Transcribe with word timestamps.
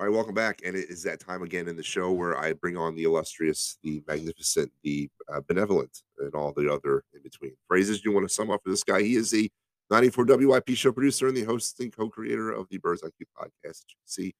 All 0.00 0.06
right, 0.06 0.12
welcome 0.12 0.34
back. 0.34 0.60
And 0.64 0.74
it 0.74 0.90
is 0.90 1.04
that 1.04 1.20
time 1.20 1.44
again 1.44 1.68
in 1.68 1.76
the 1.76 1.82
show 1.82 2.10
where 2.10 2.36
I 2.36 2.52
bring 2.52 2.76
on 2.76 2.96
the 2.96 3.04
illustrious, 3.04 3.78
the 3.84 4.02
magnificent, 4.08 4.72
the 4.82 5.08
uh, 5.32 5.40
benevolent, 5.46 6.02
and 6.18 6.34
all 6.34 6.52
the 6.52 6.72
other 6.72 7.04
in 7.14 7.22
between 7.22 7.52
phrases 7.68 8.04
you 8.04 8.10
want 8.10 8.26
to 8.26 8.34
sum 8.34 8.50
up 8.50 8.60
for 8.64 8.70
this 8.70 8.82
guy. 8.82 9.02
He 9.02 9.14
is 9.14 9.30
the 9.30 9.52
94 9.90 10.24
WIP 10.24 10.70
show 10.70 10.90
producer 10.90 11.28
and 11.28 11.36
the 11.36 11.44
host 11.44 11.78
and 11.78 11.96
co 11.96 12.08
creator 12.08 12.50
of 12.50 12.66
the 12.70 12.78
Birds 12.78 13.02
IQ 13.02 13.26
podcast 13.38 13.84
you 13.88 13.94
can 13.94 14.06
see 14.06 14.34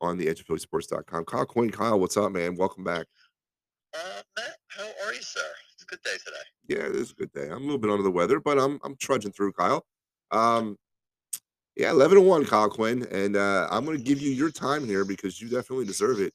on 0.00 0.18
the 0.18 0.28
edge 0.28 0.44
of 0.48 0.60
sports.com. 0.60 1.24
Kyle 1.24 1.46
Quinn, 1.46 1.70
Kyle, 1.70 2.00
what's 2.00 2.16
up, 2.16 2.32
man? 2.32 2.56
Welcome 2.56 2.82
back. 2.82 3.06
Uh, 3.94 4.22
Matt, 4.36 4.56
how 4.66 4.88
are 5.06 5.14
you, 5.14 5.22
sir? 5.22 5.40
It's 5.74 5.84
a 5.84 5.86
good 5.86 6.02
day 6.02 6.16
today. 6.24 6.36
Yeah, 6.66 6.88
it 6.88 6.96
is 6.96 7.12
a 7.12 7.14
good 7.14 7.32
day. 7.32 7.46
I'm 7.48 7.58
a 7.62 7.64
little 7.64 7.78
bit 7.78 7.92
under 7.92 8.02
the 8.02 8.10
weather, 8.10 8.40
but 8.40 8.58
I'm 8.58 8.80
I'm 8.82 8.96
trudging 8.96 9.30
through, 9.30 9.52
Kyle. 9.52 9.86
Um, 10.32 10.76
yeah, 11.76 11.90
11 11.90 12.16
to 12.16 12.22
1, 12.22 12.46
Kyle 12.46 12.70
Quinn. 12.70 13.06
And 13.10 13.36
uh, 13.36 13.68
I'm 13.70 13.84
going 13.84 13.98
to 13.98 14.02
give 14.02 14.20
you 14.20 14.30
your 14.30 14.50
time 14.50 14.86
here 14.86 15.04
because 15.04 15.40
you 15.40 15.48
definitely 15.48 15.84
deserve 15.84 16.20
it. 16.20 16.32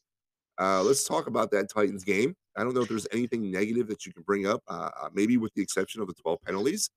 Uh, 0.59 0.83
let's 0.83 1.03
talk 1.03 1.27
about 1.27 1.49
that 1.51 1.69
Titans 1.69 2.03
game. 2.03 2.35
I 2.55 2.63
don't 2.63 2.75
know 2.75 2.81
if 2.81 2.89
there's 2.89 3.07
anything 3.11 3.49
negative 3.49 3.87
that 3.87 4.05
you 4.05 4.13
can 4.13 4.23
bring 4.23 4.45
up, 4.45 4.61
uh, 4.67 4.89
uh 5.01 5.09
maybe 5.13 5.37
with 5.37 5.53
the 5.55 5.61
exception 5.61 6.01
of 6.01 6.07
the 6.07 6.13
12 6.13 6.39
penalties. 6.45 6.89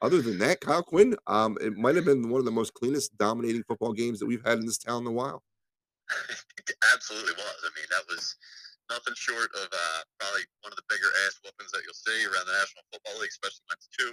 Other 0.00 0.20
than 0.20 0.38
that, 0.38 0.60
Kyle 0.60 0.82
Quinn, 0.82 1.14
um, 1.28 1.56
it 1.60 1.76
might 1.76 1.94
have 1.94 2.04
been 2.04 2.28
one 2.28 2.40
of 2.40 2.44
the 2.44 2.50
most 2.50 2.74
cleanest, 2.74 3.16
dominating 3.18 3.62
football 3.62 3.92
games 3.92 4.18
that 4.18 4.26
we've 4.26 4.44
had 4.44 4.58
in 4.58 4.66
this 4.66 4.78
town 4.78 5.02
in 5.02 5.06
a 5.06 5.12
while. 5.12 5.44
it 6.58 6.74
absolutely 6.92 7.34
was. 7.38 7.58
I 7.62 7.70
mean, 7.78 7.86
that 7.90 8.02
was 8.10 8.34
nothing 8.90 9.14
short 9.14 9.46
of 9.54 9.68
uh, 9.70 10.02
probably 10.18 10.42
one 10.66 10.74
of 10.74 10.76
the 10.76 10.88
bigger 10.90 11.06
ass 11.22 11.38
weapons 11.46 11.70
that 11.70 11.86
you'll 11.86 11.94
see 11.94 12.26
around 12.26 12.50
the 12.50 12.58
National 12.58 12.82
Football 12.90 13.22
League, 13.22 13.30
especially 13.30 13.62
when 13.70 13.78
it's 13.78 13.90
two 13.94 14.12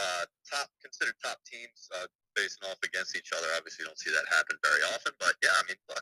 uh, 0.00 0.24
top 0.48 0.72
considered 0.80 1.14
top 1.20 1.36
teams 1.44 1.92
uh, 1.92 2.08
facing 2.48 2.64
off 2.72 2.80
against 2.80 3.12
each 3.12 3.28
other. 3.36 3.44
Obviously, 3.60 3.84
you 3.84 3.92
don't 3.92 4.00
see 4.00 4.08
that 4.08 4.24
happen 4.32 4.56
very 4.64 4.80
often, 4.96 5.12
but 5.20 5.36
yeah, 5.44 5.52
I 5.52 5.62
mean, 5.68 5.76
look, 5.92 6.00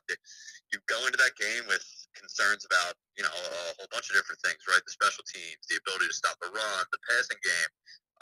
you 0.70 0.78
go 0.86 1.02
into 1.02 1.18
that 1.18 1.34
game 1.34 1.66
with 1.66 1.82
concerns 2.14 2.62
about 2.62 2.94
you 3.18 3.26
know 3.26 3.34
a 3.34 3.74
whole 3.82 3.90
bunch 3.90 4.06
of 4.06 4.14
different 4.14 4.38
things, 4.46 4.62
right? 4.70 4.80
The 4.86 4.94
special 4.94 5.26
teams, 5.26 5.66
the 5.66 5.82
ability 5.82 6.06
to 6.06 6.14
stop 6.14 6.38
the 6.38 6.54
run, 6.54 6.82
the 6.94 7.02
passing 7.10 7.42
game. 7.42 7.72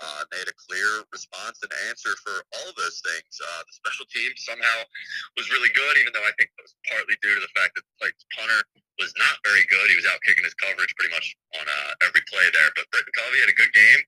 Uh, 0.02 0.26
they 0.34 0.42
had 0.42 0.50
a 0.50 0.58
clear 0.58 1.06
response 1.14 1.62
and 1.62 1.70
answer 1.86 2.18
for 2.18 2.42
all 2.58 2.66
of 2.66 2.74
those 2.74 2.98
things. 2.98 3.30
Uh, 3.38 3.62
the 3.62 3.74
special 3.78 4.02
team 4.10 4.26
somehow 4.34 4.82
was 5.38 5.46
really 5.54 5.70
good, 5.70 5.94
even 6.02 6.10
though 6.10 6.26
I 6.26 6.34
think 6.34 6.50
it 6.50 6.66
was 6.66 6.74
partly 6.90 7.14
due 7.22 7.30
to 7.30 7.38
the 7.38 7.54
fact 7.54 7.78
that 7.78 7.86
the 8.02 8.10
punter 8.34 8.58
was 8.98 9.14
not 9.14 9.38
very 9.46 9.62
good. 9.70 9.86
He 9.86 9.94
was 9.94 10.10
out 10.10 10.18
kicking 10.26 10.42
his 10.42 10.58
coverage 10.58 10.90
pretty 10.98 11.14
much 11.14 11.38
on 11.54 11.62
uh, 11.62 11.90
every 12.10 12.26
play 12.26 12.42
there. 12.50 12.74
But 12.74 12.90
Britton 12.90 13.14
Covey 13.14 13.38
had 13.38 13.54
a 13.54 13.54
good 13.54 13.70
game, 13.70 14.00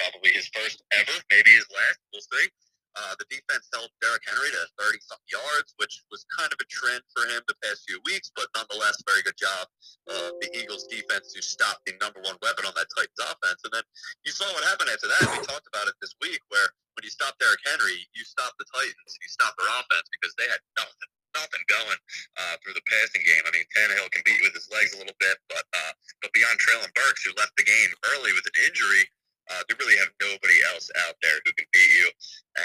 probably 0.00 0.32
his 0.32 0.48
first 0.48 0.80
ever, 0.96 1.12
maybe 1.28 1.52
his 1.52 1.68
last. 1.68 2.00
We'll 2.08 2.24
see. 2.24 2.48
Uh, 2.94 3.14
the 3.18 3.26
defense 3.26 3.66
held 3.74 3.90
Derrick 3.98 4.22
Henry 4.22 4.54
to 4.54 4.62
30 4.78 5.02
something 5.02 5.30
yards, 5.34 5.74
which 5.82 6.06
was 6.14 6.22
kind 6.30 6.50
of 6.54 6.58
a 6.62 6.68
trend 6.70 7.02
for 7.10 7.26
him 7.26 7.42
the 7.50 7.58
past 7.58 7.82
few 7.90 7.98
weeks, 8.06 8.30
but 8.38 8.46
nonetheless, 8.54 9.02
very 9.02 9.22
good 9.26 9.38
job 9.38 9.66
of 10.06 10.38
the 10.38 10.48
Eagles 10.54 10.86
defense 10.86 11.34
to 11.34 11.42
stop 11.42 11.82
the 11.86 11.98
number 11.98 12.22
one 12.22 12.38
weapon 12.38 12.62
on 12.62 12.74
that 12.78 12.86
Titans 12.94 13.18
offense. 13.18 13.58
And 13.66 13.74
then 13.74 13.86
you 14.22 14.30
saw 14.30 14.46
what 14.54 14.62
happened 14.70 14.94
after 14.94 15.10
that. 15.10 15.26
We 15.26 15.42
talked 15.42 15.66
about 15.66 15.90
it 15.90 15.98
this 15.98 16.14
week, 16.22 16.38
where 16.54 16.70
when 16.94 17.02
you 17.02 17.10
stop 17.10 17.34
Derrick 17.42 17.62
Henry, 17.66 18.06
you 18.14 18.22
stop 18.22 18.54
the 18.62 18.66
Titans, 18.70 19.12
you 19.18 19.30
stop 19.30 19.58
their 19.58 19.70
offense 19.74 20.06
because 20.14 20.34
they 20.38 20.46
had 20.46 20.62
nothing. 20.78 21.10
Nothing 21.34 21.66
going 21.66 21.98
uh, 22.38 22.54
through 22.62 22.78
the 22.78 22.86
passing 22.86 23.26
game. 23.26 23.42
I 23.42 23.50
mean, 23.50 23.66
Tannehill 23.74 24.06
can 24.14 24.22
beat 24.22 24.38
you 24.38 24.46
with 24.46 24.54
his 24.54 24.70
legs 24.70 24.94
a 24.94 25.02
little 25.02 25.18
bit, 25.18 25.34
but 25.50 25.66
uh, 25.74 25.92
but 26.22 26.30
beyond 26.30 26.62
Treylon 26.62 26.94
Burks, 26.94 27.26
who 27.26 27.34
left 27.34 27.58
the 27.58 27.66
game 27.66 27.90
early 28.14 28.30
with 28.30 28.46
an 28.46 28.54
injury, 28.70 29.02
uh, 29.50 29.62
they 29.68 29.74
really 29.76 29.98
have 30.00 30.12
nobody 30.20 30.58
else 30.72 30.88
out 31.08 31.16
there 31.20 31.36
who 31.44 31.52
can 31.52 31.68
beat 31.72 31.92
you. 31.92 32.08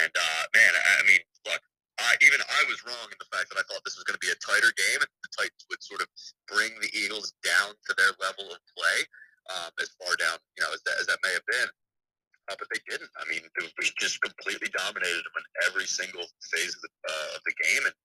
And 0.03 0.11
uh, 0.13 0.43
man, 0.55 0.71
I, 0.71 0.81
I 0.99 1.03
mean, 1.07 1.21
look, 1.45 1.61
I, 1.99 2.15
even 2.23 2.39
I 2.39 2.61
was 2.71 2.79
wrong 2.87 3.07
in 3.11 3.19
the 3.19 3.27
fact 3.27 3.51
that 3.51 3.59
I 3.59 3.65
thought 3.67 3.83
this 3.83 3.99
was 3.99 4.07
going 4.07 4.15
to 4.15 4.23
be 4.23 4.31
a 4.31 4.39
tighter 4.39 4.71
game, 4.71 5.03
and 5.03 5.11
the 5.19 5.33
Titans 5.35 5.67
would 5.67 5.83
sort 5.83 5.99
of 5.99 6.07
bring 6.47 6.71
the 6.79 6.91
Eagles 6.95 7.35
down 7.43 7.75
to 7.75 7.91
their 7.99 8.15
level 8.23 8.47
of 8.47 8.59
play, 8.71 8.99
um, 9.51 9.71
as 9.83 9.91
far 9.99 10.15
down, 10.15 10.39
you 10.55 10.63
know, 10.63 10.71
as 10.71 10.81
that, 10.87 10.95
as 11.01 11.05
that 11.11 11.19
may 11.25 11.33
have 11.35 11.45
been. 11.49 11.69
Uh, 12.49 12.57
but 12.57 12.65
they 12.73 12.81
didn't. 12.89 13.11
I 13.13 13.29
mean, 13.29 13.45
it 13.45 13.73
was 13.77 13.93
just 14.01 14.17
completely 14.25 14.73
dominated 14.73 15.21
them 15.21 15.37
in 15.37 15.45
every 15.69 15.85
single 15.85 16.25
phase 16.49 16.73
of 16.73 16.81
the, 16.81 16.91
uh, 17.05 17.37
of 17.37 17.41
the 17.45 17.53
game. 17.61 17.83
And 17.85 17.95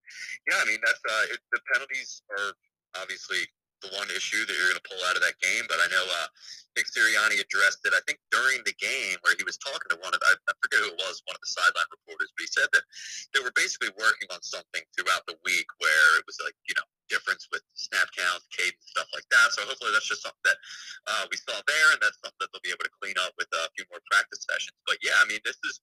yeah, 0.51 0.61
I 0.61 0.67
mean, 0.69 0.83
that's 0.85 1.01
uh, 1.01 1.33
it, 1.33 1.41
the 1.49 1.65
penalties 1.73 2.21
are 2.29 2.53
obviously 3.01 3.41
the 3.81 3.89
one 3.97 4.05
issue 4.13 4.45
that 4.45 4.53
you're 4.53 4.69
going 4.69 4.85
to 4.85 4.91
pull 4.91 5.01
out 5.09 5.17
of 5.17 5.25
that 5.25 5.41
game. 5.41 5.65
But 5.65 5.81
I 5.81 5.89
know 5.89 6.05
uh, 6.05 6.29
Nick 6.75 6.91
Sirianni 6.91 7.39
addressed 7.39 7.83
it, 7.87 7.95
I 7.95 8.03
think, 8.07 8.19
during 8.31 8.63
the 8.67 8.75
game 8.77 9.17
where 9.23 9.35
he 9.39 9.47
was 9.47 9.59
talking 9.59 9.89
to 9.95 9.99
one 10.03 10.13
of, 10.15 10.21
I, 10.27 10.35
forget 10.59 10.83
who 10.83 10.91
it 10.91 11.01
was, 11.01 11.23
one 11.25 11.39
of 11.39 11.43
the 11.43 11.53
sideline 11.55 11.91
reporters, 11.91 12.31
but 12.35 12.43
he 12.45 12.51
said 12.51 12.69
that 12.75 12.85
they 13.33 13.41
were 13.41 13.55
basically 13.55 13.95
working 13.95 14.27
on 14.35 14.43
something 14.43 14.83
throughout 14.95 15.25
the 15.31 15.39
week 15.47 15.67
where 15.79 16.09
it 16.19 16.25
was 16.27 16.39
like, 16.43 16.57
you 16.67 16.75
know, 16.75 16.87
difference 17.07 17.47
with 17.53 17.63
snap 17.77 18.09
counts, 18.17 18.49
cadence, 18.51 18.91
stuff 18.91 19.07
like 19.13 19.29
that. 19.31 19.53
So 19.53 19.63
hopefully 19.69 19.93
that's 19.93 20.09
just 20.09 20.25
something 20.25 20.47
that 20.49 20.59
uh, 21.07 21.25
we 21.29 21.37
saw 21.37 21.55
there, 21.69 21.89
and 21.95 22.01
that's 22.01 22.19
something 22.19 22.41
that 22.41 22.51
they'll 22.51 22.65
be 22.65 22.73
able 22.73 22.89
to 22.89 22.97
clean 22.99 23.15
up 23.21 23.37
with 23.37 23.49
a 23.53 23.69
few 23.77 23.85
more 23.93 24.01
practice 24.09 24.43
sessions. 24.49 24.77
But 24.89 24.99
yeah, 25.05 25.17
I 25.21 25.29
mean, 25.29 25.41
this 25.45 25.61
is 25.63 25.77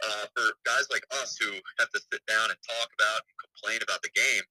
uh, 0.00 0.24
for 0.32 0.54
guys 0.62 0.86
like 0.88 1.04
us 1.18 1.34
who 1.36 1.50
have 1.82 1.90
to 1.92 2.00
sit 2.00 2.22
down 2.30 2.48
and 2.48 2.58
talk 2.62 2.88
about 2.94 3.26
and 3.26 3.34
complain 3.36 3.82
about 3.82 4.00
the 4.06 4.14
game 4.14 4.44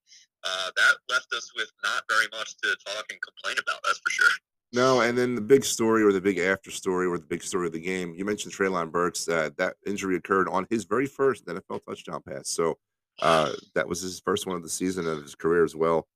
uh, 0.44 0.70
that 0.76 0.94
left 1.10 1.32
us 1.34 1.50
with 1.56 1.72
not 1.84 2.04
very 2.10 2.28
much 2.36 2.56
to 2.62 2.76
talk 2.86 3.06
and 3.10 3.20
complain 3.24 3.58
about. 3.60 3.80
That's 3.84 4.00
for 4.00 4.12
sure. 4.12 4.36
No, 4.74 5.00
and 5.00 5.18
then 5.18 5.34
the 5.34 5.42
big 5.42 5.64
story 5.64 6.04
or 6.04 6.12
the 6.12 6.20
big 6.20 6.40
after 6.40 6.72
story 6.72 7.08
or 7.08 7.18
the 7.18 7.26
big 7.26 7.42
story 7.42 7.68
of 7.68 7.74
the 7.74 7.80
game, 7.80 8.14
you 8.16 8.26
mentioned 8.26 8.54
Treylon 8.54 8.92
Burks. 8.92 9.28
Uh, 9.28 9.50
that 9.58 9.76
injury 9.86 10.18
occurred 10.18 10.50
on 10.50 10.68
his 10.70 10.84
very 10.84 11.06
first 11.06 11.46
NFL 11.46 11.86
touchdown 11.86 12.22
pass. 12.28 12.50
So 12.50 12.78
uh, 13.22 13.54
that 13.76 13.88
was 13.88 14.02
his 14.02 14.20
first 14.20 14.46
one 14.46 14.58
of 14.58 14.64
the 14.64 14.70
season 14.70 15.08
of 15.08 15.22
his 15.22 15.36
career 15.36 15.64
as 15.64 15.76
well. 15.76 16.08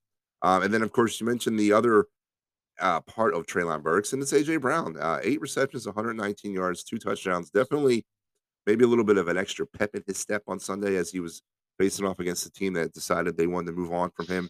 Um, 0.42 0.64
and 0.64 0.74
then, 0.74 0.82
of 0.82 0.92
course, 0.92 1.20
you 1.20 1.26
mentioned 1.26 1.58
the 1.58 1.72
other 1.72 2.08
uh, 2.80 3.00
part 3.02 3.34
of 3.34 3.46
Treylon 3.46 3.84
Burks, 3.84 4.12
and 4.12 4.22
it's 4.22 4.34
AJ 4.34 4.62
Brown. 4.62 4.98
Uh, 4.98 5.20
eight 5.24 5.40
receptions, 5.40 5.86
119 5.86 6.52
yards, 6.52 6.84
two 6.84 6.98
touchdowns. 6.98 7.52
Definitely, 7.52 8.06
maybe 8.66 8.84
a 8.84 8.88
little 8.88 9.06
bit 9.06 9.18
of 9.18 9.28
an 9.28 9.38
extra 9.38 9.66
pep 9.66 9.92
in 9.94 10.04
his 10.06 10.18
step 10.18 10.44
on 10.48 10.60
Sunday 10.60 10.96
as 10.96 11.10
he 11.10 11.20
was 11.20 11.42
facing 11.80 12.06
off 12.06 12.20
against 12.20 12.46
a 12.46 12.52
team 12.52 12.74
that 12.74 12.94
decided 12.94 13.38
they 13.38 13.48
wanted 13.48 13.68
to 13.68 13.78
move 13.78 13.94
on 13.94 14.12
from 14.12 14.28
him. 14.28 14.50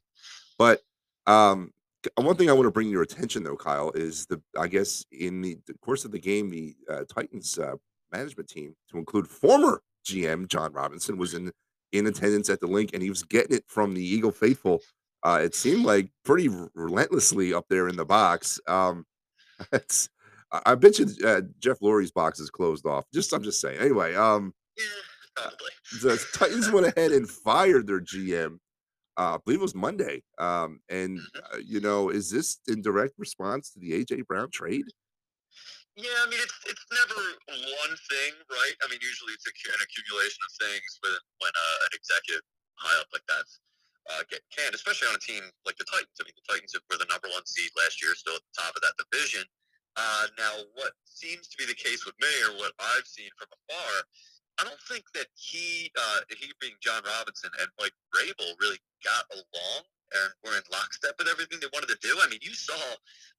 But 0.58 0.80
um, 1.28 1.72
one 2.16 2.36
thing 2.36 2.50
I 2.50 2.54
want 2.54 2.66
to 2.66 2.72
bring 2.72 2.90
your 2.90 3.02
attention, 3.04 3.44
though, 3.44 3.56
Kyle, 3.56 3.92
is 3.92 4.26
the 4.26 4.42
I 4.58 4.68
guess 4.68 5.06
in 5.12 5.42
the, 5.42 5.58
the 5.68 5.74
course 5.76 6.06
of 6.06 6.12
the 6.12 6.20
game, 6.20 6.50
the 6.50 6.76
uh, 6.90 7.04
Titans 7.14 7.58
uh, 7.60 7.76
management 8.12 8.50
team, 8.50 8.76
to 8.92 8.98
include 8.98 9.28
former 9.28 9.82
GM 10.06 10.48
Jon 10.48 10.74
Robinson, 10.74 11.18
was 11.18 11.34
in 11.34 11.52
in 11.92 12.08
attendance 12.08 12.50
at 12.50 12.60
the 12.60 12.68
Linc, 12.68 12.92
and 12.94 13.04
he 13.04 13.10
was 13.10 13.24
getting 13.24 13.56
it 13.56 13.66
from 13.68 13.94
the 13.94 14.04
Eagle 14.04 14.32
faithful. 14.32 14.82
Uh, 15.24 15.40
it 15.44 15.54
seemed 15.54 15.86
like 15.86 16.10
pretty 16.26 16.50
relentlessly 16.74 17.54
up 17.54 17.66
there 17.70 17.88
in 17.88 17.96
the 17.96 18.06
box. 18.06 18.60
Um, 18.68 19.06
it's 19.72 20.10
I 20.52 20.76
bet 20.76 21.00
you 21.00 21.08
uh, 21.26 21.42
Jeff 21.60 21.80
Lurie's 21.80 22.12
box 22.12 22.40
is 22.40 22.50
closed 22.50 22.86
off. 22.86 23.06
Just 23.14 23.34
I'm 23.34 23.44
just 23.44 23.62
saying. 23.62 23.80
Anyway, 23.80 24.16
um, 24.16 24.54
yeah. 24.78 24.84
The 26.02 26.24
Titans 26.34 26.72
went 26.72 26.88
ahead 26.88 27.12
and 27.12 27.30
fired 27.30 27.88
their 27.88 28.02
GM. 28.02 28.58
Uh, 29.18 29.36
I 29.36 29.38
believe 29.44 29.60
it 29.60 29.64
was 29.64 29.76
Monday. 29.76 30.24
Um, 30.40 30.80
and 30.90 31.20
mm-hmm. 31.20 31.56
uh, 31.56 31.60
you 31.60 31.80
know, 31.80 32.10
is 32.10 32.32
this 32.32 32.60
in 32.68 32.82
direct 32.82 33.14
response 33.18 33.72
to 33.72 33.80
the 33.80 33.92
AJ 33.92 34.26
Brown 34.28 34.50
trade? 34.52 34.86
Yeah, 36.00 36.24
I 36.24 36.30
mean, 36.32 36.40
it's 36.40 36.56
it's 36.66 36.88
never 36.88 37.20
one 37.52 37.94
thing, 38.08 38.32
right? 38.48 38.76
I 38.80 38.88
mean, 38.88 39.04
usually 39.04 39.36
it's 39.36 39.44
an 39.44 39.84
accumulation 39.84 40.40
of 40.48 40.52
things 40.64 40.90
when 41.04 41.12
when 41.44 41.52
uh, 41.52 41.78
an 41.86 41.92
executive 41.92 42.48
high 42.80 42.96
up 43.04 43.12
like 43.12 43.28
that 43.28 43.46
uh, 44.10 44.24
get 44.32 44.42
canned, 44.50 44.74
especially 44.74 45.12
on 45.12 45.20
a 45.20 45.24
team 45.24 45.44
like 45.68 45.78
the 45.78 45.86
Titans. 45.86 46.16
I 46.18 46.26
mean, 46.26 46.36
the 46.40 46.48
Titans 46.48 46.74
were 46.74 46.98
the 46.98 47.12
number 47.12 47.30
one 47.30 47.46
seed 47.46 47.70
last 47.78 48.02
year, 48.02 48.16
still 48.16 48.40
at 48.40 48.46
the 48.48 48.56
top 48.56 48.74
of 48.74 48.82
that 48.82 48.98
division. 48.98 49.44
Uh, 50.00 50.32
now, 50.40 50.54
what 50.80 50.96
seems 51.04 51.52
to 51.52 51.60
be 51.60 51.68
the 51.68 51.76
case 51.76 52.08
with 52.08 52.16
me, 52.24 52.32
or 52.48 52.56
what 52.58 52.72
I've 52.80 53.06
seen 53.06 53.30
from 53.36 53.52
afar, 53.52 53.94
I 54.60 54.64
don't 54.64 54.82
think 54.88 55.04
that 55.16 55.28
he, 55.34 55.92
uh, 55.98 56.20
he 56.38 56.52
being 56.60 56.76
Jon 56.82 57.02
Robinson 57.06 57.50
and 57.60 57.70
Mike 57.80 57.96
Vrabel 58.14 58.54
really 58.60 58.80
got 59.04 59.26
along 59.32 59.84
and 60.12 60.30
were 60.44 60.56
in 60.60 60.66
lockstep 60.72 61.16
with 61.18 61.32
everything 61.32 61.60
they 61.64 61.72
wanted 61.72 61.88
to 61.88 62.00
do. 62.04 62.12
I 62.20 62.28
mean, 62.28 62.44
you 62.44 62.54
saw 62.54 62.78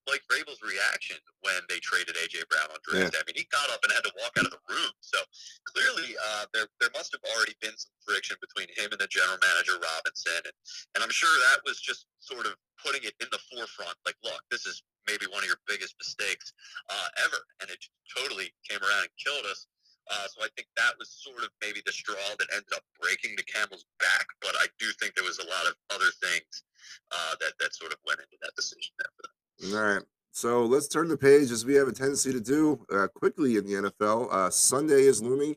Mike 0.09 0.25
Vrabel's 0.27 0.61
reaction 0.65 1.21
when 1.45 1.61
they 1.69 1.79
traded 1.85 2.17
AJ 2.17 2.49
Brown 2.49 2.73
on 2.73 2.81
draft. 2.83 3.13
Yeah. 3.13 3.21
I 3.21 3.25
mean, 3.29 3.37
he 3.37 3.47
got 3.53 3.69
up 3.71 3.85
and 3.85 3.93
had 3.93 4.05
to 4.09 4.15
walk 4.19 4.35
out 4.41 4.49
of 4.49 4.55
the 4.55 4.65
room. 4.67 4.93
So 5.01 5.21
clearly, 5.69 6.17
uh, 6.17 6.49
there 6.57 6.67
there 6.81 6.93
must 6.97 7.13
have 7.13 7.23
already 7.37 7.55
been 7.61 7.77
some 7.77 7.93
friction 8.03 8.37
between 8.41 8.73
him 8.75 8.91
and 8.91 9.01
the 9.01 9.11
general 9.13 9.39
manager 9.39 9.77
Robinson, 9.79 10.43
and 10.49 10.57
and 10.97 11.01
I'm 11.05 11.13
sure 11.13 11.31
that 11.53 11.63
was 11.69 11.79
just 11.79 12.09
sort 12.19 12.49
of 12.49 12.57
putting 12.81 13.05
it 13.05 13.15
in 13.21 13.29
the 13.31 13.43
forefront. 13.53 13.95
Like, 14.09 14.19
look, 14.25 14.43
this 14.51 14.67
is 14.67 14.83
maybe 15.07 15.29
one 15.31 15.45
of 15.45 15.49
your 15.51 15.61
biggest 15.69 15.95
mistakes 16.01 16.53
uh, 16.91 17.09
ever, 17.23 17.41
and 17.61 17.71
it 17.71 17.79
totally 18.11 18.51
came 18.67 18.81
around 18.81 19.07
and 19.07 19.15
killed 19.21 19.47
us. 19.47 19.69
Uh, 20.11 20.27
so 20.29 20.43
I 20.45 20.49
think 20.57 20.69
that 20.77 20.93
was 20.99 21.11
sort 21.23 21.43
of 21.43 21.51
maybe 21.63 21.81
the 21.87 21.93
straw 21.93 22.17
that 22.39 22.49
ended 22.53 22.73
up 22.75 22.83
breaking 23.01 23.35
the 23.37 23.45
camel's 23.45 23.85
back. 23.99 24.27
But 24.41 24.55
I 24.59 24.67
do 24.79 24.87
think 25.01 25.15
there 25.15 25.25
was 25.25 25.39
a 25.39 25.47
lot 25.47 25.67
of 25.67 25.75
other 25.95 26.11
things 26.23 26.65
uh, 27.13 27.35
that 27.41 27.53
that 27.61 27.75
sort 27.75 27.93
of 27.93 27.99
went 28.07 28.21
into 28.21 28.37
that 28.43 28.53
decision 28.57 28.93
for 28.99 29.23
them. 29.23 29.77
All 29.77 29.95
right. 29.95 30.03
So 30.33 30.65
let's 30.65 30.89
turn 30.89 31.09
the 31.09 31.17
page 31.17 31.51
as 31.51 31.65
we 31.65 31.75
have 31.75 31.89
a 31.89 31.93
tendency 31.93 32.33
to 32.33 32.41
do 32.41 32.85
uh, 32.91 33.07
quickly 33.15 33.59
in 33.59 33.67
the 33.67 33.91
NFL. 33.91 34.33
Uh, 34.33 34.51
Sunday 34.51 35.03
is 35.03 35.23
looming. 35.23 35.55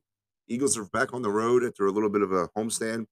Eagles 0.47 0.77
are 0.77 0.85
back 0.85 1.13
on 1.13 1.21
the 1.21 1.29
road 1.29 1.63
after 1.63 1.87
a 1.87 1.91
little 1.91 2.09
bit 2.09 2.21
of 2.21 2.31
a 2.31 2.49
homestand. 2.49 3.05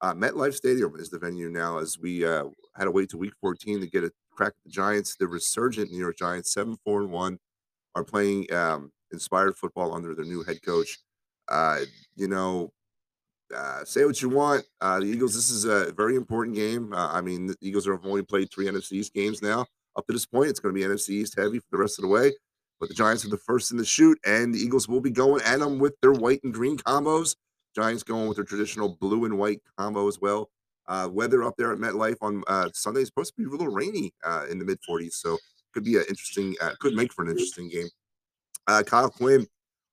Uh, 0.00 0.14
MetLife 0.14 0.54
Stadium 0.54 0.96
is 0.96 1.10
the 1.10 1.18
venue 1.18 1.48
now, 1.48 1.78
as 1.78 1.98
we 1.98 2.26
uh, 2.26 2.44
had 2.74 2.84
to 2.84 2.90
wait 2.90 3.08
to 3.10 3.18
Week 3.18 3.34
14 3.40 3.80
to 3.80 3.86
get 3.86 4.02
a 4.02 4.10
crack 4.32 4.48
at 4.48 4.64
the 4.64 4.70
Giants. 4.70 5.14
The 5.16 5.28
resurgent 5.28 5.92
New 5.92 5.98
York 5.98 6.16
Giants, 6.18 6.52
seven 6.52 6.76
four 6.84 7.02
and 7.02 7.12
one, 7.12 7.38
are 7.94 8.02
playing 8.02 8.52
um, 8.52 8.90
inspired 9.12 9.56
football 9.56 9.94
under 9.94 10.14
their 10.14 10.24
new 10.24 10.42
head 10.42 10.62
coach. 10.64 10.98
Uh, 11.48 11.80
you 12.16 12.28
know, 12.28 12.72
uh, 13.54 13.84
say 13.84 14.04
what 14.04 14.20
you 14.22 14.28
want. 14.28 14.64
Uh, 14.80 15.00
the 15.00 15.06
Eagles, 15.06 15.34
this 15.34 15.50
is 15.50 15.64
a 15.64 15.92
very 15.92 16.16
important 16.16 16.56
game. 16.56 16.92
Uh, 16.92 17.12
I 17.12 17.20
mean, 17.20 17.46
the 17.46 17.56
Eagles 17.60 17.86
have 17.86 18.04
only 18.04 18.22
played 18.22 18.50
three 18.50 18.66
NFC 18.66 18.92
East 18.92 19.12
games 19.12 19.42
now. 19.42 19.66
Up 19.96 20.06
to 20.06 20.12
this 20.12 20.26
point, 20.26 20.48
it's 20.48 20.60
going 20.60 20.74
to 20.74 20.80
be 20.80 20.86
NFC 20.86 21.10
East 21.10 21.38
heavy 21.38 21.58
for 21.58 21.66
the 21.70 21.78
rest 21.78 21.98
of 21.98 22.02
the 22.02 22.08
way. 22.08 22.32
But 22.80 22.88
the 22.88 22.94
Giants 22.94 23.24
are 23.24 23.28
the 23.28 23.36
first 23.36 23.70
in 23.70 23.76
the 23.76 23.84
shoot, 23.84 24.18
and 24.24 24.54
the 24.54 24.58
Eagles 24.58 24.88
will 24.88 25.00
be 25.00 25.10
going 25.10 25.42
at 25.42 25.60
them 25.60 25.78
with 25.78 25.94
their 26.00 26.12
white 26.12 26.42
and 26.42 26.52
green 26.52 26.78
combos. 26.78 27.36
Giants 27.76 28.02
going 28.02 28.26
with 28.28 28.36
their 28.36 28.44
traditional 28.44 28.96
blue 29.00 29.24
and 29.24 29.38
white 29.38 29.60
combo 29.78 30.08
as 30.08 30.20
well. 30.20 30.50
Uh, 30.88 31.08
weather 31.10 31.44
up 31.44 31.54
there 31.56 31.72
at 31.72 31.78
MetLife 31.78 32.16
on 32.20 32.42
uh, 32.48 32.68
Sunday 32.74 33.02
is 33.02 33.08
supposed 33.08 33.34
to 33.36 33.40
be 33.40 33.46
a 33.46 33.50
little 33.50 33.68
rainy 33.68 34.12
in 34.50 34.58
the 34.58 34.64
mid 34.64 34.78
40s, 34.88 35.12
so 35.12 35.38
could 35.72 35.84
be 35.84 35.96
an 35.96 36.04
interesting, 36.08 36.56
could 36.80 36.94
make 36.94 37.12
for 37.12 37.22
an 37.22 37.30
interesting 37.30 37.68
game. 37.68 37.88
Uh, 38.66 38.82
Kyle 38.82 39.10
Quinn, 39.10 39.46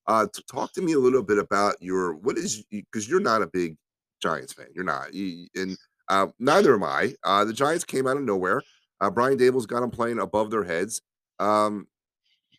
uh, 0.07 0.27
talk 0.51 0.73
to 0.73 0.81
me 0.81 0.93
a 0.93 0.99
little 0.99 1.23
bit 1.23 1.37
about 1.37 1.75
your 1.81 2.15
what 2.15 2.37
is 2.37 2.63
because 2.69 3.07
you're 3.07 3.19
not 3.19 3.41
a 3.41 3.47
big 3.47 3.77
Giants 4.21 4.53
fan, 4.53 4.67
you're 4.73 4.83
not, 4.83 5.13
you, 5.13 5.47
and 5.55 5.77
uh, 6.09 6.27
neither 6.39 6.73
am 6.73 6.83
I. 6.83 7.13
Uh, 7.23 7.45
the 7.45 7.53
Giants 7.53 7.85
came 7.85 8.07
out 8.07 8.17
of 8.17 8.23
nowhere. 8.23 8.61
Uh, 8.99 9.09
Brian 9.09 9.37
Daboll's 9.37 9.65
got 9.65 9.81
them 9.81 9.91
playing 9.91 10.19
above 10.19 10.51
their 10.51 10.63
heads. 10.63 11.01
Um, 11.39 11.87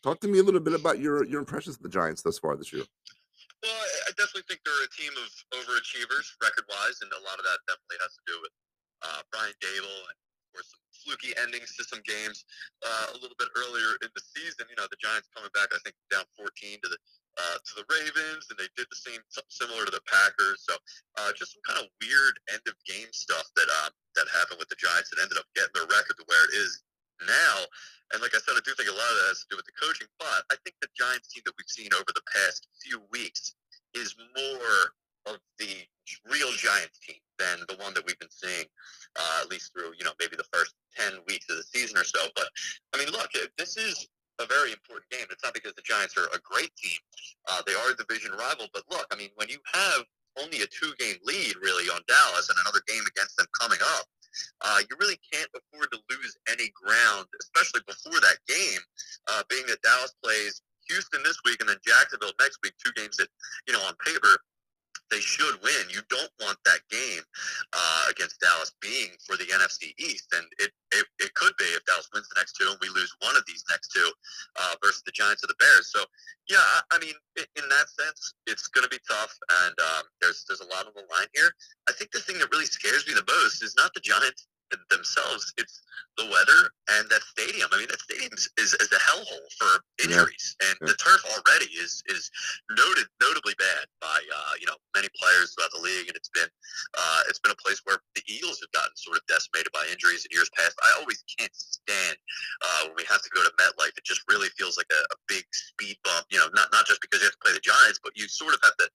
talk 0.01 0.19
to 0.21 0.27
me 0.27 0.39
a 0.39 0.43
little 0.43 0.59
bit 0.59 0.73
about 0.73 0.99
your 0.99 1.23
your 1.25 1.39
impressions 1.39 1.75
of 1.75 1.83
the 1.83 1.89
Giants 1.89 2.21
thus 2.21 2.39
far 2.39 2.55
this 2.57 2.73
year. 2.73 2.83
Well, 3.61 3.77
I 4.07 4.11
definitely 4.17 4.49
think 4.49 4.61
they're 4.65 4.85
a 4.85 4.89
team 4.89 5.13
of 5.21 5.29
overachievers 5.53 6.33
record 6.41 6.65
wise, 6.65 6.97
and 7.03 7.11
a 7.13 7.21
lot 7.21 7.37
of 7.37 7.45
that 7.45 7.61
definitely 7.69 8.01
has 8.01 8.17
to 8.17 8.23
do 8.25 8.35
with 8.41 8.53
uh, 9.05 9.21
Brian 9.29 9.53
Daboll 9.61 10.01
and 10.09 10.17
or 10.55 10.63
some 10.63 10.81
fluky 11.03 11.33
endings 11.41 11.73
to 11.77 11.83
some 11.83 12.01
games 12.05 12.45
uh, 12.85 13.13
a 13.13 13.17
little 13.17 13.37
bit 13.37 13.49
earlier 13.57 13.97
in 14.01 14.09
the 14.13 14.23
season. 14.23 14.69
You 14.69 14.77
know, 14.77 14.87
the 14.89 15.01
Giants 15.01 15.29
coming 15.33 15.51
back, 15.53 15.73
I 15.73 15.79
think, 15.83 15.95
down 16.09 16.25
14 16.37 16.49
to 16.81 16.89
the 16.89 16.99
uh, 17.39 17.57
to 17.63 17.71
the 17.79 17.87
Ravens, 17.87 18.51
and 18.51 18.59
they 18.59 18.67
did 18.75 18.91
the 18.91 18.99
same 18.99 19.23
similar 19.47 19.87
to 19.87 19.93
the 19.93 20.03
Packers. 20.03 20.67
So 20.67 20.75
uh, 21.15 21.31
just 21.31 21.55
some 21.55 21.63
kind 21.63 21.79
of 21.79 21.87
weird 22.03 22.35
end 22.51 22.63
of 22.67 22.75
game 22.83 23.07
stuff 23.15 23.47
that 23.55 23.69
uh, 23.71 23.91
that 24.19 24.27
happened 24.35 24.59
with 24.59 24.67
the 24.67 24.79
Giants 24.79 25.09
that 25.11 25.23
ended 25.23 25.39
up 25.39 25.47
getting 25.55 25.71
their 25.73 25.87
record 25.87 26.19
to 26.19 26.25
where 26.27 26.43
it 26.51 26.53
is 26.55 26.83
now. 27.23 27.55
And 28.11 28.19
like 28.19 28.35
I 28.35 28.43
said, 28.43 28.59
I 28.59 28.63
do 28.67 28.75
think 28.75 28.91
a 28.91 28.97
lot 28.97 29.07
of 29.07 29.17
that 29.23 29.31
has 29.31 29.41
to 29.47 29.51
do 29.55 29.57
with 29.59 29.67
the 29.67 29.77
coaching. 29.79 30.11
But 30.19 30.43
I 30.51 30.59
think 30.67 30.75
the 30.83 30.91
Giants 30.91 31.31
team 31.31 31.43
that 31.47 31.55
we've 31.55 31.71
seen 31.71 31.95
over 31.95 32.11
the 32.11 32.25
past 32.27 32.67
few 32.83 32.99
weeks 33.11 33.55
is 33.95 34.15
more 34.35 34.91
of 35.31 35.39
the 35.59 35.71
real 36.27 36.51
Giants 36.57 36.99
team 36.99 37.21
than 37.37 37.63
the 37.69 37.77
one 37.77 37.93
that 37.93 38.05
we've 38.05 38.19
been 38.19 38.33
seeing, 38.33 38.65
uh, 39.15 39.39
at 39.41 39.49
least 39.49 39.71
through 39.73 39.93
you 39.97 40.03
know 40.03 40.11
maybe 40.19 40.35
the 40.35 40.47
first 40.51 40.75
ten 40.97 41.19
weeks 41.27 41.45
of 41.49 41.57
the 41.57 41.63
season 41.63 41.97
or 41.97 42.03
so. 42.03 42.27
But 42.35 42.47
I 42.93 42.97
mean, 42.97 43.09
look, 43.11 43.29
this 43.57 43.77
is 43.77 44.07
a 44.39 44.45
very 44.45 44.71
important 44.71 45.09
game. 45.11 45.25
It's 45.29 45.43
not 45.43 45.53
because 45.53 45.73
the 45.73 45.85
Giants 45.85 46.17
are 46.17 46.27
a 46.33 46.39
great 46.43 46.75
team; 46.75 46.99
uh, 47.49 47.61
they 47.65 47.73
are 47.73 47.91
a 47.91 47.95
division 47.95 48.31
rival. 48.31 48.67
But 48.73 48.83
look, 48.89 49.05
I 49.11 49.15
mean, 49.15 49.29
when 49.35 49.49
you 49.49 49.57
have 49.73 50.03
only 50.39 50.61
a 50.61 50.67
two-game 50.67 51.17
lead 51.23 51.55
really 51.61 51.89
on 51.91 51.99
Dallas 52.07 52.47
and 52.49 52.57
another 52.63 52.79
game 52.87 53.03
against 53.07 53.35
them 53.35 53.47
coming 53.59 53.79
up, 53.99 54.05
uh, 54.61 54.79
you 54.79 54.95
really 54.99 55.19
can't 55.31 55.49
afford 55.51 55.91
to 55.91 55.99
lose 56.09 56.37
any 56.47 56.71
ground, 56.71 57.27
especially 57.41 57.81
before 57.87 58.19
that 58.21 58.37
game, 58.47 58.79
uh, 59.31 59.43
being 59.49 59.65
that 59.67 59.81
Dallas 59.81 60.13
plays 60.23 60.61
Houston 60.87 61.21
this 61.23 61.37
week 61.45 61.57
and 61.59 61.69
then 61.69 61.77
Jacksonville 61.85 62.33
next 62.39 62.59
week, 62.63 62.73
two 62.83 62.91
games 62.95 63.17
that, 63.17 63.27
you 63.67 63.73
know, 63.73 63.81
on 63.83 63.93
paper 64.05 64.39
they 65.11 65.19
should 65.19 65.61
win. 65.61 65.91
You 65.91 66.01
don't 66.09 66.31
want 66.39 66.57
that 66.65 66.79
game 66.89 67.21
uh, 67.73 68.05
against 68.09 68.39
Dallas 68.39 68.71
being 68.81 69.11
for 69.27 69.35
the 69.35 69.45
NFC 69.51 69.93
East, 69.99 70.31
and 70.33 70.47
it, 70.57 70.71
it, 70.95 71.05
it 71.19 71.33
could 71.35 71.53
be 71.59 71.67
if 71.75 71.83
Dallas 71.85 72.09
wins 72.13 72.27
the 72.29 72.39
next 72.39 72.55
two 72.55 72.65
and 72.71 72.79
we 72.81 72.89
lose 72.89 73.13
one 73.19 73.35
of 73.35 73.43
these 73.45 73.63
next 73.69 73.91
two 73.91 74.09
uh, 74.55 74.75
versus 74.81 75.03
the 75.05 75.11
Giants 75.11 75.43
or 75.43 75.47
the 75.47 75.59
Bears. 75.59 75.91
So 75.91 76.01
yeah, 76.49 76.63
I 76.91 76.99
mean, 76.99 77.13
in 77.37 77.65
that 77.69 77.87
sense, 77.91 78.33
it's 78.47 78.67
going 78.67 78.83
to 78.83 78.89
be 78.89 78.99
tough, 79.07 79.35
and 79.63 79.75
um, 79.79 80.03
there's 80.19 80.43
there's 80.47 80.61
a 80.61 80.71
lot 80.71 80.87
on 80.87 80.95
the 80.95 81.05
line 81.11 81.27
here. 81.35 81.51
I 81.87 81.93
think 81.93 82.11
the 82.11 82.19
thing 82.19 82.39
that 82.39 82.51
really 82.51 82.65
scares 82.65 83.07
me 83.07 83.13
the 83.13 83.27
most 83.27 83.63
is 83.63 83.75
not 83.77 83.93
the 83.93 84.01
Giants 84.01 84.47
themselves. 84.89 85.53
It's 85.57 85.81
the 86.17 86.25
weather 86.27 86.71
and 86.97 87.07
that 87.09 87.23
stadium. 87.23 87.69
I 87.71 87.79
mean, 87.79 87.87
that 87.87 88.01
stadium 88.01 88.31
is, 88.35 88.49
is, 88.59 88.73
is 88.75 88.91
a 88.91 88.99
hellhole 88.99 89.47
for 89.55 89.71
injuries, 90.03 90.55
yeah. 90.59 90.69
and 90.69 90.75
yeah. 90.81 90.87
the 90.91 90.97
turf 90.99 91.23
already 91.31 91.71
is 91.71 92.03
is 92.07 92.29
noted 92.69 93.07
notably 93.21 93.55
bad 93.57 93.87
by 94.01 94.19
uh, 94.19 94.53
you 94.59 94.67
know 94.67 94.75
many 94.95 95.07
players 95.15 95.55
throughout 95.55 95.71
the 95.71 95.81
league, 95.81 96.07
and 96.07 96.15
it's 96.15 96.29
been 96.29 96.49
uh, 96.97 97.21
it's 97.29 97.39
been 97.39 97.55
a 97.55 97.61
place 97.63 97.79
where 97.85 97.99
the 98.15 98.23
Eagles 98.27 98.59
have 98.59 98.71
gotten 98.75 98.95
sort 98.95 99.17
of 99.17 99.23
decimated 99.27 99.71
by 99.71 99.87
injuries 99.87 100.27
in 100.27 100.35
years 100.35 100.51
past. 100.57 100.75
I 100.83 100.99
always 100.99 101.23
can't 101.39 101.55
stand 101.55 102.17
uh, 102.61 102.91
when 102.91 102.95
we 102.99 103.05
have 103.07 103.23
to 103.23 103.31
go 103.31 103.41
to 103.43 103.51
MetLife. 103.55 103.95
It 103.95 104.03
just 104.03 104.21
really 104.27 104.49
feels 104.59 104.75
like 104.75 104.91
a, 104.91 105.01
a 105.15 105.17
big 105.27 105.45
speed 105.51 105.95
bump. 106.03 106.27
You 106.29 106.43
know, 106.43 106.49
not 106.53 106.71
not 106.75 106.85
just 106.85 106.99
because 106.99 107.23
you 107.23 107.31
have 107.31 107.37
to 107.39 107.43
play 107.43 107.55
the 107.55 107.63
Giants, 107.63 107.99
but 108.03 108.13
you 108.15 108.27
sort 108.27 108.53
of 108.53 108.59
have 108.63 108.75
to 108.77 108.87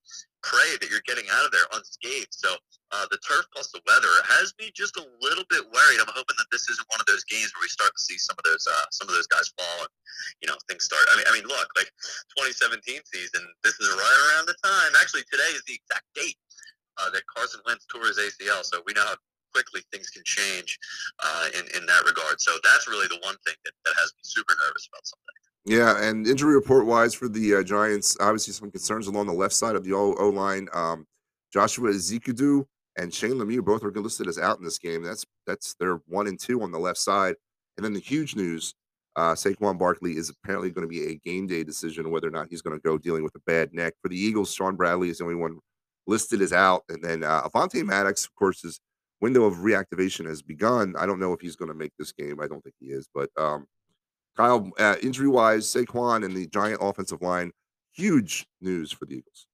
pray 0.47 0.79
that 0.79 0.87
you're 0.87 1.03
getting 1.03 1.27
out 1.35 1.43
of 1.43 1.51
there 1.51 1.67
unscathed. 1.75 2.31
So 2.31 2.55
uh, 2.95 3.07
the 3.11 3.19
turf 3.27 3.51
plus 3.51 3.75
the 3.75 3.83
weather 3.83 4.15
has 4.31 4.55
me 4.63 4.71
just 4.71 4.95
a 4.95 5.05
little 5.19 5.43
bit 5.51 5.67
worried. 5.67 5.99
I'm 5.99 6.15
hoping 6.15 6.39
that 6.39 6.47
this 6.55 6.71
isn't 6.71 6.87
one 6.87 7.03
of 7.03 7.09
those 7.11 7.27
games 7.27 7.51
where 7.51 7.67
we 7.67 7.73
start 7.73 7.91
to 7.91 8.03
see 8.03 8.15
some 8.15 8.39
of 8.39 8.47
those 8.47 8.63
uh, 8.63 8.87
some 8.95 9.11
of 9.11 9.15
those 9.19 9.27
guys 9.27 9.51
fall 9.59 9.83
and 9.83 9.93
you 10.39 10.47
know 10.47 10.55
things 10.71 10.87
start. 10.87 11.03
I 11.11 11.19
mean, 11.19 11.27
I 11.27 11.33
mean, 11.35 11.47
look, 11.51 11.67
like 11.75 11.91
2017 12.39 12.79
season, 13.11 13.43
this 13.67 13.75
is 13.83 13.91
right 13.91 14.21
around 14.31 14.47
the 14.47 14.59
time. 14.63 14.95
Actually, 15.03 15.27
today 15.27 15.51
is 15.59 15.67
the 15.67 15.75
exact 15.75 16.07
date 16.15 16.39
uh, 17.03 17.11
that 17.11 17.27
Carson 17.27 17.61
Wentz 17.67 17.83
tore 17.91 18.07
his 18.07 18.23
ACL. 18.23 18.63
So 18.63 18.87
we 18.87 18.95
know 18.95 19.03
how 19.03 19.19
quickly 19.51 19.83
things 19.91 20.15
can 20.15 20.23
change 20.23 20.79
uh, 21.27 21.51
in 21.59 21.67
in 21.75 21.83
that 21.91 22.07
regard. 22.07 22.39
So 22.39 22.55
that's 22.63 22.87
really 22.87 23.11
the 23.11 23.19
one 23.27 23.37
thing 23.43 23.59
that, 23.67 23.75
that 23.83 23.95
has 23.99 24.15
me 24.15 24.23
super 24.23 24.55
nervous 24.63 24.87
about 24.87 25.03
something. 25.11 25.46
Yeah, 25.67 26.01
and 26.01 26.29
injury 26.29 26.55
report 26.55 26.87
wise 26.87 27.13
for 27.13 27.29
the 27.29 27.57
uh, 27.57 27.63
Giants, 27.65 28.17
obviously 28.21 28.53
some 28.53 28.71
concerns 28.71 29.09
along 29.09 29.27
the 29.27 29.33
left 29.33 29.53
side 29.53 29.75
of 29.75 29.83
the 29.83 29.95
O 29.95 30.11
line. 30.31 30.69
Um, 30.73 31.07
Joshua 31.53 31.91
Ezeudu 31.91 32.65
and 32.97 33.13
Shane 33.13 33.33
Lemieux 33.33 33.65
both 33.65 33.83
are 33.83 33.91
listed 33.91 34.29
as 34.29 34.39
out 34.39 34.59
in 34.59 34.65
this 34.65 34.79
game. 34.79 35.03
That's 35.03 35.25
that's 35.45 35.75
their 35.75 35.97
one 36.07 36.29
and 36.29 36.39
two 36.39 36.63
on 36.63 36.71
the 36.71 36.79
left 36.79 36.99
side. 36.99 37.35
And 37.77 37.85
then 37.85 37.95
the 37.95 38.01
huge 38.01 38.37
news: 38.37 38.75
uh, 39.17 39.33
Saquon 39.33 39.77
Barkley 39.77 40.17
is 40.17 40.31
apparently 40.31 40.71
going 40.71 40.87
to 40.87 40.89
be 40.89 41.09
a 41.09 41.17
game 41.29 41.49
day 41.49 41.65
decision 41.65 42.13
whether 42.13 42.29
or 42.29 42.31
not 42.31 42.47
he's 42.49 42.63
going 42.63 42.79
to 42.79 42.83
go 42.83 42.97
dealing 42.97 43.25
with 43.25 43.35
a 43.35 43.41
bad 43.45 43.75
neck. 43.75 43.95
For 44.03 44.09
the 44.09 44.17
Eagles, 44.19 44.55
Shaun 44.55 44.77
Bradley 44.77 45.11
is 45.11 45.19
the 45.19 45.25
only 45.25 45.35
one 45.35 45.59
listed 46.07 46.43
as 46.43 46.53
out, 46.53 46.85
and 46.89 47.03
then 47.03 47.25
uh, 47.25 47.43
Avonte 47.43 47.85
Maddox, 47.85 48.25
of 48.25 48.35
course, 48.37 48.63
his 48.63 48.79
window 49.21 49.45
of 49.45 49.55
reactivation 49.57 50.27
has 50.27 50.43
begun. 50.43 50.95
I 50.97 51.07
don't 51.07 51.19
know 51.19 51.33
if 51.33 51.41
he's 51.41 51.57
going 51.57 51.71
to 51.71 51.75
make 51.75 51.93
this 51.99 52.13
game. 52.13 52.41
I 52.41 52.47
don't 52.47 52.63
think 52.63 52.77
he 52.79 52.87
is, 52.87 53.09
but 53.13 53.31
um, 53.37 53.67
Kyle, 54.37 54.71
uh, 54.79 54.97
injury 55.03 55.29
wise, 55.29 55.67
Saquon 55.67 56.25
and 56.25 56.37
the 56.37 56.47
giant 56.49 56.79
offensive 56.83 57.23
line, 57.23 57.53
huge 57.93 58.47
news 58.61 58.93
for 58.93 59.07
the 59.07 59.17
Eagles. 59.17 59.47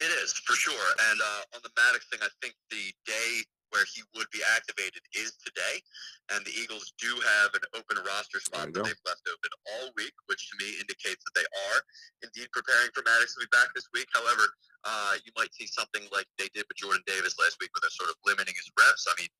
It 0.00 0.10
is 0.22 0.32
for 0.32 0.54
sure. 0.54 0.88
And 1.10 1.20
uh, 1.20 1.56
on 1.56 1.60
the 1.62 1.70
Maddox 1.76 2.06
thing, 2.08 2.20
I 2.22 2.28
think 2.42 2.54
the 2.70 2.92
day 3.06 3.42
where 3.70 3.84
he 3.94 4.02
would 4.16 4.26
be 4.32 4.40
activated 4.56 5.02
is 5.14 5.32
today. 5.44 5.82
And 6.28 6.44
the 6.44 6.52
Eagles 6.52 6.92
do 7.00 7.08
have 7.08 7.50
an 7.56 7.64
open 7.72 7.96
roster 8.04 8.40
spot 8.40 8.68
that 8.68 8.84
they've 8.84 9.06
left 9.08 9.24
open 9.24 9.52
all 9.72 9.88
week, 9.96 10.12
which 10.28 10.44
to 10.52 10.54
me 10.60 10.76
indicates 10.76 11.24
that 11.24 11.34
they 11.34 11.48
are 11.48 11.78
indeed 12.20 12.52
preparing 12.52 12.92
for 12.92 13.00
Maddox 13.00 13.32
to 13.32 13.40
be 13.40 13.50
back 13.50 13.72
this 13.72 13.88
week. 13.96 14.08
However, 14.12 14.44
uh, 14.84 15.16
you 15.24 15.32
might 15.40 15.52
see 15.56 15.64
something 15.66 16.04
like 16.12 16.28
they 16.36 16.52
did 16.52 16.68
with 16.68 16.76
Jordan 16.76 17.02
Davis 17.08 17.40
last 17.40 17.56
week, 17.58 17.72
where 17.72 17.80
they're 17.80 17.98
sort 17.98 18.12
of 18.12 18.16
limiting 18.28 18.54
his 18.54 18.68
reps. 18.76 19.08
I 19.08 19.14
mean, 19.16 19.32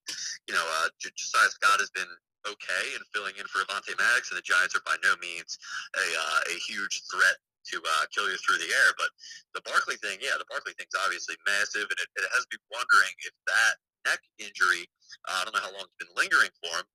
you 0.48 0.54
know, 0.56 0.64
uh, 0.80 0.88
Josiah 0.96 1.52
Scott 1.52 1.78
has 1.78 1.92
been 1.92 2.08
okay 2.46 2.84
and 2.96 3.04
filling 3.12 3.36
in 3.36 3.44
for 3.52 3.60
Avonte 3.68 3.92
Maddox, 3.98 4.32
and 4.32 4.40
the 4.40 4.46
Giants 4.48 4.72
are 4.72 4.84
by 4.88 4.96
no 5.04 5.12
means 5.20 5.60
a, 5.92 6.06
uh, 6.08 6.40
a 6.48 6.56
huge 6.64 7.04
threat 7.12 7.36
to 7.68 7.76
uh, 7.76 8.04
kill 8.14 8.30
you 8.30 8.38
through 8.40 8.58
the 8.58 8.70
air. 8.70 8.90
But 8.96 9.10
the 9.52 9.62
Barkley 9.68 10.00
thing, 10.00 10.18
yeah, 10.24 10.40
the 10.40 10.48
Barkley 10.48 10.72
thing's 10.80 10.96
obviously 11.04 11.36
massive, 11.44 11.84
and 11.84 11.98
it, 12.00 12.08
it 12.16 12.26
has 12.32 12.48
me 12.48 12.56
wondering 12.72 13.14
if 13.28 13.34
that 13.50 13.76
neck 14.08 14.20
injury. 14.40 14.88
Uh, 15.28 15.40
I 15.40 15.44
don't 15.44 15.54
know 15.54 15.64
how 15.64 15.74
long 15.76 15.84
it's 15.84 16.00
been 16.00 16.14
lingering 16.16 16.52
for 16.64 16.72
him. 16.72 16.88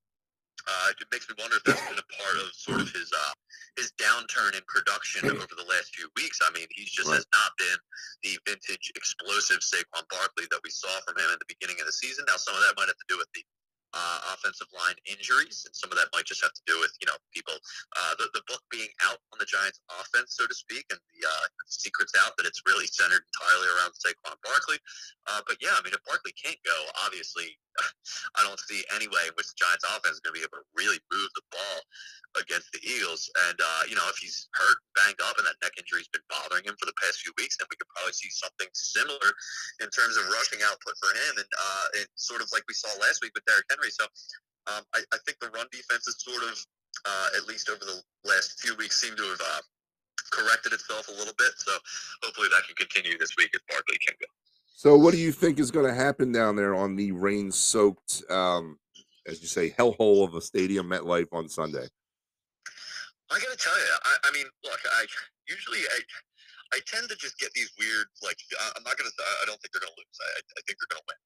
Uh, 0.64 0.96
it 0.96 1.08
makes 1.12 1.28
me 1.28 1.36
wonder 1.36 1.60
if 1.60 1.64
that's 1.68 1.84
been 1.92 2.00
a 2.00 2.10
part 2.16 2.36
of 2.40 2.48
sort 2.56 2.80
of 2.80 2.88
his 2.96 3.12
uh, 3.12 3.36
his 3.76 3.92
downturn 4.00 4.56
in 4.56 4.64
production 4.64 5.28
over 5.28 5.54
the 5.60 5.68
last 5.68 5.92
few 5.92 6.08
weeks. 6.16 6.40
I 6.40 6.56
mean, 6.56 6.70
he 6.72 6.88
just 6.88 7.10
right. 7.10 7.20
has 7.20 7.28
not 7.36 7.52
been 7.60 7.80
the 8.24 8.40
vintage 8.48 8.94
explosive 8.96 9.60
Saquon 9.60 10.08
Barkley 10.08 10.48
that 10.56 10.64
we 10.64 10.72
saw 10.72 10.94
from 11.04 11.20
him 11.20 11.28
at 11.36 11.40
the 11.44 11.52
beginning 11.52 11.84
of 11.84 11.86
the 11.86 11.92
season. 11.92 12.24
Now, 12.32 12.40
some 12.40 12.56
of 12.56 12.64
that 12.64 12.80
might 12.80 12.88
have 12.88 13.02
to 13.02 13.10
do 13.12 13.20
with 13.20 13.28
the 13.36 13.44
uh, 13.94 14.20
offensive 14.34 14.68
line 14.74 14.98
injuries, 15.06 15.64
and 15.66 15.74
some 15.74 15.94
of 15.94 15.98
that 15.98 16.10
might 16.14 16.26
just 16.26 16.42
have 16.42 16.54
to 16.54 16.66
do 16.66 16.78
with 16.82 16.94
you 17.00 17.08
know 17.08 17.18
people 17.34 17.54
uh, 17.96 18.14
the 18.18 18.28
the 18.34 18.44
book 18.50 18.62
being 18.70 18.90
out 19.06 19.22
on 19.32 19.38
the 19.40 19.48
Giants' 19.48 19.80
offense, 20.02 20.36
so 20.36 20.46
to 20.46 20.56
speak, 20.56 20.86
and 20.90 21.00
the 21.14 21.22
uh, 21.26 21.46
secrets 21.70 22.14
out 22.20 22.36
that 22.38 22.46
it's 22.46 22.62
really 22.66 22.88
centered 22.88 23.24
entirely 23.34 23.70
around 23.78 23.94
Saquon 23.98 24.38
Barkley. 24.44 24.80
Uh, 25.30 25.42
but 25.48 25.58
yeah, 25.62 25.74
I 25.78 25.82
mean, 25.86 25.94
if 25.94 26.04
Barkley 26.04 26.34
can't 26.34 26.60
go, 26.66 26.78
obviously, 27.06 27.58
I 28.38 28.46
don't 28.46 28.60
see 28.70 28.84
any 28.94 29.08
way 29.08 29.24
in 29.30 29.34
which 29.36 29.50
the 29.54 29.58
Giants 29.58 29.86
offense 29.86 30.20
is 30.20 30.24
going 30.24 30.36
to 30.36 30.40
be 30.42 30.46
able 30.46 30.62
to 30.62 30.68
really 30.78 31.00
move 31.10 31.30
the 31.34 31.46
ball 31.50 31.78
against 32.42 32.70
the 32.74 32.82
Eagles. 32.82 33.30
And, 33.50 33.58
uh, 33.58 33.84
you 33.90 33.96
know, 33.96 34.06
if 34.10 34.18
he's 34.18 34.50
hurt, 34.54 34.80
banged 34.98 35.22
up, 35.22 35.38
and 35.38 35.46
that 35.46 35.58
neck 35.62 35.74
injury's 35.78 36.10
been 36.10 36.26
bothering 36.30 36.66
him 36.66 36.78
for 36.78 36.86
the 36.86 36.98
past 37.02 37.22
few 37.22 37.34
weeks, 37.38 37.58
then 37.58 37.70
we 37.70 37.78
could 37.78 37.90
probably 37.94 38.14
see 38.14 38.30
something 38.30 38.70
similar 38.74 39.30
in 39.82 39.90
terms 39.90 40.18
of 40.18 40.30
rushing 40.34 40.62
output 40.66 40.96
for 40.98 41.12
him. 41.14 41.34
And 41.42 41.50
uh, 41.50 42.02
it's 42.06 42.26
sort 42.26 42.42
of 42.42 42.50
like 42.54 42.66
we 42.70 42.78
saw 42.78 42.90
last 43.02 43.22
week 43.22 43.34
with 43.34 43.46
Derrick 43.46 43.68
Henry. 43.70 43.83
So 43.90 44.06
um, 44.68 44.84
I, 44.94 45.02
I, 45.12 45.18
think 45.26 45.40
the 45.40 45.50
run 45.50 45.68
defense 45.72 46.08
is 46.08 46.16
sort 46.20 46.44
of, 46.44 46.56
uh, 47.06 47.28
at 47.38 47.48
least 47.48 47.70
over 47.70 47.84
the 47.84 48.02
last 48.24 48.62
few 48.62 48.76
weeks, 48.76 49.02
seemed 49.02 49.18
to 49.18 49.24
have 49.24 49.42
uh, 49.42 49.62
corrected 50.32 50.74
itself 50.74 51.08
a 51.10 51.12
little 51.12 51.34
bit. 51.38 51.52
So 51.58 51.72
hopefully 52.24 52.48
that 52.50 52.64
can 52.68 52.76
continue 52.76 53.18
this 53.18 53.36
week 53.38 53.50
if 53.54 53.62
Barkley 53.68 53.98
can 54.06 54.16
go. 54.20 54.28
So, 54.76 54.98
what 54.98 55.14
do 55.14 55.20
you 55.20 55.32
think 55.32 55.60
is 55.60 55.72
going 55.72 55.88
to 55.88 55.94
happen 55.94 56.32
down 56.32 56.58
there 56.58 56.76
on 56.76 56.98
the 56.98 57.14
rain-soaked, 57.14 58.24
um, 58.30 58.78
as 59.26 59.42
you 59.42 59.48
say, 59.48 59.70
hellhole 59.70 60.28
of 60.28 60.36
a 60.36 60.42
stadium, 60.42 60.90
MetLife 60.90 61.32
on 61.32 61.48
Sunday? 61.48 61.88
I 63.32 63.40
got 63.40 63.50
to 63.50 63.58
tell 63.58 63.78
you, 63.78 63.86
I, 64.04 64.16
I, 64.26 64.32
mean, 64.34 64.46
look, 64.66 64.80
I 64.92 65.06
usually 65.48 65.80
I, 65.80 66.00
I 66.74 66.82
tend 66.90 67.06
to 67.08 67.18
just 67.22 67.38
get 67.38 67.54
these 67.54 67.70
weird, 67.78 68.10
like, 68.26 68.36
I'm 68.74 68.82
not 68.82 68.98
to 68.98 69.06
I 69.06 69.46
don't 69.46 69.62
think 69.62 69.72
they're 69.72 69.86
to 69.86 69.94
lose. 69.94 70.18
I, 70.18 70.42
I 70.42 70.62
think 70.66 70.76
they're 70.82 70.98
to 70.98 71.06
win. 71.06 71.20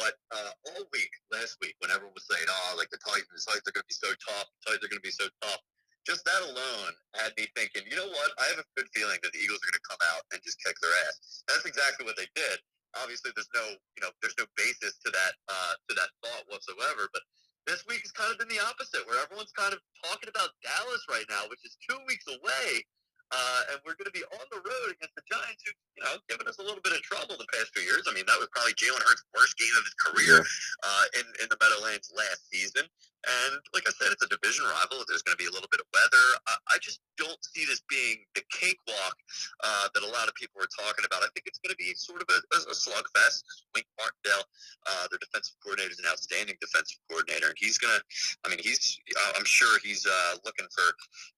But 0.00 0.14
uh, 0.32 0.52
all 0.72 0.88
week, 0.96 1.12
last 1.28 1.60
week, 1.60 1.76
when 1.84 1.92
everyone 1.92 2.16
was 2.16 2.24
saying, 2.24 2.48
oh, 2.48 2.80
like 2.80 2.88
the 2.88 3.00
Titans, 3.04 3.44
like 3.44 3.60
they're 3.68 3.76
to 3.76 3.84
be 3.84 3.94
so 3.94 4.10
tough, 4.24 4.48
Titans 4.64 4.80
are 4.80 4.96
to 4.96 5.04
be 5.04 5.12
so 5.12 5.28
tough, 5.44 5.60
just 6.08 6.24
that 6.24 6.40
alone 6.40 6.92
had 7.16 7.36
me 7.36 7.48
thinking, 7.52 7.84
you 7.84 7.96
know 8.00 8.08
what? 8.08 8.30
I 8.40 8.48
have 8.56 8.60
a 8.64 8.68
good 8.76 8.88
feeling 8.96 9.20
that 9.20 9.32
the 9.32 9.40
Eagles 9.40 9.60
are 9.60 9.76
to 9.76 9.84
come 9.88 10.02
out 10.16 10.24
and 10.32 10.40
just 10.40 10.60
kick 10.64 10.76
their 10.80 10.92
ass. 11.04 11.44
That's 11.48 11.68
exactly 11.68 12.08
what 12.08 12.16
they 12.16 12.28
did 12.32 12.60
obviously 13.02 13.34
there's 13.34 13.50
no 13.54 13.66
you 13.98 14.02
know 14.02 14.10
there's 14.22 14.38
no 14.38 14.46
basis 14.54 14.94
to 15.02 15.10
that 15.10 15.34
uh, 15.50 15.74
to 15.88 15.92
that 15.98 16.10
thought 16.22 16.46
whatsoever. 16.46 17.10
But 17.10 17.22
this 17.66 17.82
week 17.88 18.04
has 18.04 18.12
kind 18.12 18.30
of 18.30 18.38
been 18.38 18.52
the 18.52 18.62
opposite, 18.62 19.02
where 19.08 19.18
everyone's 19.22 19.54
kind 19.56 19.72
of 19.72 19.80
talking 20.04 20.28
about 20.28 20.52
Dallas 20.60 21.04
right 21.08 21.26
now, 21.32 21.48
which 21.48 21.64
is 21.64 21.76
two 21.80 21.98
weeks 22.06 22.26
away. 22.28 22.84
Uh, 23.32 23.72
and 23.72 23.80
we're 23.84 23.96
going 23.96 24.10
to 24.10 24.14
be 24.14 24.24
on 24.36 24.46
the 24.52 24.60
road 24.60 24.88
against 24.92 25.16
the 25.16 25.24
Giants, 25.24 25.64
who 25.64 25.72
you 25.96 26.02
know 26.04 26.20
given 26.28 26.46
us 26.46 26.60
a 26.60 26.64
little 26.64 26.82
bit 26.84 26.92
of 26.92 27.00
trouble 27.02 27.34
the 27.40 27.48
past 27.56 27.72
few 27.72 27.82
years. 27.82 28.04
I 28.04 28.12
mean, 28.12 28.28
that 28.28 28.36
was 28.36 28.48
probably 28.52 28.76
Jalen 28.76 29.00
Hurts' 29.00 29.24
worst 29.32 29.56
game 29.56 29.74
of 29.74 29.84
his 29.84 29.96
career 29.96 30.36
uh, 30.84 31.04
in 31.18 31.26
in 31.40 31.46
the 31.48 31.58
Meadowlands 31.58 32.12
last 32.12 32.48
season. 32.52 32.84
And 33.24 33.56
like 33.72 33.88
I 33.88 33.92
said, 33.96 34.12
it's 34.12 34.20
a 34.20 34.28
division 34.28 34.68
rival. 34.68 35.00
There's 35.08 35.24
going 35.24 35.32
to 35.32 35.40
be 35.40 35.48
a 35.48 35.54
little 35.54 35.70
bit 35.72 35.80
of 35.80 35.88
weather. 35.96 36.26
I, 36.44 36.76
I 36.76 36.78
just 36.84 37.00
don't 37.16 37.40
see 37.40 37.64
this 37.64 37.80
being 37.88 38.20
the 38.36 38.44
cakewalk 38.52 39.16
uh, 39.64 39.88
that 39.96 40.04
a 40.04 40.10
lot 40.12 40.28
of 40.28 40.36
people 40.36 40.60
are 40.60 40.68
talking 40.68 41.08
about. 41.08 41.24
I 41.24 41.32
think 41.32 41.48
it's 41.48 41.56
going 41.56 41.72
to 41.72 41.80
be 41.80 41.96
sort 41.96 42.20
of 42.20 42.28
a, 42.28 42.38
a 42.52 42.76
slugfest. 42.76 43.48
Wink 43.72 43.88
Martindale, 43.96 44.44
uh, 44.84 45.08
their 45.08 45.22
defensive 45.24 45.56
coordinator, 45.64 45.96
is 45.96 46.00
an 46.04 46.08
outstanding 46.12 46.60
defensive 46.60 47.00
coordinator, 47.08 47.48
and 47.48 47.56
he's 47.56 47.80
going 47.80 47.96
to. 47.96 48.00
I 48.44 48.52
mean, 48.52 48.60
he's. 48.60 49.00
Uh, 49.08 49.40
I'm 49.40 49.48
sure 49.48 49.72
he's 49.80 50.04
uh, 50.04 50.36
looking 50.44 50.68
for. 50.68 50.84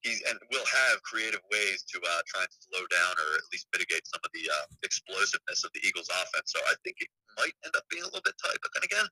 He's 0.02 0.26
and 0.26 0.38
will 0.50 0.66
have 0.66 1.02
creative 1.06 1.42
ways 1.54 1.86
to 1.94 1.96
uh, 2.02 2.22
try 2.26 2.42
and 2.42 2.52
slow 2.52 2.82
down 2.90 3.14
or 3.14 3.28
at 3.38 3.46
least 3.54 3.70
mitigate 3.70 4.02
some 4.10 4.20
of 4.26 4.30
the 4.34 4.50
uh, 4.50 4.66
explosiveness 4.82 5.62
of 5.62 5.70
the 5.74 5.82
Eagles' 5.86 6.10
offense. 6.10 6.50
So 6.50 6.58
I 6.66 6.74
think 6.82 6.98
it 6.98 7.10
might 7.38 7.54
end 7.64 7.74
up 7.76 7.84
being 7.88 8.02
a 8.02 8.10
little 8.10 8.24
bit 8.24 8.34
tight. 8.40 8.58
But 8.62 8.72
then 8.74 8.84
again, 8.84 9.06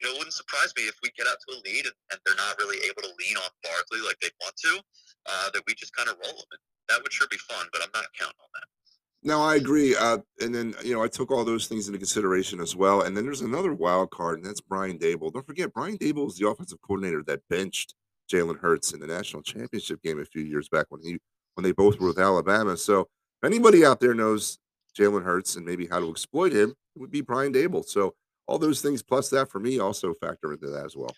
you 0.00 0.08
know, 0.08 0.16
it 0.16 0.18
wouldn't 0.18 0.34
surprise 0.34 0.72
me 0.76 0.88
if 0.88 0.96
we 1.02 1.12
get 1.14 1.28
out 1.28 1.38
to 1.38 1.48
a 1.54 1.58
lead 1.62 1.86
and, 1.86 1.96
and 2.10 2.18
they're 2.24 2.38
not 2.38 2.58
really 2.58 2.80
able 2.88 3.04
to 3.04 3.12
lean 3.20 3.36
on 3.36 3.50
Barkley 3.62 4.02
like 4.02 4.18
they 4.20 4.32
want 4.40 4.56
to, 4.66 4.72
uh, 5.28 5.48
that 5.52 5.62
we 5.66 5.74
just 5.76 5.94
kind 5.94 6.08
of 6.08 6.16
roll 6.18 6.34
them. 6.34 6.50
And 6.56 6.62
that 6.90 6.98
would 7.02 7.12
sure 7.12 7.28
be 7.30 7.38
fun, 7.38 7.68
but 7.72 7.84
I'm 7.84 7.92
not 7.94 8.08
counting 8.16 8.40
on 8.40 8.52
that. 8.58 8.68
No, 9.22 9.42
I 9.42 9.56
agree. 9.56 9.96
Uh, 9.96 10.18
and 10.40 10.54
then 10.54 10.74
you 10.84 10.94
know, 10.94 10.97
I 11.08 11.10
took 11.10 11.30
all 11.30 11.42
those 11.42 11.66
things 11.66 11.86
into 11.86 11.98
consideration 11.98 12.60
as 12.60 12.76
well. 12.76 13.00
And 13.00 13.16
then 13.16 13.24
there's 13.24 13.40
another 13.40 13.72
wild 13.72 14.10
card, 14.10 14.36
and 14.36 14.44
that's 14.44 14.60
Brian 14.60 14.98
Daboll. 14.98 15.32
Don't 15.32 15.46
forget, 15.46 15.72
Brian 15.72 15.96
Daboll 15.96 16.28
is 16.28 16.36
the 16.36 16.46
offensive 16.46 16.82
coordinator 16.82 17.22
that 17.22 17.40
benched 17.48 17.94
Jalen 18.30 18.58
Hurts 18.58 18.92
in 18.92 19.00
the 19.00 19.06
national 19.06 19.40
championship 19.40 20.02
game 20.02 20.20
a 20.20 20.26
few 20.26 20.42
years 20.42 20.68
back 20.68 20.84
when 20.90 21.00
he 21.00 21.16
when 21.54 21.64
they 21.64 21.72
both 21.72 21.98
were 21.98 22.08
with 22.08 22.18
Alabama. 22.18 22.76
So 22.76 23.00
if 23.00 23.46
anybody 23.46 23.86
out 23.86 24.00
there 24.00 24.12
knows 24.12 24.58
Jalen 24.98 25.24
Hurts 25.24 25.56
and 25.56 25.64
maybe 25.64 25.86
how 25.86 25.98
to 25.98 26.10
exploit 26.10 26.52
him, 26.52 26.74
it 26.94 27.00
would 27.00 27.10
be 27.10 27.22
Brian 27.22 27.54
Daboll. 27.54 27.86
So 27.86 28.14
all 28.46 28.58
those 28.58 28.82
things 28.82 29.02
plus 29.02 29.30
that 29.30 29.50
for 29.50 29.60
me 29.60 29.78
also 29.78 30.12
factor 30.12 30.52
into 30.52 30.66
that 30.68 30.84
as 30.84 30.94
well. 30.94 31.16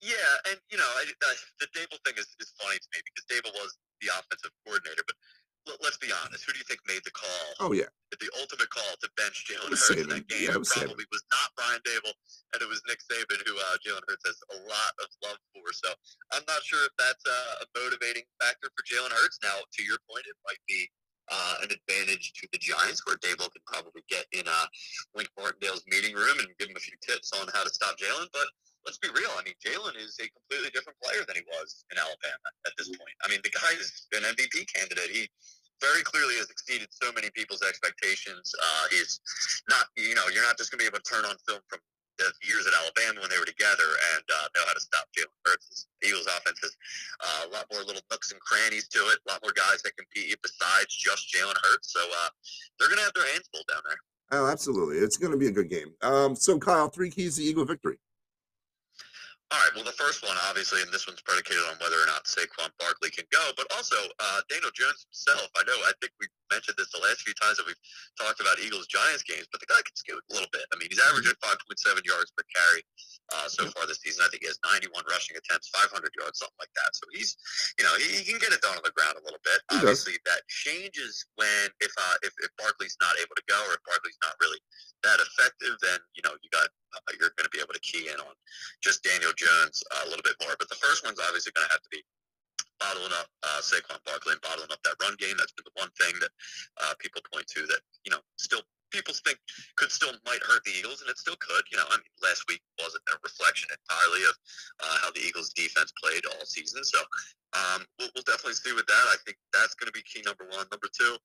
Yeah, 0.00 0.50
and 0.50 0.58
you 0.68 0.78
know, 0.78 0.90
I, 0.98 1.04
I, 1.22 1.34
the 1.60 1.66
Daboll 1.78 2.02
thing 2.04 2.14
is, 2.18 2.26
is 2.40 2.52
funny 2.58 2.76
to 2.76 2.88
me 2.92 3.02
because 3.06 3.24
Daboll 3.30 3.54
was 3.54 3.78
the 4.00 4.08
offensive 4.08 4.50
coordinator, 4.66 5.02
but 5.06 5.14
let's 5.82 5.98
be 5.98 6.10
honest, 6.10 6.44
who 6.44 6.52
do 6.52 6.58
you 6.58 6.66
think 6.66 6.80
made 6.86 7.02
the 7.04 7.14
call? 7.14 7.70
Oh 7.70 7.72
yeah, 7.72 7.90
the 8.10 8.30
ultimate 8.38 8.70
call 8.70 8.92
to 9.00 9.08
bench 9.16 9.46
Jalen 9.46 9.70
Hurts 9.70 9.94
in 9.94 10.08
that 10.10 10.26
game 10.28 10.50
yeah, 10.50 10.58
was 10.58 10.70
probably 10.70 11.06
was 11.10 11.24
not 11.30 11.48
Brian 11.54 11.80
Daboll, 11.86 12.14
and 12.54 12.60
it 12.62 12.68
was 12.68 12.82
Nick 12.86 13.00
Saban 13.04 13.40
who 13.46 13.54
uh, 13.54 13.76
Jalen 13.80 14.04
Hurts 14.08 14.26
has 14.26 14.38
a 14.52 14.58
lot 14.66 14.92
of 15.00 15.08
love 15.22 15.38
for. 15.54 15.66
So 15.72 15.90
I'm 16.34 16.44
not 16.46 16.62
sure 16.66 16.82
if 16.84 16.94
that's 16.98 17.24
uh, 17.24 17.64
a 17.64 17.66
motivating 17.78 18.26
factor 18.42 18.68
for 18.74 18.82
Jalen 18.84 19.14
Hurts. 19.14 19.38
Now, 19.42 19.56
to 19.62 19.80
your 19.82 19.98
point, 20.10 20.26
it 20.26 20.36
might 20.44 20.62
be 20.66 20.90
uh, 21.30 21.62
an 21.62 21.70
advantage 21.70 22.34
to 22.36 22.48
the 22.52 22.58
Giants, 22.58 23.06
where 23.06 23.16
Daboll 23.22 23.52
can 23.52 23.62
probably 23.64 24.02
get 24.10 24.26
in 24.32 24.44
uh, 24.46 24.66
Wink 25.14 25.30
Martindale's 25.38 25.84
meeting 25.86 26.14
room 26.14 26.38
and 26.42 26.48
give 26.58 26.68
him 26.68 26.76
a 26.76 26.82
few 26.82 26.98
tips 27.00 27.32
on 27.32 27.48
how 27.54 27.62
to 27.62 27.70
stop 27.70 27.96
Jalen. 27.98 28.28
But 28.32 28.48
let's 28.84 28.98
be 28.98 29.08
real. 29.14 29.30
I 29.38 29.42
mean, 29.46 29.54
Jalen 29.62 29.94
is 29.98 30.18
a 30.18 30.26
completely 30.30 30.70
different 30.74 30.98
player 31.02 31.22
than 31.26 31.36
he 31.38 31.44
was 31.46 31.84
in 31.90 31.98
Alabama 31.98 32.48
at 32.66 32.74
this 32.76 32.88
point. 32.88 33.16
I 33.22 33.30
mean, 33.30 33.40
the 33.42 33.54
guy 33.54 33.72
is 33.78 34.06
an 34.14 34.26
MVP 34.26 34.66
candidate. 34.74 35.10
He 35.10 35.28
very 35.82 36.02
clearly 36.06 36.38
has 36.38 36.46
exceeded 36.50 36.88
so 36.90 37.10
many 37.10 37.30
people's 37.34 37.62
expectations. 37.62 38.54
Uh, 38.54 38.84
he's 38.94 39.18
not, 39.68 39.90
you 39.98 40.14
know, 40.14 40.26
you're 40.30 40.46
not 40.46 40.58
just 40.58 40.70
going 40.70 40.78
to 40.78 40.84
be 40.86 40.90
able 40.90 41.02
to 41.02 41.08
turn 41.10 41.26
on 41.26 41.34
film 41.46 41.58
from 41.66 41.82
the 42.18 42.30
years 42.46 42.66
at 42.70 42.74
Alabama 42.78 43.20
when 43.24 43.30
they 43.30 43.38
were 43.38 43.48
together 43.48 43.88
and 44.14 44.24
uh, 44.30 44.46
know 44.54 44.62
how 44.66 44.74
to 44.74 44.80
stop 44.80 45.10
Jalen 45.10 45.34
Hurts. 45.42 45.90
Eagles' 46.06 46.28
offense 46.30 46.58
has 46.62 46.74
uh, 47.18 47.42
a 47.46 47.50
lot 47.50 47.66
more 47.72 47.82
little 47.82 48.02
nooks 48.10 48.30
and 48.30 48.40
crannies 48.40 48.86
to 48.94 48.98
it, 49.10 49.18
a 49.26 49.32
lot 49.32 49.42
more 49.42 49.54
guys 49.56 49.82
that 49.82 49.96
compete 49.98 50.38
besides 50.42 50.94
just 50.94 51.26
Jalen 51.34 51.58
Hurts. 51.66 51.90
So 51.92 52.00
uh, 52.00 52.30
they're 52.78 52.88
going 52.88 53.02
to 53.02 53.06
have 53.10 53.16
their 53.18 53.26
hands 53.32 53.48
full 53.50 53.66
down 53.66 53.82
there. 53.86 53.98
Oh, 54.32 54.46
absolutely. 54.46 54.96
It's 54.96 55.16
going 55.16 55.32
to 55.32 55.38
be 55.38 55.48
a 55.48 55.52
good 55.52 55.68
game. 55.68 55.92
Um, 56.00 56.34
so, 56.36 56.58
Kyle, 56.58 56.88
three 56.88 57.10
keys 57.10 57.36
to 57.36 57.42
Eagle 57.42 57.64
victory. 57.64 57.98
All 59.52 59.60
right. 59.60 59.76
Well, 59.76 59.84
the 59.84 59.92
first 60.00 60.24
one, 60.24 60.32
obviously, 60.48 60.80
and 60.80 60.88
this 60.88 61.04
one's 61.04 61.20
predicated 61.20 61.60
on 61.68 61.76
whether 61.76 62.00
or 62.00 62.08
not 62.08 62.24
Saquon 62.24 62.72
Barkley 62.80 63.12
can 63.12 63.28
go, 63.28 63.52
but 63.52 63.68
also 63.76 64.00
uh, 64.16 64.40
Daniel 64.48 64.72
Jones 64.72 65.04
himself. 65.04 65.52
I 65.52 65.60
know. 65.68 65.76
I 65.84 65.92
think 66.00 66.16
we 66.16 66.24
mentioned 66.48 66.80
this 66.80 66.88
the 66.88 67.04
last 67.04 67.20
few 67.20 67.36
times 67.36 67.60
that 67.60 67.68
we've 67.68 67.76
talked 68.16 68.40
about 68.40 68.56
Eagles 68.64 68.88
Giants 68.88 69.20
games, 69.20 69.44
but 69.52 69.60
the 69.60 69.68
guy 69.68 69.76
can 69.84 69.92
scoot 69.92 70.24
a 70.24 70.32
little 70.32 70.48
bit. 70.56 70.64
I 70.72 70.80
mean, 70.80 70.88
he's 70.88 71.04
averaging 71.04 71.36
5.7 71.44 71.68
yards 72.00 72.32
per 72.32 72.48
carry 72.48 72.80
uh, 73.36 73.44
so 73.44 73.68
far 73.76 73.84
this 73.84 74.00
season. 74.00 74.24
I 74.24 74.32
think 74.32 74.40
he 74.40 74.48
has 74.48 74.56
91 74.64 74.88
rushing 75.04 75.36
attempts, 75.36 75.68
500 75.68 76.00
yards, 76.16 76.40
something 76.40 76.56
like 76.56 76.72
that. 76.72 76.96
So 76.96 77.04
he's, 77.12 77.36
you 77.76 77.84
know, 77.84 77.92
he, 78.00 78.24
he 78.24 78.32
can 78.32 78.40
get 78.40 78.56
it 78.56 78.64
done 78.64 78.80
on 78.80 78.84
the 78.88 78.96
ground 78.96 79.20
a 79.20 79.24
little 79.28 79.42
bit. 79.44 79.60
He 79.68 79.84
Obviously, 79.84 80.16
does. 80.24 80.32
that 80.32 80.48
changes 80.48 81.28
when 81.36 81.68
if, 81.84 81.92
uh, 82.00 82.16
if 82.24 82.32
if 82.40 82.48
Barkley's 82.56 82.96
not 83.04 83.20
able 83.20 83.36
to 83.36 83.44
go 83.52 83.60
or 83.68 83.76
if 83.76 83.84
Barkley's 83.84 84.16
not 84.24 84.32
really 84.40 84.60
that 85.04 85.20
effective, 85.20 85.76
then 85.84 86.00
you 86.16 86.24
know 86.24 86.32
you 86.40 86.48
got 86.48 86.72
uh, 86.94 87.12
you're 87.18 87.34
going 87.36 87.48
to 87.48 87.54
be 87.54 87.62
able 87.62 87.74
to 87.74 87.84
key 87.84 88.08
in 88.08 88.18
on 88.20 88.34
just 88.80 89.02
Daniel 89.02 89.32
Jones 89.36 89.82
uh, 89.92 90.04
a 90.04 90.08
little 90.08 90.24
bit 90.24 90.36
more. 90.42 90.54
But 90.58 90.68
the 90.68 90.80
first 90.80 91.04
one's 91.04 91.20
obviously 91.20 91.52
going 91.56 91.66
to 91.68 91.74
have 91.74 91.82
to 91.82 91.92
be 91.92 92.02
bottling 92.80 93.14
up 93.14 93.28
uh, 93.46 93.60
Saquon 93.62 94.02
Barkley 94.02 94.34
and 94.34 94.42
bottling 94.42 94.70
up 94.70 94.82
that 94.82 94.98
run 95.00 95.14
game. 95.18 95.38
That's 95.38 95.54
been 95.54 95.66
the 95.66 95.78
one 95.78 95.92
thing 95.98 96.14
that 96.20 96.32
uh, 96.82 96.94
people 96.98 97.22
point 97.32 97.46
to 97.58 97.66
that 97.66 97.82
you 98.04 98.10
know 98.10 98.20
still 98.36 98.62
people 98.92 99.16
think 99.24 99.40
could 99.76 99.90
still 99.90 100.12
might 100.28 100.44
hurt 100.44 100.62
the 100.64 100.76
Eagles, 100.76 101.00
and 101.00 101.08
it 101.08 101.18
still 101.18 101.36
could. 101.40 101.64
You 101.72 101.80
know, 101.80 101.88
I 101.88 101.96
mean, 101.96 102.12
last 102.22 102.44
week 102.46 102.60
wasn't 102.78 103.02
a 103.08 103.16
reflection 103.24 103.72
entirely 103.72 104.22
of 104.28 104.36
uh, 104.84 104.96
how 105.02 105.10
the 105.16 105.24
Eagles' 105.24 105.50
defense 105.56 105.90
played 105.96 106.22
all 106.28 106.44
season. 106.44 106.84
So 106.84 107.00
um, 107.56 107.84
we'll, 107.98 108.12
we'll, 108.14 108.28
definitely 108.28 108.60
see 108.60 108.72
with 108.76 108.86
that. 108.86 109.06
I 109.08 109.16
think 109.24 109.40
that's 109.52 109.74
going 109.74 109.88
to 109.88 109.96
be 109.96 110.04
key. 110.04 110.22
Number 110.22 110.44
one. 110.52 110.68
Number 110.70 110.88
two, 110.92 111.16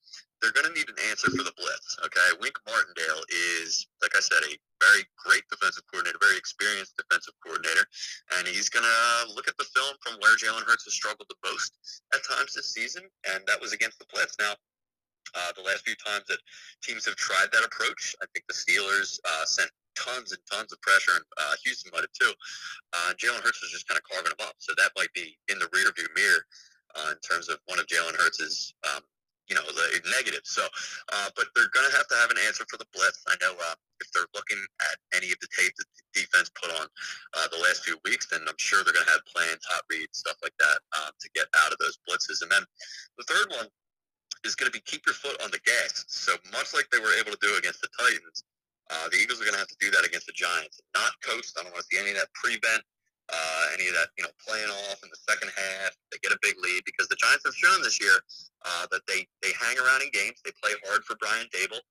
they're 0.42 0.56
going 0.56 0.68
to 0.68 0.76
need 0.76 0.88
an 0.88 1.00
answer 1.12 1.30
for 1.32 1.44
the 1.44 1.56
blitz. 1.56 2.00
Okay, 2.08 2.28
Wink 2.42 2.56
Martindale 2.66 3.24
is, 3.62 3.88
like 4.02 4.16
I 4.16 4.24
said, 4.24 4.42
a 4.48 4.56
very 4.80 5.04
great 5.20 5.44
defensive 5.52 5.84
coordinator, 5.92 6.20
very 6.20 6.40
experienced 6.40 6.96
defensive 6.96 7.36
coordinator, 7.44 7.86
and 8.40 8.48
he's 8.48 8.72
going 8.72 8.86
to 8.88 9.34
look 9.36 9.48
at 9.48 9.56
the 9.60 9.68
film 9.76 9.96
from 10.04 10.20
where 10.20 10.36
Jalen 10.40 10.68
Hurts 10.68 10.86
has 10.86 10.96
struggled 10.96 11.28
the 11.28 11.40
most 11.44 12.04
at 12.14 12.22
times 12.28 12.54
this 12.54 12.72
season, 12.76 13.04
and 13.32 13.44
that 13.48 13.60
was 13.60 13.74
against 13.74 14.00
the 14.00 14.06
blitz. 14.12 14.36
Now 14.40 14.54
uh, 15.36 15.52
the 15.56 15.64
last 15.64 15.86
few 15.86 15.96
times 15.96 16.26
that 16.30 16.40
teams 16.84 17.06
have 17.06 17.16
tried 17.16 17.48
that 17.52 17.66
approach, 17.66 18.16
I 18.22 18.26
think 18.34 18.46
the 18.48 18.54
Steelers 18.54 19.20
uh, 19.26 19.46
sent 19.46 19.70
tons 19.96 20.32
and 20.32 20.42
tons 20.52 20.72
of 20.72 20.82
pressure, 20.82 21.16
and 21.16 21.26
uh, 21.38 21.56
Houston 21.66 21.92
might 21.94 22.06
have 22.06 22.14
too. 22.14 22.32
Uh, 22.94 23.14
Jalen 23.18 23.42
Hurts 23.44 23.62
was 23.62 23.72
just 23.72 23.88
kind 23.88 23.98
of 23.98 24.06
carving 24.06 24.32
them 24.38 24.48
up, 24.48 24.56
so 24.60 24.74
that 24.78 24.92
might 24.96 25.12
be 25.14 25.38
in 25.50 25.60
the 25.60 25.66
rearview 25.74 26.08
mirror 26.16 26.46
uh, 26.96 27.12
in 27.12 27.20
terms 27.20 27.50
of 27.50 27.58
one 27.66 27.80
of 27.80 27.88
Jalen 27.88 28.16
Hurts's, 28.16 28.74
um, 28.94 29.02
you 29.50 29.56
know, 29.56 29.64
the 29.64 30.02
negatives. 30.12 30.52
So, 30.52 30.64
uh, 31.14 31.30
but 31.36 31.48
they're 31.56 31.72
going 31.74 31.90
to 31.90 31.96
have 31.96 32.08
to 32.08 32.18
have 32.20 32.32
an 32.32 32.38
answer 32.46 32.66
for 32.70 32.78
the 32.78 32.88
blitz. 32.94 33.24
I 33.28 33.36
know 33.42 33.54
uh, 33.58 33.76
if 34.02 34.12
they're 34.12 34.30
looking 34.36 34.60
at 34.82 34.98
any 35.16 35.32
of 35.32 35.40
the 35.40 35.50
tape 35.56 35.74
that 35.78 35.88
the 35.88 36.22
defense 36.22 36.52
put 36.54 36.70
on 36.78 36.86
uh, 36.86 37.48
the 37.52 37.64
last 37.64 37.84
few 37.84 37.98
weeks, 38.06 38.28
then 38.28 38.42
I'm 38.46 38.60
sure 38.60 38.84
they're 38.84 38.94
going 38.94 39.08
to 39.08 39.12
have 39.12 39.26
plans, 39.98 40.14
stuff 40.14 40.38
like 40.44 40.54
that 40.60 40.78
um, 41.02 41.12
to 41.20 41.30
get 41.34 41.46
out 41.66 41.74
of 41.74 41.78
those 41.80 41.98
blitzes. 42.06 42.42
And 42.42 42.52
then 42.52 42.62
the 43.18 43.26
third 43.26 43.50
one 43.58 43.68
is 44.46 44.56
going 44.56 44.72
to 44.72 44.76
be 44.76 44.84
keep 44.86 45.02
your 45.06 45.16
foot 45.16 45.42
on 45.44 45.50
the 45.50 45.60
gas. 45.66 46.06
So 46.08 46.34
much 46.54 46.74
like 46.74 46.86
they 46.92 47.00
were 47.00 47.14
able 47.20 47.32
to 47.32 47.42
do 47.42 47.58
against 47.58 47.82
the 47.82 47.90
Titans, 47.98 48.44
Uh, 48.90 49.10
the 49.12 49.18
Eagles 49.18 49.42
are 49.42 49.46
going 49.46 49.58
to 49.58 49.60
have 49.60 49.68
to 49.68 49.82
do 49.82 49.92
that 49.92 50.06
against 50.06 50.28
the 50.28 50.38
Giants, 50.38 50.80
not 50.96 51.12
coast. 51.20 51.58
I 51.58 51.64
don't 51.64 51.74
want 51.74 51.84
to 51.84 51.90
see 51.92 52.00
any 52.00 52.12
of 52.16 52.18
that 52.24 52.32
prevent, 52.34 52.80
uh, 53.28 53.64
any 53.76 53.92
of 53.92 53.96
that 54.00 54.10
you 54.16 54.24
know 54.24 54.32
playing 54.40 54.70
off 54.70 55.04
in 55.04 55.10
the 55.12 55.22
second 55.28 55.52
half. 55.52 55.92
They 56.12 56.18
get 56.24 56.32
a 56.32 56.40
big 56.42 56.56
lead 56.64 56.84
because 56.86 57.12
the 57.12 57.20
Giants 57.20 57.44
have 57.44 57.56
shown 57.56 57.82
this 57.84 58.00
year 58.00 58.16
uh, 58.64 58.88
that 58.92 59.04
they 59.08 59.28
they 59.44 59.52
hang 59.60 59.76
around 59.76 60.04
in 60.04 60.10
games. 60.14 60.40
They 60.46 60.56
play 60.64 60.72
hard 60.88 61.04
for 61.04 61.20
Brian 61.20 61.48
Daboll. 61.52 61.84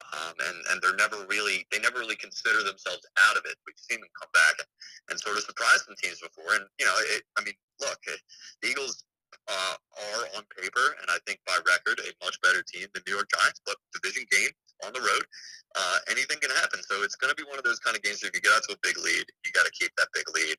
Um, 0.00 0.34
and 0.48 0.56
and 0.72 0.76
they're 0.82 0.96
never 0.96 1.22
really 1.28 1.66
they 1.70 1.78
never 1.78 2.00
really 2.00 2.16
consider 2.16 2.64
themselves 2.64 3.04
out 3.28 3.36
of 3.36 3.44
it. 3.46 3.54
We've 3.66 3.78
seen 3.78 4.00
them 4.00 4.10
come 4.16 4.32
back 4.32 4.56
and, 4.58 4.68
and 5.12 5.14
sort 5.20 5.36
of 5.36 5.44
surprise 5.44 5.84
some 5.86 5.94
teams 6.02 6.18
before. 6.18 6.56
And 6.56 6.64
you 6.80 6.86
know, 6.86 6.96
it, 7.14 7.22
I 7.38 7.44
mean, 7.44 7.54
look, 7.78 8.00
it, 8.08 8.20
the 8.62 8.74
Eagles 8.74 9.04
uh, 9.46 9.76
are 9.76 10.24
on 10.36 10.42
paper 10.58 10.98
and 11.00 11.08
I 11.10 11.18
think 11.26 11.38
by 11.46 11.56
record 11.62 12.02
a 12.02 12.10
much 12.24 12.40
better 12.42 12.62
team 12.66 12.88
than 12.92 13.02
New 13.06 13.14
York 13.14 13.30
Giants. 13.30 13.60
But 13.62 13.76
division 13.94 14.26
game 14.30 14.50
on 14.82 14.92
the 14.96 15.02
road, 15.04 15.24
uh, 15.76 15.98
anything 16.10 16.40
can 16.40 16.50
happen. 16.58 16.80
So 16.82 17.02
it's 17.04 17.14
going 17.14 17.30
to 17.30 17.38
be 17.38 17.46
one 17.46 17.58
of 17.60 17.66
those 17.66 17.78
kind 17.78 17.94
of 17.94 18.02
games. 18.02 18.22
Where 18.22 18.32
if 18.32 18.34
you 18.34 18.42
get 18.42 18.56
out 18.56 18.64
to 18.66 18.74
a 18.74 18.80
big 18.82 18.98
lead, 18.98 19.26
you 19.44 19.50
got 19.52 19.66
to 19.66 19.74
keep 19.76 19.92
that 20.00 20.10
big 20.16 20.26
lead. 20.34 20.56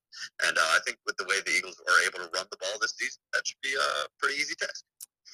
And 0.48 0.56
uh, 0.56 0.70
I 0.76 0.80
think 0.86 1.02
with 1.04 1.18
the 1.18 1.28
way 1.28 1.44
the 1.44 1.52
Eagles 1.52 1.80
are 1.84 2.00
able 2.08 2.24
to 2.24 2.30
run 2.32 2.48
the 2.52 2.60
ball 2.62 2.78
this 2.80 2.96
season, 2.96 3.20
that 3.34 3.44
should 3.44 3.62
be 3.64 3.74
a 3.76 4.08
pretty 4.20 4.40
easy 4.40 4.56
test. 4.56 4.86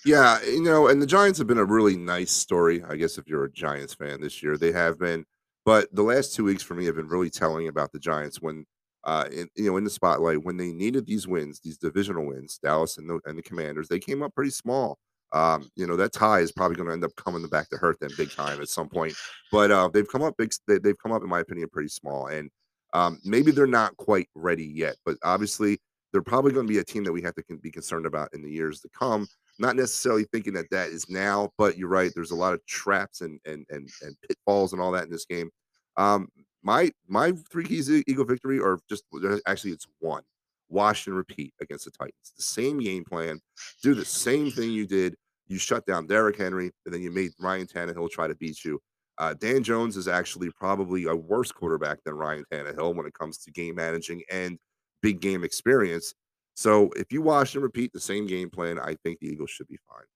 Yeah, 0.05 0.41
you 0.43 0.61
know, 0.61 0.87
and 0.87 1.01
the 1.01 1.07
Giants 1.07 1.37
have 1.39 1.47
been 1.47 1.57
a 1.57 1.65
really 1.65 1.97
nice 1.97 2.31
story, 2.31 2.83
I 2.87 2.95
guess, 2.95 3.17
if 3.17 3.27
you're 3.27 3.45
a 3.45 3.51
Giants 3.51 3.93
fan 3.93 4.21
this 4.21 4.41
year. 4.41 4.57
They 4.57 4.71
have 4.71 4.99
been, 4.99 5.25
but 5.65 5.93
the 5.93 6.03
last 6.03 6.33
two 6.33 6.43
weeks 6.43 6.63
for 6.63 6.75
me 6.75 6.85
have 6.85 6.95
been 6.95 7.07
really 7.07 7.29
telling 7.29 7.67
about 7.67 7.91
the 7.91 7.99
Giants 7.99 8.41
when, 8.41 8.65
uh, 9.03 9.25
in, 9.31 9.49
you 9.55 9.69
know, 9.69 9.77
in 9.77 9.83
the 9.83 9.89
spotlight 9.89 10.43
when 10.43 10.57
they 10.57 10.71
needed 10.71 11.05
these 11.05 11.27
wins, 11.27 11.59
these 11.59 11.77
divisional 11.77 12.25
wins, 12.25 12.59
Dallas 12.61 12.97
and 12.97 13.09
the 13.09 13.19
and 13.25 13.37
the 13.37 13.41
Commanders, 13.41 13.87
they 13.87 13.99
came 13.99 14.23
up 14.23 14.33
pretty 14.33 14.51
small. 14.51 14.97
Um, 15.33 15.69
you 15.75 15.85
know, 15.85 15.97
that 15.97 16.13
tie 16.13 16.39
is 16.39 16.53
probably 16.53 16.77
going 16.77 16.87
to 16.87 16.93
end 16.93 17.03
up 17.03 17.15
coming 17.17 17.45
back 17.47 17.69
to 17.69 17.77
hurt 17.77 17.99
them 17.99 18.11
big 18.17 18.31
time 18.31 18.61
at 18.61 18.69
some 18.69 18.87
point. 18.87 19.13
But 19.51 19.71
uh, 19.71 19.89
they've 19.89 20.07
come 20.07 20.23
up 20.23 20.35
big. 20.37 20.53
They, 20.67 20.77
they've 20.77 20.97
come 20.97 21.11
up, 21.11 21.21
in 21.21 21.29
my 21.29 21.41
opinion, 21.41 21.67
pretty 21.69 21.89
small, 21.89 22.27
and 22.27 22.49
um, 22.93 23.19
maybe 23.25 23.51
they're 23.51 23.67
not 23.67 23.97
quite 23.97 24.29
ready 24.35 24.65
yet. 24.65 24.95
But 25.05 25.17
obviously, 25.23 25.79
they're 26.13 26.21
probably 26.21 26.53
going 26.53 26.65
to 26.65 26.71
be 26.71 26.79
a 26.79 26.83
team 26.83 27.03
that 27.03 27.11
we 27.11 27.21
have 27.23 27.35
to 27.35 27.43
be 27.61 27.71
concerned 27.71 28.05
about 28.05 28.29
in 28.33 28.41
the 28.41 28.49
years 28.49 28.79
to 28.81 28.89
come 28.97 29.27
not 29.59 29.75
necessarily 29.75 30.25
thinking 30.25 30.53
that 30.53 30.69
that 30.71 30.89
is 30.89 31.09
now, 31.09 31.49
but 31.57 31.77
you're 31.77 31.89
right. 31.89 32.11
There's 32.13 32.31
a 32.31 32.35
lot 32.35 32.53
of 32.53 32.65
traps 32.65 33.21
and 33.21 33.39
and 33.45 33.65
and, 33.69 33.89
and 34.01 34.15
pitfalls 34.27 34.73
and 34.73 34.81
all 34.81 34.91
that 34.91 35.05
in 35.05 35.11
this 35.11 35.25
game. 35.25 35.49
Um, 35.95 36.29
my 36.63 36.91
my 37.07 37.33
three 37.51 37.63
keys 37.63 37.87
to 37.87 38.03
Eagle 38.07 38.25
victory 38.25 38.59
are 38.59 38.79
just 38.89 39.03
actually 39.45 39.71
it's 39.71 39.87
one. 39.99 40.23
Wash 40.69 41.07
and 41.07 41.15
repeat 41.15 41.53
against 41.61 41.85
the 41.85 41.91
Titans. 41.91 42.33
The 42.35 42.43
same 42.43 42.79
game 42.79 43.05
plan. 43.05 43.39
Do 43.81 43.95
the 43.95 44.03
same 44.03 44.51
thing 44.51 44.71
you 44.71 44.85
did. 44.85 45.15
You 45.47 45.57
shut 45.57 45.85
down 45.85 46.07
Derrick 46.07 46.37
Henry, 46.37 46.71
and 46.85 46.93
then 46.93 47.01
you 47.01 47.09
made 47.09 47.31
Ryan 47.39 47.67
Tannehill 47.67 48.11
try 48.11 48.27
to 48.27 48.35
beat 48.35 48.65
you. 48.65 48.81
Uh, 49.17 49.33
Dan 49.33 49.63
Jones 49.63 49.95
is 49.95 50.07
actually 50.07 50.51
probably 50.51 51.05
a 51.05 51.15
worse 51.15 51.51
quarterback 51.51 52.03
than 52.03 52.15
Ryan 52.15 52.43
Tannehill 52.51 52.95
when 52.95 53.05
it 53.05 53.13
comes 53.13 53.37
to 53.39 53.51
game 53.51 53.75
managing 53.75 54.21
and 54.29 54.59
big 55.01 55.21
game 55.21 55.43
experience. 55.43 56.13
So 56.57 56.89
if 56.97 57.13
you 57.13 57.21
watch 57.21 57.53
and 57.53 57.61
repeat 57.61 57.93
the 57.93 58.01
same 58.01 58.25
game 58.25 58.49
plan, 58.49 58.81
I 58.81 58.97
think 59.05 59.21
the 59.21 59.29
Eagles 59.29 59.53
should 59.53 59.69
be 59.69 59.77
fine. 59.85 60.09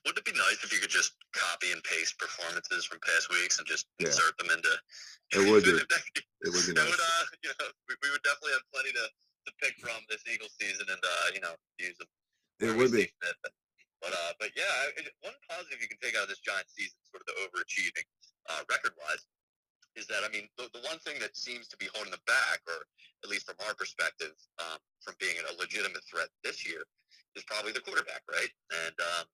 Wouldn't 0.00 0.24
it 0.24 0.24
be 0.24 0.32
nice 0.32 0.64
if 0.64 0.72
you 0.72 0.80
could 0.80 0.88
just 0.88 1.12
copy 1.36 1.68
and 1.76 1.84
paste 1.84 2.16
performances 2.16 2.88
from 2.88 3.04
past 3.04 3.28
weeks 3.28 3.60
and 3.60 3.68
just 3.68 3.84
yeah. 4.00 4.08
insert 4.08 4.32
them 4.40 4.48
into? 4.48 4.72
It 5.36 5.44
would 5.44 5.64
be. 5.68 5.76
it 5.76 6.48
would 6.48 6.64
be 6.64 6.72
nice. 6.72 6.88
Would, 6.88 7.04
uh, 7.04 7.24
you 7.44 7.52
know, 7.60 7.68
we, 7.84 7.92
we, 8.00 8.08
would 8.08 8.24
definitely 8.24 8.56
have 8.56 8.64
plenty 8.72 8.96
to, 8.96 9.04
to 9.04 9.50
pick 9.60 9.76
from 9.76 10.00
this 10.08 10.24
Eagles 10.24 10.56
season, 10.56 10.88
and 10.88 11.02
uh, 11.04 11.28
you 11.36 11.44
know, 11.44 11.52
use 11.76 12.00
them. 12.00 12.08
It 12.64 12.72
would 12.72 12.88
be. 12.88 13.12
Fit. 13.20 13.36
But 14.00 14.16
uh, 14.16 14.32
but 14.40 14.56
yeah, 14.56 15.04
one 15.20 15.36
positive 15.52 15.84
you 15.84 15.86
can 15.86 16.00
take 16.00 16.16
out 16.16 16.24
of 16.24 16.32
this 16.32 16.40
Giants 16.40 16.72
season, 16.72 16.96
sort 17.12 17.20
of 17.20 17.28
the 17.28 17.36
overachieving 17.44 18.08
uh, 18.48 18.64
record 18.72 18.96
wise, 18.96 19.20
is 19.96 20.06
that 20.08 20.24
I 20.24 20.30
mean 20.32 20.48
the, 20.56 20.68
the 20.72 20.82
one 20.88 20.98
thing 21.04 21.20
that 21.20 21.36
seems 21.36 21.68
to 21.68 21.76
be 21.76 21.88
holding 21.92 22.12
them 22.12 22.24
back, 22.26 22.64
or 22.66 22.86
at 23.24 23.28
least 23.28 23.46
from 23.46 23.60
our 23.66 23.74
perspective, 23.74 24.32
um, 24.58 24.80
from 25.04 25.14
being 25.20 25.36
a 25.44 25.52
legitimate 25.60 26.04
threat 26.08 26.28
this 26.44 26.64
year, 26.64 26.82
is 27.36 27.44
probably 27.44 27.72
the 27.72 27.84
quarterback, 27.84 28.24
right? 28.28 28.52
And 28.72 28.96
um, 29.00 29.24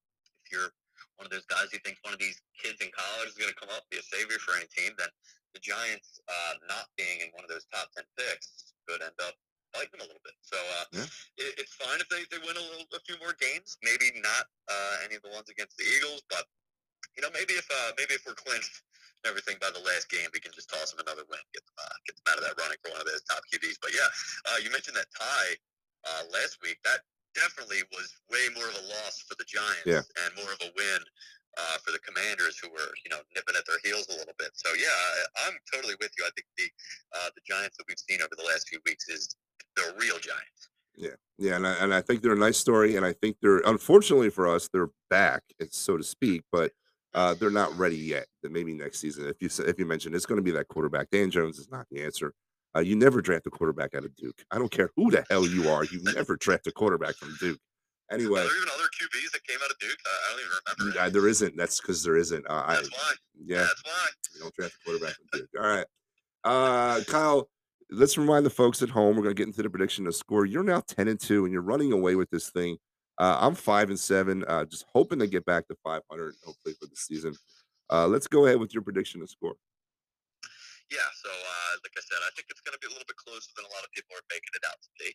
if 0.44 0.50
you're 0.50 0.70
one 1.18 1.26
of 1.26 1.32
those 1.34 1.46
guys 1.46 1.70
who 1.70 1.78
thinks 1.82 2.02
one 2.02 2.14
of 2.14 2.22
these 2.22 2.38
kids 2.58 2.78
in 2.82 2.90
college 2.90 3.30
is 3.30 3.38
going 3.38 3.50
to 3.50 3.58
come 3.58 3.70
up 3.70 3.86
be 3.90 3.98
a 3.98 4.06
savior 4.06 4.38
for 4.42 4.58
any 4.58 4.66
team, 4.70 4.94
then 4.98 5.10
the 5.54 5.62
Giants 5.62 6.20
uh, 6.26 6.54
not 6.66 6.90
being 6.98 7.22
in 7.22 7.30
one 7.34 7.46
of 7.46 7.50
those 7.50 7.66
top 7.70 7.90
ten 7.94 8.06
picks 8.18 8.74
could 8.86 9.02
end 9.02 9.16
up 9.22 9.34
fighting 9.74 9.94
them 9.94 10.04
a 10.04 10.08
little 10.08 10.24
bit. 10.24 10.36
So 10.42 10.58
uh, 10.58 10.86
yeah. 10.92 11.10
it, 11.38 11.66
it's 11.66 11.74
fine 11.76 12.00
if 12.00 12.08
they, 12.08 12.24
they 12.32 12.40
win 12.42 12.56
a 12.56 12.66
little 12.72 12.88
a 12.94 13.02
few 13.04 13.16
more 13.20 13.36
games. 13.38 13.78
Maybe 13.84 14.14
not 14.20 14.48
uh, 14.68 15.06
any 15.06 15.16
of 15.16 15.22
the 15.22 15.32
ones 15.32 15.48
against 15.48 15.76
the 15.76 15.86
Eagles, 15.86 16.24
but 16.28 16.44
you 17.16 17.22
know 17.22 17.32
maybe 17.34 17.54
if 17.54 17.66
uh, 17.70 17.94
maybe 17.96 18.14
if 18.14 18.24
we're 18.26 18.38
clinched 18.38 18.82
everything 19.26 19.58
by 19.58 19.70
the 19.74 19.82
last 19.82 20.10
game, 20.10 20.30
we 20.30 20.38
can 20.38 20.52
just 20.54 20.70
toss 20.70 20.94
them 20.94 21.02
another 21.02 21.26
win, 21.26 21.42
get 21.50 21.64
them, 21.66 21.76
uh, 21.78 21.96
get 22.06 22.14
them 22.18 22.26
out 22.30 22.38
of 22.38 22.44
that 22.46 22.54
running 22.60 22.78
for 22.84 22.94
one 22.94 23.02
of 23.02 23.08
those 23.08 23.24
top 23.26 23.42
QBs. 23.50 23.78
But 23.82 23.90
yeah, 23.94 24.06
uh, 24.50 24.58
you 24.62 24.70
mentioned 24.70 24.94
that 24.94 25.10
tie 25.10 25.52
uh, 26.06 26.22
last 26.30 26.62
week. 26.62 26.78
That 26.86 27.02
definitely 27.34 27.82
was 27.94 28.08
way 28.30 28.46
more 28.54 28.66
of 28.66 28.76
a 28.78 28.84
loss 28.86 29.22
for 29.26 29.34
the 29.38 29.46
Giants 29.46 29.86
yeah. 29.86 30.02
and 30.02 30.30
more 30.38 30.52
of 30.52 30.60
a 30.62 30.70
win 30.74 31.00
uh, 31.58 31.76
for 31.82 31.90
the 31.90 32.02
Commanders, 32.02 32.58
who 32.58 32.70
were 32.70 32.90
you 33.02 33.10
know 33.10 33.22
nipping 33.34 33.56
at 33.58 33.66
their 33.66 33.82
heels 33.82 34.06
a 34.08 34.16
little 34.18 34.36
bit. 34.38 34.54
So 34.54 34.70
yeah, 34.78 34.94
I, 35.44 35.50
am 35.50 35.58
totally 35.72 35.94
with 35.98 36.12
you. 36.18 36.24
I 36.26 36.32
think 36.34 36.46
the 36.56 36.68
uh, 37.18 37.30
the 37.34 37.42
Giants 37.46 37.76
that 37.78 37.86
we've 37.88 37.98
seen 37.98 38.22
over 38.22 38.34
the 38.36 38.46
last 38.46 38.68
few 38.68 38.78
weeks 38.86 39.08
is 39.08 39.34
the 39.76 39.94
real 39.98 40.18
Giants. 40.18 40.70
Yeah, 40.96 41.14
yeah, 41.38 41.56
and 41.56 41.66
I, 41.66 41.72
and 41.78 41.94
I 41.94 42.00
think 42.00 42.22
they're 42.22 42.32
a 42.32 42.38
nice 42.38 42.58
story, 42.58 42.96
and 42.96 43.06
I 43.06 43.12
think 43.12 43.36
they're 43.40 43.62
unfortunately 43.64 44.30
for 44.30 44.48
us, 44.48 44.68
they're 44.72 44.90
back, 45.10 45.42
so 45.70 45.96
to 45.96 46.02
speak, 46.02 46.42
but 46.50 46.72
uh, 47.14 47.34
they're 47.34 47.50
not 47.50 47.76
ready 47.78 47.96
yet. 47.96 48.26
That 48.42 48.52
maybe 48.52 48.72
next 48.74 49.00
season, 49.00 49.26
if 49.26 49.36
you 49.40 49.48
if 49.64 49.78
you 49.78 49.86
mentioned 49.86 50.14
it's 50.14 50.26
going 50.26 50.38
to 50.38 50.42
be 50.42 50.50
that 50.52 50.68
quarterback, 50.68 51.10
Dan 51.10 51.30
Jones 51.30 51.58
is 51.58 51.70
not 51.70 51.86
the 51.90 52.02
answer. 52.02 52.32
Uh, 52.76 52.80
you 52.80 52.96
never 52.96 53.22
draft 53.22 53.46
a 53.46 53.50
quarterback 53.50 53.94
out 53.94 54.04
of 54.04 54.14
Duke. 54.16 54.42
I 54.50 54.58
don't 54.58 54.70
care 54.70 54.90
who 54.96 55.10
the 55.10 55.24
hell 55.30 55.46
you 55.46 55.68
are. 55.70 55.84
You 55.84 56.02
never 56.02 56.36
draft 56.36 56.66
a 56.66 56.72
quarterback 56.72 57.14
from 57.14 57.34
Duke. 57.40 57.58
Anyway, 58.10 58.40
are 58.40 58.44
there 58.44 58.56
even 58.56 58.68
other 58.74 58.84
QBs 58.84 59.32
that 59.32 59.44
came 59.46 59.58
out 59.62 59.70
of 59.70 59.78
Duke? 59.78 59.98
I 60.06 60.30
don't 60.30 60.40
even 60.40 60.52
remember. 60.80 60.98
Yeah, 60.98 61.08
there 61.10 61.28
isn't. 61.28 61.56
That's 61.56 61.80
because 61.80 62.02
there 62.02 62.16
isn't. 62.16 62.44
Uh, 62.48 62.66
That's 62.68 62.88
I, 62.88 62.90
why. 62.90 63.12
Yeah, 63.44 63.58
that's 63.58 63.82
why. 63.84 64.08
You 64.34 64.40
don't 64.40 64.54
draft 64.54 64.74
a 64.74 64.84
quarterback 64.84 65.14
from 65.14 65.26
Duke. 65.32 65.48
All 65.58 65.66
right, 65.66 65.86
uh, 66.44 67.00
Kyle. 67.04 67.48
Let's 67.90 68.18
remind 68.18 68.44
the 68.44 68.50
folks 68.50 68.82
at 68.82 68.90
home. 68.90 69.16
We're 69.16 69.22
going 69.22 69.34
to 69.34 69.40
get 69.40 69.46
into 69.46 69.62
the 69.62 69.70
prediction 69.70 70.06
of 70.06 70.14
score. 70.14 70.44
You're 70.44 70.62
now 70.62 70.82
ten 70.86 71.08
and 71.08 71.18
two, 71.18 71.44
and 71.44 71.52
you're 71.52 71.62
running 71.62 71.92
away 71.92 72.16
with 72.16 72.30
this 72.30 72.50
thing. 72.50 72.76
Uh, 73.18 73.36
I'm 73.40 73.54
five 73.54 73.90
and 73.90 73.98
seven, 73.98 74.44
uh, 74.46 74.64
just 74.64 74.86
hoping 74.94 75.18
to 75.18 75.26
get 75.26 75.44
back 75.44 75.66
to 75.68 75.76
500, 75.82 76.34
hopefully 76.44 76.74
for 76.80 76.86
the 76.86 76.96
season. 76.96 77.34
Uh, 77.90 78.06
let's 78.06 78.26
go 78.26 78.46
ahead 78.46 78.60
with 78.60 78.72
your 78.72 78.82
prediction 78.82 79.22
of 79.22 79.30
score. 79.30 79.54
Yeah, 80.90 81.08
so 81.20 81.28
uh, 81.28 81.72
like 81.82 81.92
I 81.98 82.00
said, 82.00 82.22
I 82.22 82.30
think 82.36 82.46
it's 82.48 82.62
going 82.62 82.72
to 82.72 82.80
be 82.80 82.86
a 82.86 82.94
little 82.94 83.08
bit 83.08 83.16
closer 83.16 83.50
than 83.56 83.66
a 83.66 83.72
lot 83.74 83.84
of 83.84 83.90
people 83.92 84.16
are 84.16 84.24
making 84.30 84.54
it 84.54 84.64
out 84.64 84.78
to 84.80 84.90
be. 84.96 85.10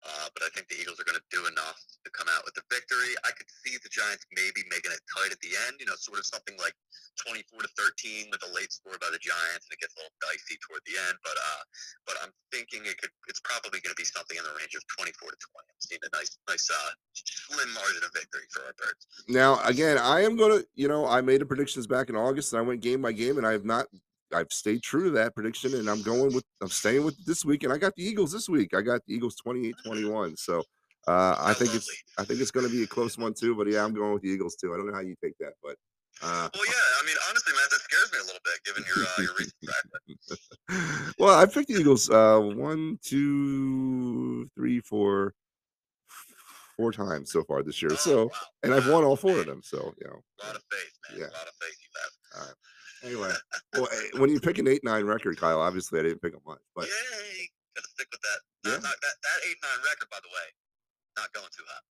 Uh, 0.00 0.32
but 0.32 0.40
I 0.40 0.48
think 0.56 0.64
the 0.72 0.80
Eagles 0.80 0.96
are 0.96 1.04
going 1.04 1.20
to 1.20 1.28
do 1.28 1.44
enough 1.44 1.76
to 2.04 2.10
come 2.16 2.24
out 2.32 2.40
with 2.48 2.56
the 2.56 2.64
victory. 2.72 3.12
I 3.20 3.36
could 3.36 3.48
see 3.52 3.76
the 3.76 3.92
Giants 3.92 4.24
maybe 4.32 4.64
making 4.72 4.96
it 4.96 5.02
tight 5.12 5.28
at 5.28 5.40
the 5.44 5.52
end, 5.68 5.76
you 5.76 5.84
know, 5.84 5.96
sort 6.00 6.16
of 6.16 6.24
something 6.24 6.56
like 6.56 6.72
24 7.20 7.60
to 7.60 7.70
13 7.76 8.32
with 8.32 8.40
a 8.48 8.50
late 8.56 8.72
score 8.72 8.96
by 8.96 9.12
the 9.12 9.20
Giants, 9.20 9.68
and 9.68 9.76
it 9.76 9.80
gets 9.84 9.92
a 9.92 10.00
little 10.00 10.16
dicey 10.24 10.56
toward 10.64 10.80
the 10.88 10.96
end. 10.96 11.20
But 11.20 11.36
uh, 11.36 11.62
but 12.08 12.16
I'm 12.24 12.32
thinking 12.48 12.88
it 12.88 12.96
could. 12.96 13.12
It's 13.28 13.44
probably 13.44 13.84
going 13.84 13.92
to 13.92 14.00
be 14.00 14.08
something 14.08 14.40
in 14.40 14.44
the 14.44 14.56
range 14.56 14.72
of 14.72 14.80
24 14.96 15.12
to 15.12 15.36
20. 15.36 15.68
I'm 15.68 15.82
seeing 15.84 16.00
a 16.00 16.10
nice, 16.16 16.32
nice, 16.48 16.64
uh, 16.72 16.92
slim 17.12 17.68
margin 17.76 18.00
of 18.00 18.12
victory 18.16 18.48
for 18.48 18.64
our 18.64 18.74
Birds. 18.80 19.04
Now, 19.28 19.60
again, 19.68 20.00
I 20.00 20.24
am 20.24 20.36
going 20.36 20.60
to, 20.60 20.66
you 20.74 20.88
know, 20.88 21.04
I 21.04 21.20
made 21.20 21.44
the 21.44 21.46
predictions 21.46 21.84
back 21.86 22.08
in 22.08 22.16
August, 22.16 22.52
and 22.52 22.60
I 22.60 22.64
went 22.64 22.80
game 22.80 23.04
by 23.04 23.12
game, 23.12 23.36
and 23.36 23.46
I 23.46 23.52
have 23.52 23.68
not 23.68 23.86
I've 24.34 24.50
stayed 24.50 24.82
true 24.82 25.04
to 25.04 25.10
that 25.10 25.34
prediction, 25.34 25.74
and 25.74 25.88
I'm 25.88 26.02
going 26.02 26.34
with 26.34 26.44
I'm 26.60 26.68
staying 26.68 27.04
with 27.04 27.24
this 27.24 27.44
week, 27.44 27.64
and 27.64 27.72
I 27.72 27.78
got 27.78 27.94
the 27.96 28.04
Eagles 28.04 28.32
this 28.32 28.48
week. 28.48 28.74
I 28.74 28.82
got 28.82 29.00
the 29.06 29.14
Eagles 29.14 29.36
28-21. 29.46 30.38
So 30.38 30.62
uh, 31.06 31.36
I 31.38 31.54
think 31.54 31.74
it's 31.74 31.90
I 32.18 32.24
think 32.24 32.40
it's 32.40 32.50
going 32.50 32.66
to 32.66 32.72
be 32.72 32.82
a 32.82 32.86
close 32.86 33.16
one 33.18 33.34
too. 33.34 33.54
But 33.54 33.68
yeah, 33.68 33.84
I'm 33.84 33.94
going 33.94 34.12
with 34.12 34.22
the 34.22 34.28
Eagles 34.28 34.56
too. 34.56 34.72
I 34.74 34.76
don't 34.76 34.86
know 34.86 34.94
how 34.94 35.00
you 35.00 35.16
take 35.22 35.36
that, 35.38 35.54
but. 35.62 35.76
Uh, 36.22 36.50
well, 36.52 36.66
yeah. 36.66 36.72
I 36.72 37.06
mean, 37.06 37.16
honestly, 37.30 37.52
man, 37.52 37.62
that 37.70 37.80
scares 37.80 38.12
me 38.12 38.18
a 38.18 38.24
little 38.24 38.40
bit, 38.44 38.60
given 38.66 38.84
your 38.94 39.06
uh, 39.06 39.22
your 39.22 39.34
recent 39.38 39.54
track 39.64 41.14
well, 41.18 41.38
I 41.38 41.46
picked 41.46 41.68
the 41.68 41.74
Eagles 41.74 42.10
uh, 42.10 42.38
one, 42.38 42.98
two, 43.02 44.46
three, 44.54 44.80
four, 44.80 45.32
four 46.76 46.92
times 46.92 47.32
so 47.32 47.42
far 47.44 47.62
this 47.62 47.80
year. 47.80 47.92
Oh, 47.92 47.96
so, 47.96 48.24
wow. 48.24 48.30
and 48.64 48.74
I've 48.74 48.88
won 48.88 49.04
all 49.04 49.16
four 49.16 49.38
of 49.38 49.46
them. 49.46 49.60
So, 49.62 49.94
you 49.98 50.08
know, 50.08 50.20
a 50.42 50.46
lot 50.46 50.56
of 50.56 50.62
faith, 50.70 50.92
man. 51.10 51.20
Yeah. 51.20 51.26
A 51.26 51.36
lot 51.36 51.46
of 51.46 51.54
faith 51.60 51.76
you 51.80 51.90
have. 52.02 52.42
All 52.42 52.46
right. 52.48 52.56
Anyway, 53.02 53.32
well, 53.74 53.88
eh, 53.90 54.18
when 54.18 54.30
you 54.30 54.40
pick 54.40 54.58
an 54.58 54.68
eight 54.68 54.84
nine 54.84 55.04
record, 55.04 55.38
Kyle, 55.38 55.60
obviously 55.60 56.00
I 56.00 56.02
didn't 56.02 56.20
pick 56.20 56.34
up 56.34 56.42
much, 56.46 56.60
but 56.74 56.84
yay, 56.84 57.48
gotta 57.74 57.88
stick 57.88 58.08
with 58.12 58.20
that. 58.20 58.68
Yeah. 58.68 58.74
Not, 58.74 58.82
not, 58.82 58.96
that 59.00 59.14
that 59.22 59.48
eight 59.48 59.56
nine 59.62 59.84
record, 59.84 60.08
by 60.10 60.18
the 60.22 60.28
way, 60.28 60.46
not 61.16 61.32
going 61.32 61.48
too 61.56 61.64
hot. 61.66 61.82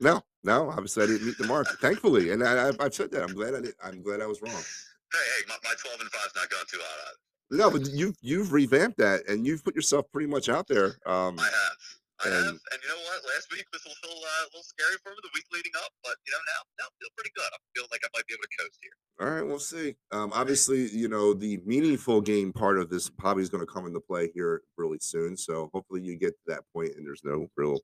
No, 0.00 0.22
no, 0.44 0.70
obviously 0.70 1.04
I 1.04 1.06
didn't 1.06 1.26
meet 1.26 1.38
the 1.38 1.46
mark, 1.46 1.66
thankfully, 1.80 2.30
and 2.30 2.42
I, 2.42 2.66
have 2.66 2.94
said 2.94 3.10
that. 3.12 3.22
I'm 3.22 3.34
glad 3.34 3.54
I 3.54 3.60
did. 3.60 3.74
I'm 3.82 4.02
glad 4.02 4.20
I 4.20 4.26
was 4.26 4.42
wrong. 4.42 4.52
Hey, 4.52 5.18
hey, 5.18 5.44
my, 5.48 5.54
my 5.62 5.74
twelve 5.80 6.00
and 6.00 6.10
five's 6.10 6.34
not 6.34 6.50
going 6.50 6.64
too 6.68 6.78
hot. 6.80 6.98
Either. 7.08 7.62
No, 7.62 7.70
but 7.70 7.88
you've 7.92 8.16
you've 8.20 8.52
revamped 8.52 8.98
that, 8.98 9.28
and 9.28 9.46
you've 9.46 9.62
put 9.62 9.76
yourself 9.76 10.06
pretty 10.12 10.28
much 10.28 10.48
out 10.48 10.66
there. 10.66 10.98
Um, 11.06 11.38
I 11.38 11.44
have. 11.44 11.95
I 12.24 12.28
And- 12.28 12.34
have, 12.34 12.58
and 12.72 12.78
you 12.82 12.88
know 12.88 13.02
what? 13.04 13.20
Last 13.28 13.50
week 13.52 13.66
was 13.72 13.84
a 13.84 13.92
little, 13.92 14.22
uh, 14.24 14.42
a 14.44 14.48
little 14.52 14.62
scary 14.64 14.96
for 15.02 15.10
me. 15.10 15.16
The 15.22 15.30
week 15.34 15.44
leading 15.52 15.72
up, 15.84 15.92
but 16.02 16.16
you 16.26 16.32
know 16.32 16.38
now, 16.48 16.60
now 16.80 16.84
I 16.86 16.92
feel 17.00 17.10
pretty 17.16 17.30
good. 17.36 17.44
I'm 17.52 17.60
feeling 17.74 17.88
like 17.92 18.00
I 18.04 18.08
might 18.16 18.26
be 18.26 18.34
able 18.34 18.44
to 18.44 18.56
coast 18.62 18.78
here. 18.80 18.96
All 19.20 19.32
right, 19.34 19.46
we'll 19.46 19.58
see. 19.58 19.96
Um, 20.12 20.32
obviously, 20.34 20.88
you 20.90 21.08
know 21.08 21.34
the 21.34 21.58
meaningful 21.64 22.20
game 22.20 22.52
part 22.52 22.78
of 22.78 22.88
this 22.90 23.08
probably 23.10 23.42
is 23.42 23.50
going 23.50 23.64
to 23.64 23.70
come 23.72 23.86
into 23.86 24.00
play 24.00 24.30
here 24.34 24.62
really 24.76 24.98
soon. 25.00 25.36
So 25.36 25.70
hopefully 25.72 26.02
you 26.02 26.16
get 26.16 26.30
to 26.32 26.44
that 26.48 26.62
point 26.72 26.92
and 26.96 27.06
there's 27.06 27.24
no 27.24 27.48
real 27.56 27.80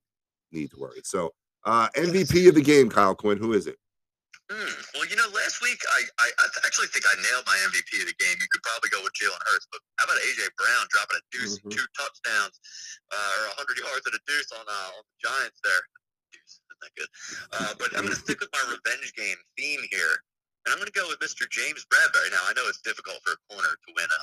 need 0.52 0.70
to 0.72 0.78
worry. 0.78 1.00
So 1.04 1.30
uh, 1.64 1.88
MVP 1.96 2.48
of 2.48 2.54
the 2.54 2.62
game, 2.62 2.88
Kyle 2.90 3.14
Quinn. 3.14 3.38
Who 3.38 3.52
is 3.52 3.66
it? 3.66 3.76
Hmm. 4.52 4.68
Well, 4.92 5.08
you 5.08 5.16
know, 5.16 5.24
last 5.32 5.64
week 5.64 5.80
I, 5.80 6.00
I, 6.20 6.28
I 6.28 6.46
actually 6.68 6.92
think 6.92 7.08
I 7.08 7.16
nailed 7.24 7.48
my 7.48 7.56
MVP 7.72 8.04
of 8.04 8.08
the 8.12 8.18
game. 8.20 8.36
You 8.36 8.44
could 8.52 8.60
probably 8.60 8.92
go 8.92 9.00
with 9.00 9.16
Jalen 9.16 9.40
Hurts, 9.48 9.64
but 9.72 9.80
how 9.96 10.04
about 10.04 10.20
AJ 10.20 10.52
Brown 10.60 10.84
dropping 10.92 11.16
a 11.16 11.24
deuce, 11.32 11.56
Mhm. 11.64 11.72
two 11.72 11.86
touchdowns, 11.96 12.60
uh, 13.16 13.32
or 13.48 13.64
100 13.64 13.80
yards 13.80 14.04
and 14.04 14.12
a 14.12 14.20
deuce 14.28 14.52
on 14.52 14.60
uh, 14.68 14.88
on 15.00 15.02
the 15.08 15.16
Giants 15.24 15.56
there? 15.64 15.80
Deuce, 16.36 16.60
isn't 16.68 16.80
that 16.84 16.92
good? 17.00 17.10
Uh, 17.56 17.72
but 17.80 17.96
I'm 17.96 18.04
going 18.04 18.12
to 18.12 18.20
stick 18.20 18.44
with 18.44 18.52
my 18.52 18.60
revenge 18.68 19.08
game 19.16 19.40
theme 19.56 19.80
here, 19.88 20.20
and 20.68 20.76
I'm 20.76 20.76
going 20.76 20.92
to 20.92 21.00
go 21.00 21.08
with 21.08 21.24
Mr. 21.24 21.48
James 21.48 21.88
Bradberry. 21.88 22.28
Now 22.28 22.44
I 22.44 22.52
know 22.52 22.68
it's 22.68 22.84
difficult 22.84 23.24
for 23.24 23.32
a 23.32 23.40
corner 23.48 23.72
to 23.72 23.88
win 23.96 24.04
a 24.12 24.22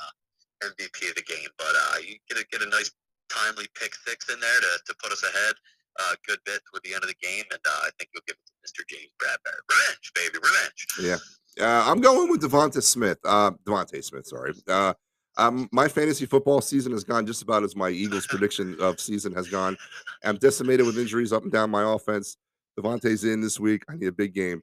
MVP 0.70 1.10
of 1.10 1.18
the 1.18 1.26
game, 1.26 1.50
but 1.58 1.74
uh, 1.74 1.98
you 2.06 2.22
get 2.30 2.38
a, 2.38 2.46
get 2.54 2.62
a 2.62 2.70
nice 2.70 2.94
timely 3.34 3.66
pick 3.74 3.98
six 4.06 4.30
in 4.30 4.38
there 4.38 4.60
to, 4.62 4.70
to 4.86 4.92
put 5.02 5.10
us 5.10 5.26
ahead 5.26 5.54
a 5.98 6.16
good 6.26 6.38
bit 6.44 6.60
toward 6.70 6.82
the 6.84 6.94
end 6.94 7.02
of 7.02 7.08
the 7.08 7.16
game, 7.20 7.44
and 7.50 7.60
uh, 7.66 7.80
I 7.82 7.90
think 7.98 8.10
you'll 8.14 8.22
give 8.26 8.36
it 8.36 8.46
to 8.46 8.82
Mr. 8.82 8.86
James 8.88 9.12
Bradberry. 9.20 9.60
Revenge, 9.70 10.12
baby, 10.14 10.38
revenge. 10.38 10.86
Yeah. 11.00 11.16
Uh, 11.60 11.90
I'm 11.90 12.00
going 12.00 12.30
with 12.30 12.42
DeVonta 12.42 12.82
Smith. 12.82 13.18
Uh, 13.24 13.52
DeVonta 13.64 14.02
Smith, 14.02 14.26
sorry. 14.26 14.52
Uh, 14.68 14.94
um, 15.36 15.68
my 15.72 15.88
fantasy 15.88 16.26
football 16.26 16.60
season 16.60 16.92
has 16.92 17.04
gone 17.04 17.26
just 17.26 17.42
about 17.42 17.62
as 17.62 17.76
my 17.76 17.88
Eagles 17.90 18.26
prediction 18.28 18.76
of 18.80 19.00
season 19.00 19.32
has 19.34 19.48
gone. 19.48 19.76
I'm 20.24 20.36
decimated 20.36 20.86
with 20.86 20.98
injuries 20.98 21.32
up 21.32 21.42
and 21.42 21.52
down 21.52 21.70
my 21.70 21.94
offense. 21.94 22.36
DeVonta's 22.78 23.24
in 23.24 23.40
this 23.40 23.58
week. 23.58 23.82
I 23.88 23.96
need 23.96 24.06
a 24.06 24.12
big 24.12 24.34
game. 24.34 24.62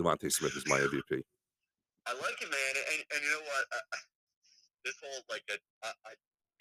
DeVonta 0.00 0.30
Smith 0.32 0.56
is 0.56 0.64
my 0.66 0.78
MVP. 0.78 1.22
I 2.06 2.12
like 2.12 2.40
it, 2.42 2.50
man, 2.50 2.74
and, 2.92 3.04
and 3.14 3.22
you 3.22 3.30
know 3.30 3.40
what? 3.40 3.64
I- 3.72 3.96
this 4.84 4.94
whole 5.02 5.24
like, 5.30 5.42
a, 5.48 5.56
I, 5.82 5.88
I, 6.04 6.12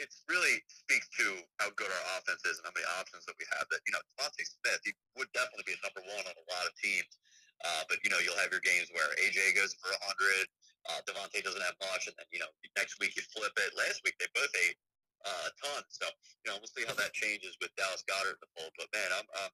it's 0.04 0.28
really 0.28 0.60
speaks 0.68 1.08
to 1.16 1.40
how 1.64 1.72
good 1.80 1.88
our 1.88 2.06
offense 2.20 2.44
is 2.44 2.60
and 2.60 2.68
how 2.68 2.76
many 2.76 2.84
options 3.00 3.24
that 3.24 3.40
we 3.40 3.48
have. 3.56 3.64
That 3.72 3.80
you 3.88 3.96
know, 3.96 4.04
DeVonta 4.14 4.44
Smith, 4.44 4.84
he 4.84 4.92
would 5.16 5.32
definitely 5.32 5.64
be 5.72 5.80
a 5.80 5.82
number 5.82 6.04
one 6.04 6.28
on 6.28 6.36
a 6.36 6.46
lot 6.52 6.68
of 6.68 6.76
teams. 6.76 7.16
Uh, 7.64 7.88
but 7.88 8.04
you 8.04 8.12
know, 8.12 8.20
you'll 8.20 8.38
have 8.44 8.52
your 8.52 8.62
games 8.62 8.92
where 8.92 9.08
AJ 9.24 9.56
goes 9.56 9.72
for 9.80 9.88
a 9.96 10.00
hundred, 10.04 10.46
uh, 10.92 11.00
DeVonta 11.08 11.40
doesn't 11.40 11.64
have 11.64 11.80
much, 11.80 12.12
and 12.12 12.16
then 12.20 12.28
you 12.36 12.44
know, 12.44 12.52
next 12.76 13.00
week 13.00 13.16
you 13.16 13.24
flip 13.32 13.56
it. 13.56 13.72
Last 13.80 14.04
week 14.04 14.20
they 14.20 14.28
both 14.36 14.52
ate 14.68 14.76
uh, 15.24 15.48
a 15.48 15.52
ton, 15.56 15.82
so 15.88 16.04
you 16.44 16.52
know, 16.52 16.60
we'll 16.60 16.76
see 16.76 16.84
how 16.84 17.00
that 17.00 17.16
changes 17.16 17.56
with 17.64 17.72
Dallas 17.80 18.04
Goedert 18.04 18.36
in 18.36 18.44
the 18.44 18.52
fold. 18.60 18.76
But 18.76 18.92
man, 18.92 19.08
I'm. 19.16 19.28
Uh, 19.32 19.52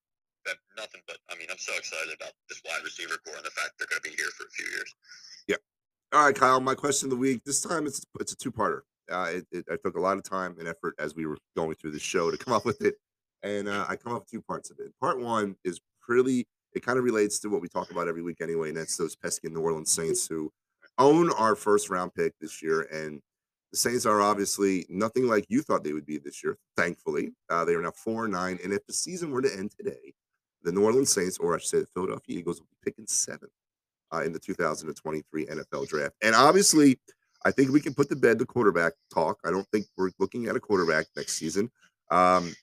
nothing 0.78 1.02
but 1.06 1.18
I 1.30 1.36
mean 1.36 1.48
I'm 1.52 1.58
so 1.58 1.74
excited 1.78 2.16
about 2.16 2.32
this 2.48 2.62
wide 2.66 2.82
receiver 2.84 3.18
core 3.26 3.36
and 3.36 3.46
the 3.46 3.52
fact 3.52 3.74
they're 3.78 3.88
going 3.88 4.02
to 4.02 4.10
be 4.10 4.16
here 4.16 4.32
for 4.38 4.46
a 4.46 4.50
few 4.50 4.66
years. 4.72 4.96
Yeah. 5.48 5.58
All 6.14 6.26
right, 6.26 6.36
Kyle. 6.36 6.60
My 6.60 6.74
question 6.74 7.08
of 7.08 7.12
the 7.12 7.18
week. 7.18 7.44
This 7.46 7.62
time 7.62 7.86
it's 7.86 8.02
it's 8.20 8.34
a 8.34 8.38
two 8.38 8.52
parter. 8.52 8.82
Uh, 9.10 9.28
it, 9.32 9.48
it, 9.52 9.66
I 9.72 9.76
took 9.84 9.96
a 9.96 10.00
lot 10.00 10.18
of 10.18 10.24
time 10.24 10.56
and 10.60 10.68
effort 10.68 10.96
as 11.00 11.16
we 11.16 11.26
were 11.26 11.38
going 11.56 11.76
through 11.76 11.92
the 11.92 12.00
show 12.00 12.32
to 12.32 12.38
come 12.38 12.54
up 12.54 12.66
with 12.66 12.82
it, 12.82 12.96
and 13.44 13.68
uh, 13.68 13.86
I 13.88 13.96
come 13.96 14.14
up 14.14 14.22
with 14.22 14.30
two 14.30 14.42
parts 14.42 14.70
of 14.70 14.80
it. 14.80 14.92
Part 15.00 15.20
one 15.20 15.56
is 15.64 15.80
pretty. 16.02 16.48
It 16.74 16.86
kind 16.86 17.00
of 17.00 17.04
relates 17.04 17.40
to 17.40 17.50
what 17.50 17.62
we 17.62 17.68
talk 17.68 17.92
about 17.92 18.08
every 18.08 18.22
week 18.22 18.42
anyway, 18.42 18.70
and 18.70 18.78
that's 18.78 18.96
those 18.96 19.16
pesky 19.16 19.50
New 19.50 19.62
Orleans 19.62 19.92
Saints 19.92 20.28
who 20.28 20.52
own 20.98 21.32
our 21.34 21.56
first 21.56 21.90
round 21.90 22.14
pick 22.14 22.34
this 22.40 22.62
year, 22.62 22.82
and 22.92 23.22
the 23.72 23.78
Saints 23.78 24.06
are 24.06 24.22
obviously 24.22 24.86
nothing 24.90 25.28
like 25.28 25.46
you 25.50 25.62
thought 25.62 25.84
they 25.84 25.94
would 25.94 26.06
be 26.06 26.18
this 26.18 26.44
year. 26.44 26.58
Thankfully, 26.76 27.32
uh, 27.50 27.66
they 27.66 27.74
are 27.74 27.82
now 27.82 27.92
four 27.92 28.26
and 28.26 28.34
nine, 28.34 28.60
and 28.64 28.74
if 28.74 28.86
the 28.86 28.94
season 28.94 29.32
were 29.32 29.42
to 29.42 29.58
end 29.58 29.72
today, 29.72 30.14
the 30.64 30.72
New 30.72 30.84
Orleans 30.84 31.12
Saints, 31.12 31.38
or 31.38 31.56
I 31.56 31.60
should 31.60 31.70
say 31.70 31.80
the 31.80 31.88
Philadelphia 31.88 32.40
Eagles, 32.40 32.60
will 32.60 32.68
be 32.68 32.92
picking 32.92 33.08
seventh 33.08 33.52
uh, 34.14 34.24
in 34.24 34.34
the 34.34 34.40
2023 34.40 35.46
NFL 35.46 35.88
draft. 35.88 36.16
And 36.22 36.36
obviously, 36.36 37.00
I 37.46 37.52
think 37.52 37.72
we 37.72 37.80
can 37.82 37.94
put 37.94 38.10
to 38.10 38.16
bed 38.16 38.38
the 38.40 38.46
quarterback 38.46 38.94
talk. 39.14 39.38
I 39.46 39.52
don't 39.52 39.68
think 39.72 39.86
we're 39.98 40.12
looking 40.20 40.48
at 40.48 40.56
a 40.56 40.60
quarterback 40.60 41.06
next 41.16 41.34
season. 41.38 41.72
Um, 42.12 42.54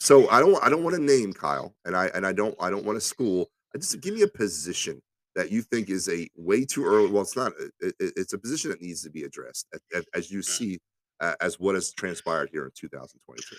so 0.00 0.28
I 0.28 0.40
don't 0.40 0.62
I 0.62 0.68
don't 0.68 0.84
want 0.84 0.94
to 0.96 1.02
name 1.02 1.32
Kyle, 1.32 1.74
and 1.84 1.96
I 1.96 2.06
and 2.08 2.26
I 2.26 2.32
don't 2.32 2.54
I 2.60 2.68
don't 2.70 2.84
want 2.84 2.96
to 2.96 3.00
school. 3.00 3.46
I 3.74 3.78
just 3.78 3.98
give 4.00 4.14
me 4.14 4.22
a 4.22 4.28
position 4.28 5.00
that 5.34 5.50
you 5.50 5.62
think 5.62 5.88
is 5.90 6.08
a 6.08 6.28
way 6.36 6.64
too 6.64 6.84
early. 6.84 7.10
Well, 7.10 7.22
it's 7.22 7.36
not. 7.36 7.52
It, 7.80 7.94
it- 8.00 8.12
it's 8.16 8.32
a 8.34 8.38
position 8.38 8.70
that 8.70 8.80
needs 8.82 9.02
to 9.02 9.10
be 9.10 9.22
addressed 9.24 9.66
as, 9.94 10.04
as 10.14 10.30
you 10.30 10.42
see 10.42 10.78
uh, 11.20 11.34
as 11.40 11.58
what 11.60 11.74
has 11.74 11.92
transpired 11.92 12.48
here 12.52 12.64
in 12.64 12.70
2022. 12.76 13.56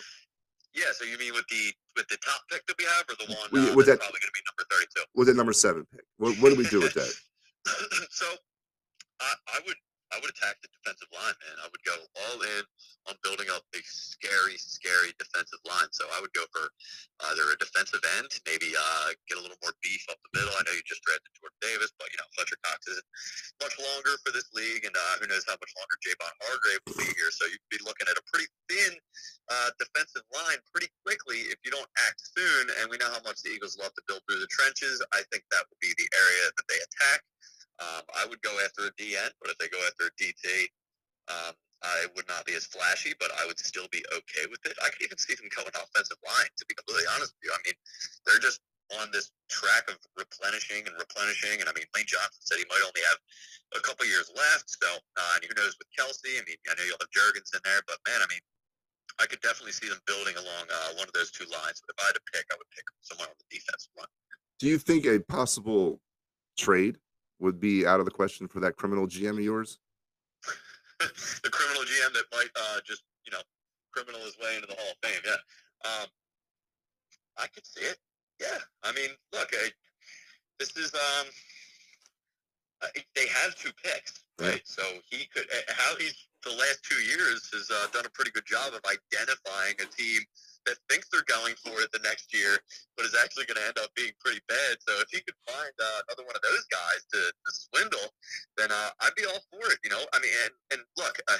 Yeah, 0.75 0.85
so 0.93 1.05
you 1.05 1.17
mean 1.17 1.33
with 1.33 1.45
the 1.49 1.73
with 1.95 2.07
the 2.07 2.17
top 2.23 2.41
pick 2.51 2.63
that 2.67 2.75
we 2.77 2.85
have, 2.85 3.05
or 3.09 3.15
the 3.25 3.33
one 3.33 3.47
We- 3.51 3.71
uh, 3.71 3.75
with 3.75 3.87
that's 3.87 3.97
that- 3.97 4.05
probably 4.05 4.19
going 4.19 4.29
to 4.29 4.37
be 4.37 4.43
number 4.45 4.65
thirty-two? 4.69 5.03
With 5.15 5.27
the 5.27 5.33
number 5.33 5.53
seven 5.53 5.87
pick, 5.91 6.05
what, 6.17 6.35
what 6.37 6.49
do 6.49 6.55
we 6.55 6.67
do 6.67 6.79
with 6.81 6.93
that? 6.93 7.11
so 8.11 8.25
I, 9.19 9.33
I 9.55 9.59
would 9.65 9.75
I 10.15 10.23
would 10.23 10.31
attack 10.31 10.55
the 10.63 10.71
defensive 10.71 11.11
line, 11.11 11.35
man. 11.43 11.57
I 11.59 11.67
would 11.67 11.83
go 11.83 11.95
all 11.95 12.39
in 12.39 12.63
on 13.11 13.15
building 13.23 13.47
up 13.51 13.63
a 13.75 13.79
scary, 13.83 14.55
scary 14.59 15.11
defensive 15.19 15.59
line. 15.67 15.91
So 15.91 16.07
I 16.15 16.19
would 16.23 16.31
go 16.31 16.43
for 16.51 16.67
either 17.31 17.43
a 17.51 17.57
defensive 17.59 18.03
end, 18.19 18.27
maybe 18.47 18.71
uh, 18.75 19.15
get 19.27 19.39
a 19.39 19.43
little 19.43 19.59
more 19.63 19.75
beef 19.83 20.03
up 20.11 20.19
the 20.23 20.31
middle. 20.39 20.53
I 20.55 20.63
know 20.67 20.75
you 20.75 20.83
just 20.87 21.03
drafted 21.03 21.31
Jordan 21.35 21.59
Davis, 21.59 21.91
but 21.99 22.07
you 22.11 22.19
know 22.19 22.27
Fletcher 22.35 22.59
Cox 22.63 22.79
isn't 22.87 23.09
much 23.63 23.75
longer 23.79 24.15
for 24.23 24.31
this 24.31 24.47
league, 24.55 24.83
and 24.83 24.95
uh, 24.95 25.13
who 25.19 25.27
knows 25.27 25.43
how 25.47 25.59
much 25.59 25.73
longer 25.75 25.95
Javon 26.03 26.35
Hargrave 26.43 26.83
will 26.87 26.99
be 26.99 27.09
here. 27.15 27.31
So 27.31 27.47
you'd 27.47 27.71
be 27.71 27.79
looking 27.83 28.07
at 28.07 28.19
a 28.19 28.23
pretty 28.31 28.47
thin 28.71 28.95
uh, 29.51 29.71
defensive 29.79 30.27
line 30.31 30.59
pretty 30.71 30.91
quickly 31.03 31.47
if 31.51 31.59
you 31.63 31.71
don't 31.71 31.89
act 32.07 32.19
soon. 32.19 32.71
And 32.79 32.91
we 32.91 32.99
know 32.99 33.11
how 33.11 33.23
much 33.23 33.43
the 33.43 33.55
Eagles 33.55 33.79
love 33.79 33.95
to 33.95 34.03
build 34.07 34.23
through 34.27 34.43
the 34.43 34.51
trenches. 34.51 34.99
I 35.15 35.23
think 35.31 35.47
that 35.51 35.63
would 35.67 35.81
be 35.83 35.91
the 35.95 36.07
area 36.11 36.45
that 36.51 36.67
they 36.67 36.79
attack. 36.79 37.23
Um, 37.77 38.03
I 38.17 38.25
would 38.25 38.41
go 38.41 38.53
after 38.65 38.89
a 38.89 38.93
DN, 38.97 39.29
but 39.41 39.51
if 39.53 39.57
they 39.57 39.69
go 39.69 39.77
after 39.85 40.09
a 40.09 40.13
DT, 40.17 40.65
um, 41.29 41.53
I 41.85 42.09
would 42.17 42.25
not 42.27 42.45
be 42.45 42.57
as 42.57 42.65
flashy, 42.65 43.13
but 43.19 43.29
I 43.37 43.45
would 43.45 43.59
still 43.59 43.85
be 43.93 44.01
okay 44.09 44.49
with 44.49 44.63
it. 44.65 44.73
I 44.81 44.89
could 44.89 45.05
even 45.05 45.17
see 45.17 45.37
them 45.37 45.45
going 45.53 45.69
offensive 45.77 46.17
line, 46.25 46.49
to 46.57 46.65
be 46.65 46.73
completely 46.73 47.05
honest 47.13 47.37
with 47.37 47.43
you. 47.45 47.53
I 47.53 47.61
mean, 47.61 47.77
they're 48.25 48.41
just 48.41 48.65
on 48.95 49.11
this 49.11 49.29
track 49.51 49.85
of 49.91 49.99
replenishing 50.15 50.87
and 50.87 50.95
replenishing. 50.97 51.59
And 51.59 51.67
I 51.67 51.73
mean, 51.75 51.85
Lane 51.93 52.07
Johnson 52.07 52.41
said 52.41 52.57
he 52.57 52.65
might 52.71 52.81
only 52.81 53.03
have 53.05 53.19
a 53.75 53.81
couple 53.83 54.07
years 54.07 54.31
left. 54.33 54.65
So, 54.71 54.87
uh, 54.89 55.31
and 55.37 55.43
who 55.45 55.53
knows 55.59 55.75
with 55.77 55.91
Kelce? 55.91 56.39
I 56.39 56.43
mean, 56.47 56.57
I 56.65 56.73
know 56.79 56.85
you'll 56.87 57.03
have 57.03 57.13
Jurgens 57.13 57.51
in 57.53 57.61
there, 57.61 57.83
but 57.85 57.99
man, 58.07 58.23
I 58.23 58.27
mean, 58.31 58.41
I 59.19 59.25
could 59.25 59.41
definitely 59.41 59.75
see 59.75 59.89
them 59.89 59.99
building 60.07 60.33
along 60.37 60.65
uh, 60.71 60.97
one 60.97 61.05
of 61.05 61.13
those 61.13 61.29
two 61.29 61.45
lines. 61.49 61.83
But 61.83 61.93
if 61.93 61.97
I 61.99 62.05
had 62.09 62.17
to 62.17 62.25
pick, 62.31 62.45
I 62.49 62.55
would 62.57 62.71
pick 62.71 62.85
someone 63.01 63.27
on 63.27 63.37
the 63.37 63.49
defensive 63.49 63.93
line. 63.97 64.13
Do 64.59 64.67
you 64.67 64.77
think 64.77 65.05
a 65.05 65.19
possible 65.19 65.99
trade 66.57 66.97
would 67.39 67.59
be 67.59 67.85
out 67.85 67.99
of 67.99 68.05
the 68.05 68.11
question 68.11 68.47
for 68.47 68.59
that 68.59 68.75
criminal 68.75 69.07
GM 69.07 69.37
of 69.37 69.39
yours? 69.39 69.79
the 70.99 71.49
criminal 71.49 71.83
GM 71.83 72.13
that 72.13 72.23
might 72.31 72.49
uh, 72.55 72.79
just 72.85 73.03
you 73.25 73.31
know 73.31 73.41
criminal 73.91 74.21
his 74.21 74.37
way 74.39 74.55
into 74.55 74.67
the 74.67 74.75
Hall 74.75 74.91
of 74.91 75.09
Fame. 75.09 75.21
Yeah, 75.25 75.89
um, 75.89 76.07
I 77.37 77.47
could 77.47 77.65
see 77.65 77.81
it. 77.81 77.97
Yeah, 78.39 78.57
I 78.83 78.91
mean, 78.93 79.09
look, 79.33 79.49
I, 79.53 79.69
this 80.59 80.75
is 80.77 80.93
um, 80.93 81.27
uh, 82.81 82.87
they 83.15 83.27
have 83.27 83.55
two 83.55 83.71
picks, 83.83 84.23
Yeah. 84.39 84.49
right? 84.49 84.61
So 84.65 84.83
he 85.09 85.25
could 85.33 85.45
how 85.69 85.95
he's 85.97 86.15
the 86.43 86.51
last 86.51 86.83
two 86.83 87.01
years 87.01 87.49
has 87.53 87.69
uh, 87.71 87.87
done 87.91 88.05
a 88.05 88.09
pretty 88.09 88.31
good 88.31 88.45
job 88.45 88.73
of 88.73 88.81
identifying 88.85 89.75
a 89.81 89.85
team 89.85 90.21
that 90.67 90.77
thinks 90.91 91.07
they're 91.09 91.25
going 91.31 91.55
for 91.63 91.79
it 91.79 91.89
the 91.95 92.03
next 92.03 92.29
year, 92.35 92.59
but 92.95 93.07
is 93.07 93.15
actually 93.15 93.47
going 93.47 93.57
to 93.57 93.67
end 93.67 93.79
up 93.79 93.89
being 93.95 94.11
pretty 94.19 94.43
bad. 94.51 94.77
So 94.83 94.99
if 94.99 95.07
he 95.09 95.23
could 95.23 95.39
find 95.47 95.71
uh, 95.79 95.99
another 96.11 96.27
one 96.27 96.35
of 96.35 96.43
those 96.43 96.67
guys 96.67 97.01
to, 97.15 97.19
to 97.31 97.49
swindle, 97.49 98.07
then 98.59 98.69
uh, 98.69 98.91
I'd 99.01 99.15
be 99.15 99.23
all 99.25 99.39
for 99.49 99.63
it. 99.71 99.79
You 99.83 99.91
know, 99.95 100.03
I 100.11 100.19
mean, 100.19 100.35
and, 100.45 100.53
and 100.77 100.81
look, 100.99 101.15
uh, 101.31 101.39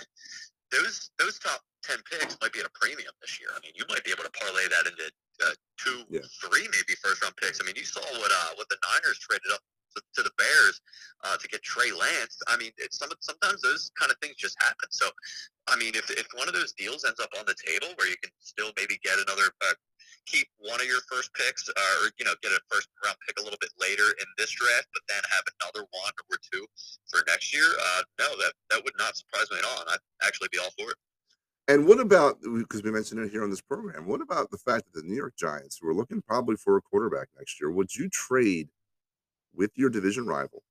those 0.72 1.12
those 1.20 1.40
top 1.40 1.62
ten 1.84 2.00
picks 2.10 2.36
might 2.42 2.52
be 2.52 2.60
at 2.60 2.68
a 2.68 2.76
premium 2.76 3.12
this 3.22 3.40
year. 3.40 3.52
I 3.56 3.60
mean, 3.64 3.72
you 3.76 3.86
might 3.88 4.04
be 4.04 4.12
able 4.12 4.24
to 4.24 4.34
parlay 4.36 4.68
that 4.68 4.88
into 4.88 5.08
uh, 5.44 5.56
two, 5.80 6.04
Yeah. 6.10 6.26
three, 6.44 6.68
maybe 6.72 6.96
first 7.04 7.22
round 7.24 7.36
picks. 7.38 7.60
I 7.62 7.64
mean, 7.64 7.76
you 7.78 7.86
saw 7.88 8.04
what 8.20 8.32
uh, 8.32 8.52
what 8.56 8.68
the 8.68 8.80
Niners 8.84 9.20
traded 9.20 9.52
up 9.54 9.64
to, 9.96 10.02
to 10.20 10.22
the 10.24 10.32
Bears 10.38 10.82
uh, 11.24 11.38
to 11.38 11.48
get 11.48 11.64
Trey 11.64 11.92
Lance. 11.92 12.38
I 12.48 12.58
mean, 12.58 12.72
it's 12.78 12.98
some 12.98 13.10
sometimes 13.20 13.62
those 13.62 13.92
kind 14.00 14.12
of 14.12 14.18
things 14.22 14.36
just 14.36 14.56
happen. 14.62 14.90
So, 14.92 15.10
I 15.68 15.78
mean, 15.78 15.96
if 15.96 16.10
if 16.12 16.28
one 16.34 16.48
of 16.48 16.54
those 16.54 16.74
deals 16.74 17.06
ends 17.06 17.20
up 17.20 17.30
on 17.38 17.46
the 17.46 17.56
table 17.56 17.94
where 17.98 18.08
you 18.08 18.18
can 18.22 18.32
still 18.40 18.72
maybe 18.78 19.00
get 19.04 19.16
another. 19.18 19.50
Uh, 19.62 19.74
Keep 20.28 20.48
one 20.60 20.82
of 20.82 20.88
your 20.88 21.00
first 21.10 21.34
picks, 21.34 21.70
uh, 21.70 22.04
or 22.04 22.12
you 22.20 22.26
know, 22.26 22.34
get 22.44 22.52
a 22.52 22.60
first 22.70 22.90
round 23.02 23.16
pick 23.26 23.40
a 23.40 23.44
little 23.44 23.58
bit 23.62 23.72
later 23.80 24.04
in 24.20 24.28
this 24.38 24.52
draft, 24.52 24.88
but 24.92 25.02
then 25.08 25.22
have 25.32 25.44
another 25.56 25.88
one 25.92 26.12
or 26.30 26.38
two 26.52 26.66
for 27.10 27.24
next 27.28 27.54
year. 27.54 27.64
Uh, 27.64 28.02
no, 28.20 28.36
that 28.36 28.52
that 28.70 28.84
would 28.84 28.94
not 29.00 29.16
surprise 29.16 29.50
me 29.52 29.58
at 29.60 29.64
all, 29.64 29.80
and 29.80 29.90
I'd 29.90 30.28
actually 30.28 30.50
be 30.52 30.60
all 30.60 30.70
for 30.78 30.92
it. 30.92 30.98
And 31.70 31.88
what 31.88 32.02
about 32.02 32.40
because 32.42 32.84
we 32.84 32.92
mentioned 32.92 33.22
it 33.22 33.32
here 33.32 33.44
on 33.44 33.50
this 33.50 33.62
program? 33.62 34.06
What 34.06 34.22
about 34.22 34.52
the 34.52 34.58
fact 34.58 34.92
that 34.92 35.02
the 35.02 35.08
New 35.08 35.16
York 35.16 35.36
Giants, 35.38 35.80
who 35.82 35.88
are 35.88 35.94
looking 35.94 36.22
probably 36.22 36.58
for 36.58 36.76
a 36.76 36.82
quarterback 36.82 37.30
next 37.38 37.60
year, 37.62 37.72
would 37.72 37.96
you 37.96 38.10
trade 38.10 38.68
with 39.54 39.72
your 39.76 39.90
division 39.90 40.26
rival 40.26 40.62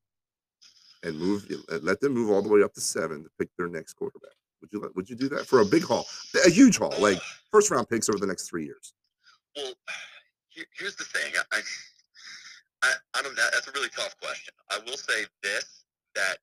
and 1.07 1.19
move 1.19 1.47
let 1.83 2.01
them 2.01 2.13
move 2.13 2.31
all 2.31 2.43
the 2.43 2.49
way 2.49 2.63
up 2.63 2.75
to 2.75 2.81
seven 2.81 3.23
to 3.23 3.31
pick 3.39 3.49
their 3.57 3.69
next 3.69 3.95
quarterback? 3.95 4.35
Would 4.61 4.73
you 4.73 4.93
would 4.95 5.09
you 5.09 5.17
do 5.17 5.29
that 5.31 5.47
for 5.47 5.61
a 5.61 5.65
big 5.65 5.85
haul, 5.85 6.05
a 6.45 6.51
huge 6.51 6.79
haul, 6.79 6.93
like 6.99 7.19
first 7.53 7.71
round 7.71 7.89
picks 7.89 8.09
over 8.09 8.19
the 8.19 8.27
next 8.27 8.49
three 8.49 8.65
years? 8.65 8.93
Well, 9.57 9.73
here's 10.79 10.97
the 10.97 11.05
thing. 11.05 11.33
I, 11.53 11.61
I, 12.83 12.93
I 13.15 13.23
don't. 13.23 13.37
That, 13.37 13.51
that's 13.53 13.69
a 13.69 13.73
really 13.73 13.89
tough 13.91 14.19
question. 14.21 14.53
I 14.71 14.79
will 14.85 14.97
say 14.97 15.25
this: 15.43 15.85
that 16.15 16.39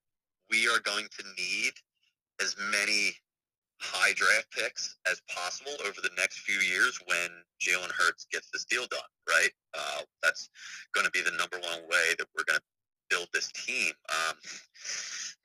we 0.50 0.66
are 0.68 0.80
going 0.80 1.06
to 1.18 1.24
need 1.36 1.72
as 2.40 2.56
many 2.70 3.12
high 3.78 4.12
draft 4.14 4.50
picks 4.50 4.96
as 5.10 5.20
possible 5.28 5.72
over 5.86 6.00
the 6.00 6.10
next 6.16 6.38
few 6.38 6.58
years 6.60 6.98
when 7.06 7.28
Jalen 7.60 7.90
Hurts 7.92 8.26
gets 8.32 8.48
this 8.52 8.64
deal 8.64 8.86
done. 8.90 9.00
Right? 9.28 9.50
Uh, 9.76 10.02
that's 10.22 10.48
going 10.94 11.04
to 11.04 11.10
be 11.10 11.20
the 11.20 11.36
number 11.36 11.58
one 11.60 11.82
way 11.90 12.14
that 12.18 12.26
we're 12.34 12.44
going 12.44 12.58
to 12.58 12.73
build 13.10 13.28
this 13.32 13.50
team. 13.52 13.92
Um, 14.08 14.36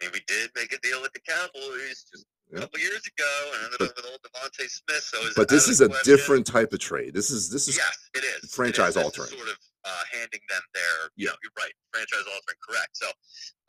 I 0.01 0.05
mean, 0.05 0.11
we 0.13 0.21
did 0.27 0.51
make 0.55 0.73
a 0.73 0.79
deal 0.79 1.01
with 1.01 1.13
the 1.13 1.19
Cowboys 1.19 2.05
just 2.11 2.25
a 2.53 2.59
couple 2.59 2.79
years 2.79 3.05
ago, 3.05 3.33
and 3.53 3.65
ended 3.65 3.81
up 3.81 3.95
with 3.95 4.05
old 4.05 4.21
DeVonta 4.23 4.69
Smith. 4.69 5.03
So, 5.03 5.19
but 5.35 5.49
this 5.49 5.67
is 5.67 5.81
a 5.81 5.89
question? 5.89 6.05
different 6.05 6.47
type 6.47 6.73
of 6.73 6.79
trade. 6.79 7.13
This 7.13 7.29
is 7.29 7.49
this 7.49 7.67
is 7.67 7.77
yes, 7.77 8.09
it 8.15 8.23
is 8.23 8.53
franchise 8.53 8.95
it 8.95 8.99
is. 8.99 9.05
altering. 9.05 9.29
Sort 9.29 9.49
of 9.49 9.57
uh, 9.85 10.03
handing 10.11 10.41
them 10.49 10.61
their. 10.73 11.11
You 11.15 11.27
know, 11.27 11.35
you're 11.43 11.55
right, 11.57 11.73
franchise 11.91 12.25
altering. 12.25 12.59
Correct. 12.67 12.89
So 12.93 13.07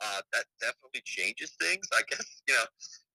uh, 0.01 0.21
that 0.33 0.45
definitely 0.59 1.01
changes 1.05 1.51
things. 1.59 1.85
I 1.93 2.01
guess 2.09 2.25
you 2.47 2.55
know. 2.55 2.65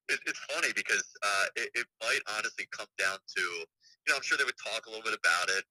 It, 0.09 0.21
it's 0.25 0.39
funny 0.55 0.71
because 0.77 1.03
uh, 1.19 1.47
it, 1.57 1.69
it 1.75 1.87
might 1.99 2.23
honestly 2.39 2.63
come 2.71 2.87
down 2.97 3.19
to, 3.19 3.43
you 3.43 4.07
know, 4.07 4.15
I'm 4.15 4.23
sure 4.23 4.39
they 4.39 4.47
would 4.47 4.55
talk 4.55 4.87
a 4.87 4.89
little 4.89 5.03
bit 5.03 5.19
about 5.19 5.51
it. 5.51 5.67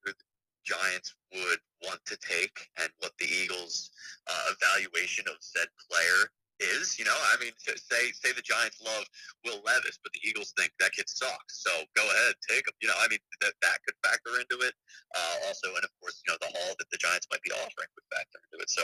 Giants 0.66 1.16
would 1.34 1.62
want 1.86 2.02
to 2.06 2.18
take 2.18 2.68
and 2.82 2.90
what 3.00 3.14
the 3.20 3.30
Eagles' 3.30 3.92
uh, 4.28 4.52
evaluation 4.58 5.26
of 5.30 5.38
said 5.40 5.68
player 5.90 6.30
is. 6.60 6.98
You 6.98 7.06
know, 7.06 7.16
I 7.16 7.38
mean, 7.40 7.54
say 7.62 8.12
say 8.12 8.34
the 8.34 8.42
Giants 8.42 8.82
love 8.82 9.06
Will 9.46 9.62
Levis, 9.66 10.00
but 10.02 10.12
the 10.14 10.24
Eagles 10.28 10.54
think 10.58 10.72
that 10.80 10.92
kid 10.94 11.08
sucks. 11.08 11.64
So 11.64 11.72
go 11.96 12.04
ahead, 12.04 12.36
take 12.50 12.68
him. 12.68 12.74
You 12.82 12.90
know, 12.90 13.00
I 13.00 13.08
mean, 13.08 13.20
that 13.42 13.54
that 13.62 13.78
could 13.86 13.96
factor 14.04 14.40
into 14.40 14.58
it. 14.66 14.74
Uh, 15.16 15.48
also, 15.48 15.70
and 15.76 15.84
of 15.84 15.92
course, 16.02 16.22
you 16.26 16.34
know, 16.34 16.40
the 16.42 16.52
haul 16.52 16.76
that 16.80 16.90
the 16.92 16.98
Giants 16.98 17.28
might 17.32 17.44
be 17.44 17.52
offering 17.52 17.90
would 17.94 18.10
factor 18.10 18.40
into 18.50 18.58
it. 18.64 18.70
So, 18.70 18.84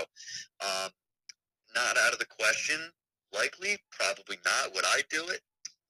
um, 0.61 0.89
not 1.75 1.97
out 1.97 2.13
of 2.13 2.19
the 2.19 2.29
question. 2.29 2.79
Likely, 3.33 3.79
probably 3.91 4.37
not. 4.43 4.75
Would 4.75 4.85
I 4.85 5.01
do 5.09 5.23
it? 5.29 5.41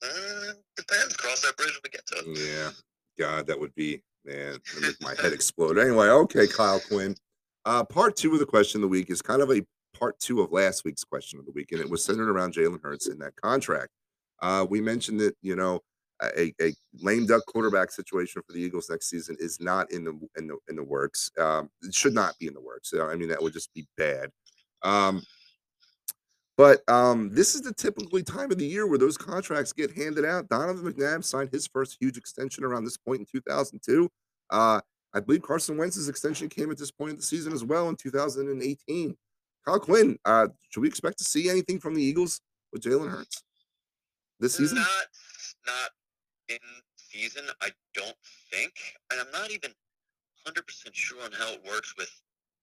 Uh, 0.04 0.54
depends. 0.78 1.18
Cross 1.18 1.42
that 1.42 1.58
bridge 1.58 1.74
when 1.74 1.82
we 1.84 1.90
get 1.90 2.06
to 2.08 2.16
it. 2.22 2.38
Yeah. 2.38 2.70
God, 3.18 3.48
that 3.48 3.60
would 3.60 3.74
be 3.76 4.02
man, 4.26 4.58
make 4.82 5.02
my 5.02 5.16
head 5.22 5.34
explode. 5.34 5.78
Anyway, 5.78 6.08
okay, 6.08 6.48
Kyle 6.48 6.80
Quinn. 6.80 7.16
Uh, 7.66 7.84
part 7.84 8.16
two 8.16 8.34
of 8.34 8.40
the 8.40 8.46
question 8.46 8.80
of 8.80 8.82
the 8.82 8.88
week 8.88 9.10
is 9.10 9.22
kind 9.22 9.42
of 9.42 9.52
a 9.52 9.62
part 9.98 10.20
two 10.20 10.42
of 10.42 10.52
last 10.52 10.84
week's 10.84 11.04
question 11.04 11.40
of 11.40 11.46
the 11.46 11.52
week, 11.52 11.72
and 11.72 11.82
it 11.82 11.90
was 11.90 12.04
centered 12.04 12.30
around 12.30 12.54
Jalen 12.54 12.82
Hurts 12.82 13.08
in 13.08 13.20
that 13.20 13.36
contract. 13.36 13.90
Uh, 14.42 14.66
we 14.68 14.82
mentioned 14.82 15.20
that 15.20 15.36
you 15.42 15.56
know 15.56 15.80
a, 16.22 16.54
a 16.62 16.74
lame 17.00 17.26
duck 17.26 17.44
quarterback 17.48 17.92
situation 17.92 18.42
for 18.46 18.54
the 18.54 18.60
Eagles 18.60 18.90
next 18.90 19.10
season 19.10 19.36
is 19.40 19.60
not 19.60 19.92
in 19.92 20.04
the 20.04 20.20
in 20.38 20.48
the 20.48 20.58
in 20.70 20.76
the 20.76 20.84
works. 20.84 21.32
Um, 21.40 21.70
it 21.82 21.94
should 21.94 22.14
not 22.14 22.38
be 22.40 22.48
in 22.48 22.54
the 22.54 22.62
works. 22.62 22.94
I 23.00 23.16
mean, 23.16 23.30
that 23.30 23.42
would 23.42 23.54
just 23.54 23.74
be 23.74 23.88
bad. 23.98 24.30
Um, 24.84 25.22
but 26.62 26.88
um, 26.88 27.34
this 27.34 27.56
is 27.56 27.64
the 27.64 27.74
typically 27.74 28.22
time 28.22 28.52
of 28.52 28.60
the 28.60 28.68
year 28.68 28.86
where 28.86 29.00
those 29.00 29.18
contracts 29.18 29.74
get 29.74 29.98
handed 29.98 30.24
out. 30.24 30.48
Donovan 30.48 30.94
McNabb 30.94 31.24
signed 31.24 31.50
his 31.50 31.66
first 31.66 31.98
huge 32.00 32.18
extension 32.18 32.64
around 32.64 32.84
this 32.84 32.98
point 32.98 33.22
in 33.22 33.26
2002. 33.26 34.08
Uh, 34.52 34.80
I 35.12 35.20
believe 35.22 35.42
Carson 35.42 35.76
Wentz's 35.76 36.08
extension 36.08 36.50
came 36.50 36.70
at 36.70 36.78
this 36.78 36.92
point 36.92 37.10
in 37.10 37.16
the 37.16 37.24
season 37.24 37.52
as 37.52 37.64
well 37.64 37.90
in 37.90 37.96
2018. 37.96 39.18
Kyle 39.66 39.80
Quinn, 39.80 40.20
uh, 40.24 40.50
should 40.70 40.82
we 40.82 40.88
expect 40.88 41.18
to 41.18 41.24
see 41.24 41.50
anything 41.50 41.80
from 41.80 41.96
the 41.96 42.04
Eagles 42.04 42.42
with 42.72 42.84
Jalen 42.84 43.10
Hurts 43.10 43.42
this 44.40 44.54
season? 44.54 44.78
Not, 44.78 45.08
not 45.66 45.90
in 46.48 46.60
season. 46.96 47.46
I 47.64 47.70
don't 47.96 48.18
think, 48.54 48.74
and 49.12 49.20
I'm 49.20 49.32
not 49.32 49.50
even 49.50 49.72
100 50.44 50.68
percent 50.68 50.96
sure 50.96 51.24
on 51.24 51.32
how 51.32 51.54
it 51.54 51.66
works 51.68 51.96
with 51.98 52.12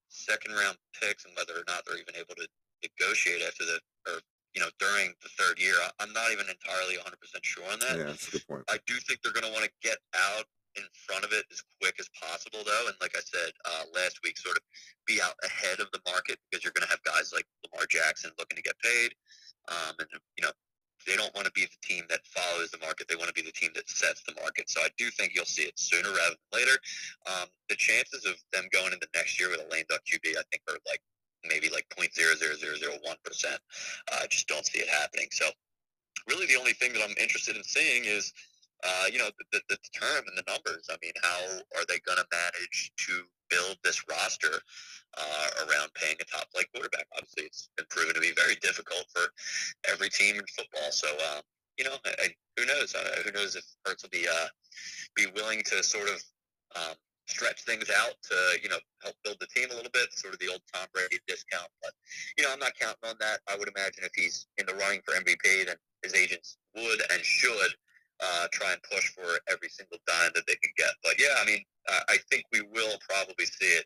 second 0.06 0.52
round 0.52 0.76
picks 1.02 1.24
and 1.24 1.34
whether 1.36 1.54
or 1.54 1.64
not 1.66 1.82
they're 1.84 1.98
even 1.98 2.14
able 2.14 2.36
to 2.36 2.46
negotiate 2.82 3.42
after 3.42 3.64
the 3.64 3.78
or 4.06 4.20
you 4.54 4.60
know 4.60 4.70
during 4.78 5.14
the 5.22 5.30
third 5.38 5.58
year. 5.60 5.74
I'm 6.00 6.12
not 6.12 6.32
even 6.32 6.46
entirely 6.48 6.96
100 6.96 7.18
percent 7.20 7.44
sure 7.44 7.66
on 7.70 7.78
that. 7.80 7.96
Yeah, 7.98 8.10
that's 8.12 8.28
a 8.28 8.38
good 8.38 8.46
point. 8.46 8.64
I 8.68 8.78
do 8.86 8.94
think 9.06 9.22
they're 9.22 9.36
going 9.36 9.46
to 9.46 9.52
want 9.52 9.64
to 9.64 9.72
get 9.82 9.98
out 10.14 10.44
in 10.76 10.84
front 10.94 11.24
of 11.24 11.32
it 11.32 11.44
as 11.50 11.62
quick 11.82 11.98
as 11.98 12.08
possible, 12.14 12.62
though. 12.62 12.84
And 12.86 12.96
like 13.00 13.16
I 13.16 13.24
said 13.24 13.50
uh, 13.66 13.84
last 13.94 14.20
week, 14.22 14.38
sort 14.38 14.56
of 14.56 14.62
be 15.06 15.20
out 15.20 15.34
ahead 15.42 15.80
of 15.80 15.90
the 15.92 16.00
market 16.06 16.38
because 16.46 16.62
you're 16.62 16.72
going 16.72 16.86
to 16.86 16.92
have 16.92 17.02
guys 17.02 17.34
like 17.34 17.44
Lamar 17.66 17.86
Jackson 17.90 18.30
looking 18.38 18.56
to 18.56 18.62
get 18.62 18.78
paid. 18.78 19.10
Um, 19.68 19.94
and, 19.98 20.08
you 20.38 20.44
know, 20.44 20.54
they 21.06 21.16
don't 21.16 21.34
want 21.34 21.46
to 21.46 21.52
be 21.52 21.64
the 21.64 21.80
team 21.82 22.04
that 22.10 22.20
follows 22.26 22.70
the 22.70 22.78
market. 22.78 23.08
They 23.08 23.16
want 23.16 23.28
to 23.28 23.36
be 23.36 23.42
the 23.42 23.54
team 23.54 23.70
that 23.74 23.88
sets 23.88 24.22
the 24.22 24.34
market. 24.40 24.68
So 24.68 24.80
I 24.80 24.88
do 24.98 25.10
think 25.10 25.32
you'll 25.34 25.48
see 25.48 25.62
it 25.62 25.78
sooner 25.78 26.08
rather 26.08 26.36
than 26.36 26.60
later. 26.60 26.76
Um, 27.26 27.48
the 27.68 27.76
chances 27.76 28.24
of 28.24 28.36
them 28.52 28.68
going 28.72 28.92
into 28.92 29.08
next 29.14 29.38
year 29.38 29.50
with 29.50 29.60
a 29.60 29.68
lame 29.72 29.84
duck 29.88 30.02
QB, 30.04 30.36
I 30.36 30.44
think, 30.50 30.62
are 30.68 30.78
like 30.86 31.00
maybe 31.46 31.68
like 31.70 31.86
0.00001%. 31.98 33.44
Uh, 33.46 33.56
I 34.12 34.26
just 34.26 34.48
don't 34.48 34.66
see 34.66 34.80
it 34.80 34.88
happening. 34.88 35.28
So 35.32 35.46
really 36.28 36.46
the 36.46 36.56
only 36.56 36.72
thing 36.72 36.92
that 36.92 37.02
I'm 37.02 37.16
interested 37.18 37.56
in 37.56 37.64
seeing 37.64 38.04
is– 38.04 38.32
uh, 38.84 39.04
you 39.10 39.18
know, 39.18 39.28
the, 39.38 39.60
the, 39.68 39.76
the 39.76 39.78
term 39.98 40.24
and 40.26 40.36
the 40.36 40.44
numbers. 40.46 40.86
I 40.90 40.96
mean, 41.02 41.12
how 41.22 41.58
are 41.76 41.84
they 41.88 41.98
going 42.00 42.18
to 42.18 42.26
manage 42.30 42.92
to 43.06 43.22
build 43.50 43.76
this 43.82 44.04
roster 44.08 44.60
uh, 45.16 45.48
around 45.66 45.92
paying 45.94 46.16
a 46.20 46.24
top 46.24 46.46
flight 46.52 46.66
quarterback? 46.72 47.06
Obviously, 47.16 47.44
it's 47.44 47.68
been 47.76 47.86
proven 47.90 48.14
to 48.14 48.20
be 48.20 48.32
very 48.36 48.54
difficult 48.62 49.04
for 49.14 49.26
every 49.90 50.08
team 50.10 50.36
in 50.36 50.44
football. 50.56 50.90
So, 50.90 51.08
um, 51.08 51.42
you 51.78 51.84
know, 51.84 51.96
I, 52.04 52.10
I, 52.22 52.28
who 52.56 52.66
knows? 52.66 52.94
Uh, 52.94 53.22
who 53.24 53.32
knows 53.32 53.56
if 53.56 53.64
Hurts 53.84 54.02
will 54.02 54.10
be 54.10 54.26
uh, 54.28 54.46
be 55.16 55.26
willing 55.34 55.62
to 55.66 55.82
sort 55.82 56.08
of 56.08 56.22
um, 56.76 56.94
stretch 57.28 57.62
things 57.62 57.90
out 57.94 58.14
to 58.24 58.36
you 58.62 58.68
know 58.68 58.78
help 59.02 59.14
build 59.24 59.36
the 59.40 59.46
team 59.46 59.68
a 59.70 59.74
little 59.74 59.92
bit, 59.92 60.12
sort 60.12 60.34
of 60.34 60.40
the 60.40 60.48
old 60.48 60.62
Tom 60.72 60.86
Brady 60.92 61.18
discount. 61.28 61.68
But 61.82 61.92
you 62.36 62.44
know, 62.44 62.52
I'm 62.52 62.58
not 62.58 62.72
counting 62.78 63.08
on 63.08 63.16
that. 63.20 63.40
I 63.48 63.56
would 63.56 63.68
imagine 63.68 64.04
if 64.04 64.12
he's 64.16 64.46
in 64.58 64.66
the 64.66 64.74
running 64.74 65.00
for 65.04 65.14
MVP, 65.14 65.66
then 65.66 65.76
his 66.02 66.14
agents 66.14 66.56
would 66.74 67.00
and 67.12 67.22
should 67.22 67.72
uh, 68.20 68.46
try 68.52 68.72
and 68.72 68.82
push 68.82 69.08
for 69.10 69.38
every 69.48 69.68
single 69.68 69.98
dime 70.06 70.32
that 70.34 70.44
they 70.46 70.56
can 70.56 70.72
get. 70.76 70.90
But 71.04 71.14
yeah, 71.18 71.36
I 71.40 71.46
mean, 71.46 71.62
uh, 71.88 72.00
I 72.08 72.16
think 72.30 72.44
we 72.52 72.62
will 72.62 72.98
probably 73.08 73.46
see 73.46 73.76
it 73.78 73.84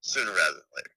sooner 0.00 0.30
rather 0.30 0.54
than 0.54 0.70
later. 0.76 0.90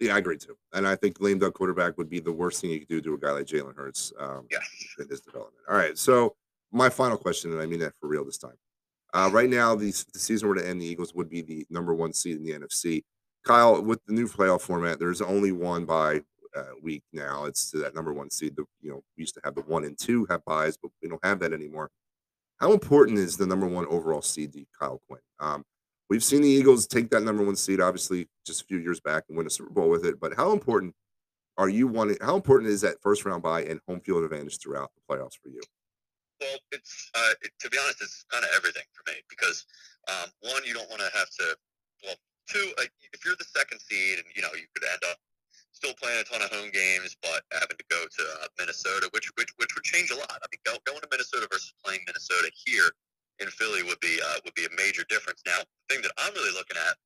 Yeah, 0.00 0.14
I 0.14 0.18
agree 0.18 0.38
too. 0.38 0.56
And 0.72 0.86
I 0.86 0.96
think 0.96 1.20
lame 1.20 1.38
duck 1.38 1.54
quarterback 1.54 1.98
would 1.98 2.08
be 2.08 2.20
the 2.20 2.32
worst 2.32 2.60
thing 2.60 2.70
you 2.70 2.80
could 2.80 2.88
do 2.88 3.00
to 3.02 3.14
a 3.14 3.18
guy 3.18 3.30
like 3.32 3.46
Jalen 3.46 3.76
Hurts 3.76 4.12
um, 4.18 4.46
yeah. 4.50 4.58
in 4.98 5.08
his 5.08 5.20
development. 5.20 5.62
All 5.68 5.76
right. 5.76 5.98
So, 5.98 6.34
my 6.72 6.88
final 6.88 7.18
question, 7.18 7.52
and 7.52 7.60
I 7.60 7.66
mean 7.66 7.80
that 7.80 7.92
for 8.00 8.08
real 8.08 8.24
this 8.24 8.38
time. 8.38 8.56
Uh, 9.14 9.28
right 9.32 9.50
now, 9.50 9.74
the, 9.74 9.90
the 10.12 10.18
season 10.18 10.48
were 10.48 10.54
to 10.54 10.66
end, 10.66 10.80
the 10.80 10.86
Eagles 10.86 11.14
would 11.14 11.28
be 11.28 11.42
the 11.42 11.66
number 11.68 11.94
one 11.94 12.12
seed 12.12 12.36
in 12.36 12.44
the 12.44 12.52
NFC. 12.52 13.02
Kyle, 13.44 13.82
with 13.82 14.00
the 14.06 14.12
new 14.12 14.26
playoff 14.26 14.62
format, 14.62 14.98
there's 14.98 15.20
only 15.20 15.52
one 15.52 15.84
bye 15.84 16.22
uh, 16.56 16.72
week 16.82 17.02
now. 17.12 17.44
It's 17.44 17.70
to 17.70 17.78
that 17.78 17.94
number 17.94 18.12
one 18.12 18.30
seed. 18.30 18.56
The, 18.56 18.64
you 18.80 18.90
know, 18.90 19.02
we 19.16 19.22
used 19.22 19.34
to 19.34 19.40
have 19.44 19.54
the 19.54 19.62
one 19.62 19.84
and 19.84 19.98
two 19.98 20.26
have 20.30 20.44
byes, 20.44 20.76
but 20.76 20.90
we 21.02 21.08
don't 21.08 21.24
have 21.24 21.40
that 21.40 21.52
anymore. 21.52 21.90
How 22.58 22.72
important 22.72 23.18
is 23.18 23.36
the 23.36 23.46
number 23.46 23.66
one 23.66 23.86
overall 23.86 24.22
seed 24.22 24.52
to 24.52 24.64
Kyle 24.78 25.00
Quinn? 25.08 25.20
Um, 25.40 25.64
we've 26.08 26.22
seen 26.22 26.42
the 26.42 26.48
Eagles 26.48 26.86
take 26.86 27.10
that 27.10 27.22
number 27.22 27.44
one 27.44 27.56
seed, 27.56 27.80
obviously, 27.80 28.28
just 28.46 28.62
a 28.62 28.64
few 28.64 28.78
years 28.78 29.00
back 29.00 29.24
and 29.28 29.36
win 29.36 29.46
a 29.46 29.50
Super 29.50 29.70
Bowl 29.70 29.90
with 29.90 30.06
it. 30.06 30.20
But 30.20 30.34
how 30.36 30.52
important 30.52 30.94
are 31.58 31.68
you 31.68 31.86
wanting? 31.86 32.18
How 32.20 32.36
important 32.36 32.70
is 32.70 32.80
that 32.82 33.02
first 33.02 33.24
round 33.24 33.42
bye 33.42 33.64
and 33.64 33.80
home 33.88 34.00
field 34.00 34.24
advantage 34.24 34.58
throughout 34.58 34.90
the 34.94 35.14
playoffs 35.14 35.36
for 35.42 35.48
you? 35.48 35.60
Well, 36.42 36.58
it's 36.74 37.10
uh, 37.14 37.38
it, 37.46 37.54
to 37.62 37.70
be 37.70 37.78
honest, 37.78 38.02
it's 38.02 38.26
kind 38.26 38.42
of 38.42 38.50
everything 38.50 38.82
for 38.90 39.06
me 39.06 39.22
because 39.30 39.62
um, 40.10 40.26
one, 40.42 40.66
you 40.66 40.74
don't 40.74 40.90
want 40.90 41.06
to 41.06 41.10
have 41.14 41.30
to. 41.38 41.54
Well, 42.02 42.18
two, 42.50 42.66
uh, 42.82 42.90
if 43.14 43.22
you're 43.22 43.38
the 43.38 43.46
second 43.46 43.78
seed 43.78 44.18
and 44.18 44.26
you 44.34 44.42
know 44.42 44.50
you 44.58 44.66
could 44.74 44.82
end 44.90 45.06
up 45.06 45.22
still 45.70 45.94
playing 45.94 46.18
a 46.18 46.26
ton 46.26 46.42
of 46.42 46.50
home 46.50 46.70
games, 46.74 47.14
but 47.22 47.46
having 47.54 47.78
to 47.78 47.86
go 47.86 48.02
to 48.02 48.22
uh, 48.42 48.50
Minnesota, 48.58 49.06
which, 49.14 49.30
which 49.38 49.54
which 49.56 49.70
would 49.74 49.86
change 49.86 50.10
a 50.10 50.18
lot. 50.18 50.34
I 50.34 50.46
mean, 50.50 50.62
go, 50.66 50.74
going 50.82 51.00
to 51.00 51.10
Minnesota 51.10 51.46
versus 51.46 51.74
playing 51.84 52.02
Minnesota 52.06 52.50
here 52.54 52.90
in 53.38 53.48
Philly 53.48 53.82
would 53.82 54.00
be 54.00 54.18
uh, 54.18 54.42
would 54.44 54.54
be 54.54 54.66
a 54.66 54.74
major 54.74 55.06
difference. 55.08 55.42
Now, 55.46 55.62
the 55.62 55.86
thing 55.94 56.02
that 56.02 56.12
I'm 56.18 56.34
really 56.34 56.54
looking 56.54 56.76
at 56.76 56.98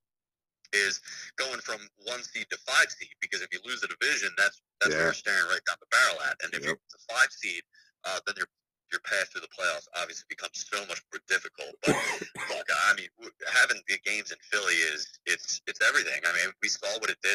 is 0.72 1.00
going 1.36 1.60
from 1.60 1.78
one 2.04 2.22
seed 2.22 2.46
to 2.50 2.58
five 2.66 2.90
seed 2.90 3.12
because 3.20 3.40
if 3.40 3.48
you 3.52 3.60
lose 3.64 3.84
a 3.84 3.88
division, 3.88 4.30
that's 4.36 4.60
that's 4.80 4.92
yeah. 4.92 5.04
what 5.04 5.04
you're 5.12 5.24
staring 5.24 5.48
right 5.48 5.64
down 5.68 5.76
the 5.80 5.90
barrel 5.92 6.18
at. 6.28 6.36
And 6.42 6.52
if 6.52 6.60
yep. 6.64 6.76
you're 6.76 6.80
a 6.80 7.02
five 7.12 7.30
seed, 7.30 7.62
uh, 8.04 8.18
then 8.26 8.34
you're 8.36 8.50
your 8.92 9.02
path 9.02 9.28
through 9.32 9.42
the 9.42 9.50
playoffs 9.50 9.90
obviously 9.98 10.26
becomes 10.30 10.64
so 10.70 10.78
much 10.86 11.02
more 11.10 11.20
difficult. 11.26 11.74
But 11.82 11.98
look, 12.54 12.66
I 12.70 12.94
mean, 12.94 13.10
having 13.52 13.82
the 13.88 13.98
games 14.06 14.30
in 14.30 14.38
Philly 14.46 14.78
is 14.94 15.18
it's 15.26 15.60
it's 15.66 15.82
everything. 15.82 16.22
I 16.22 16.32
mean, 16.38 16.54
we 16.62 16.68
saw 16.68 16.86
what 17.00 17.10
it 17.10 17.18
did 17.22 17.34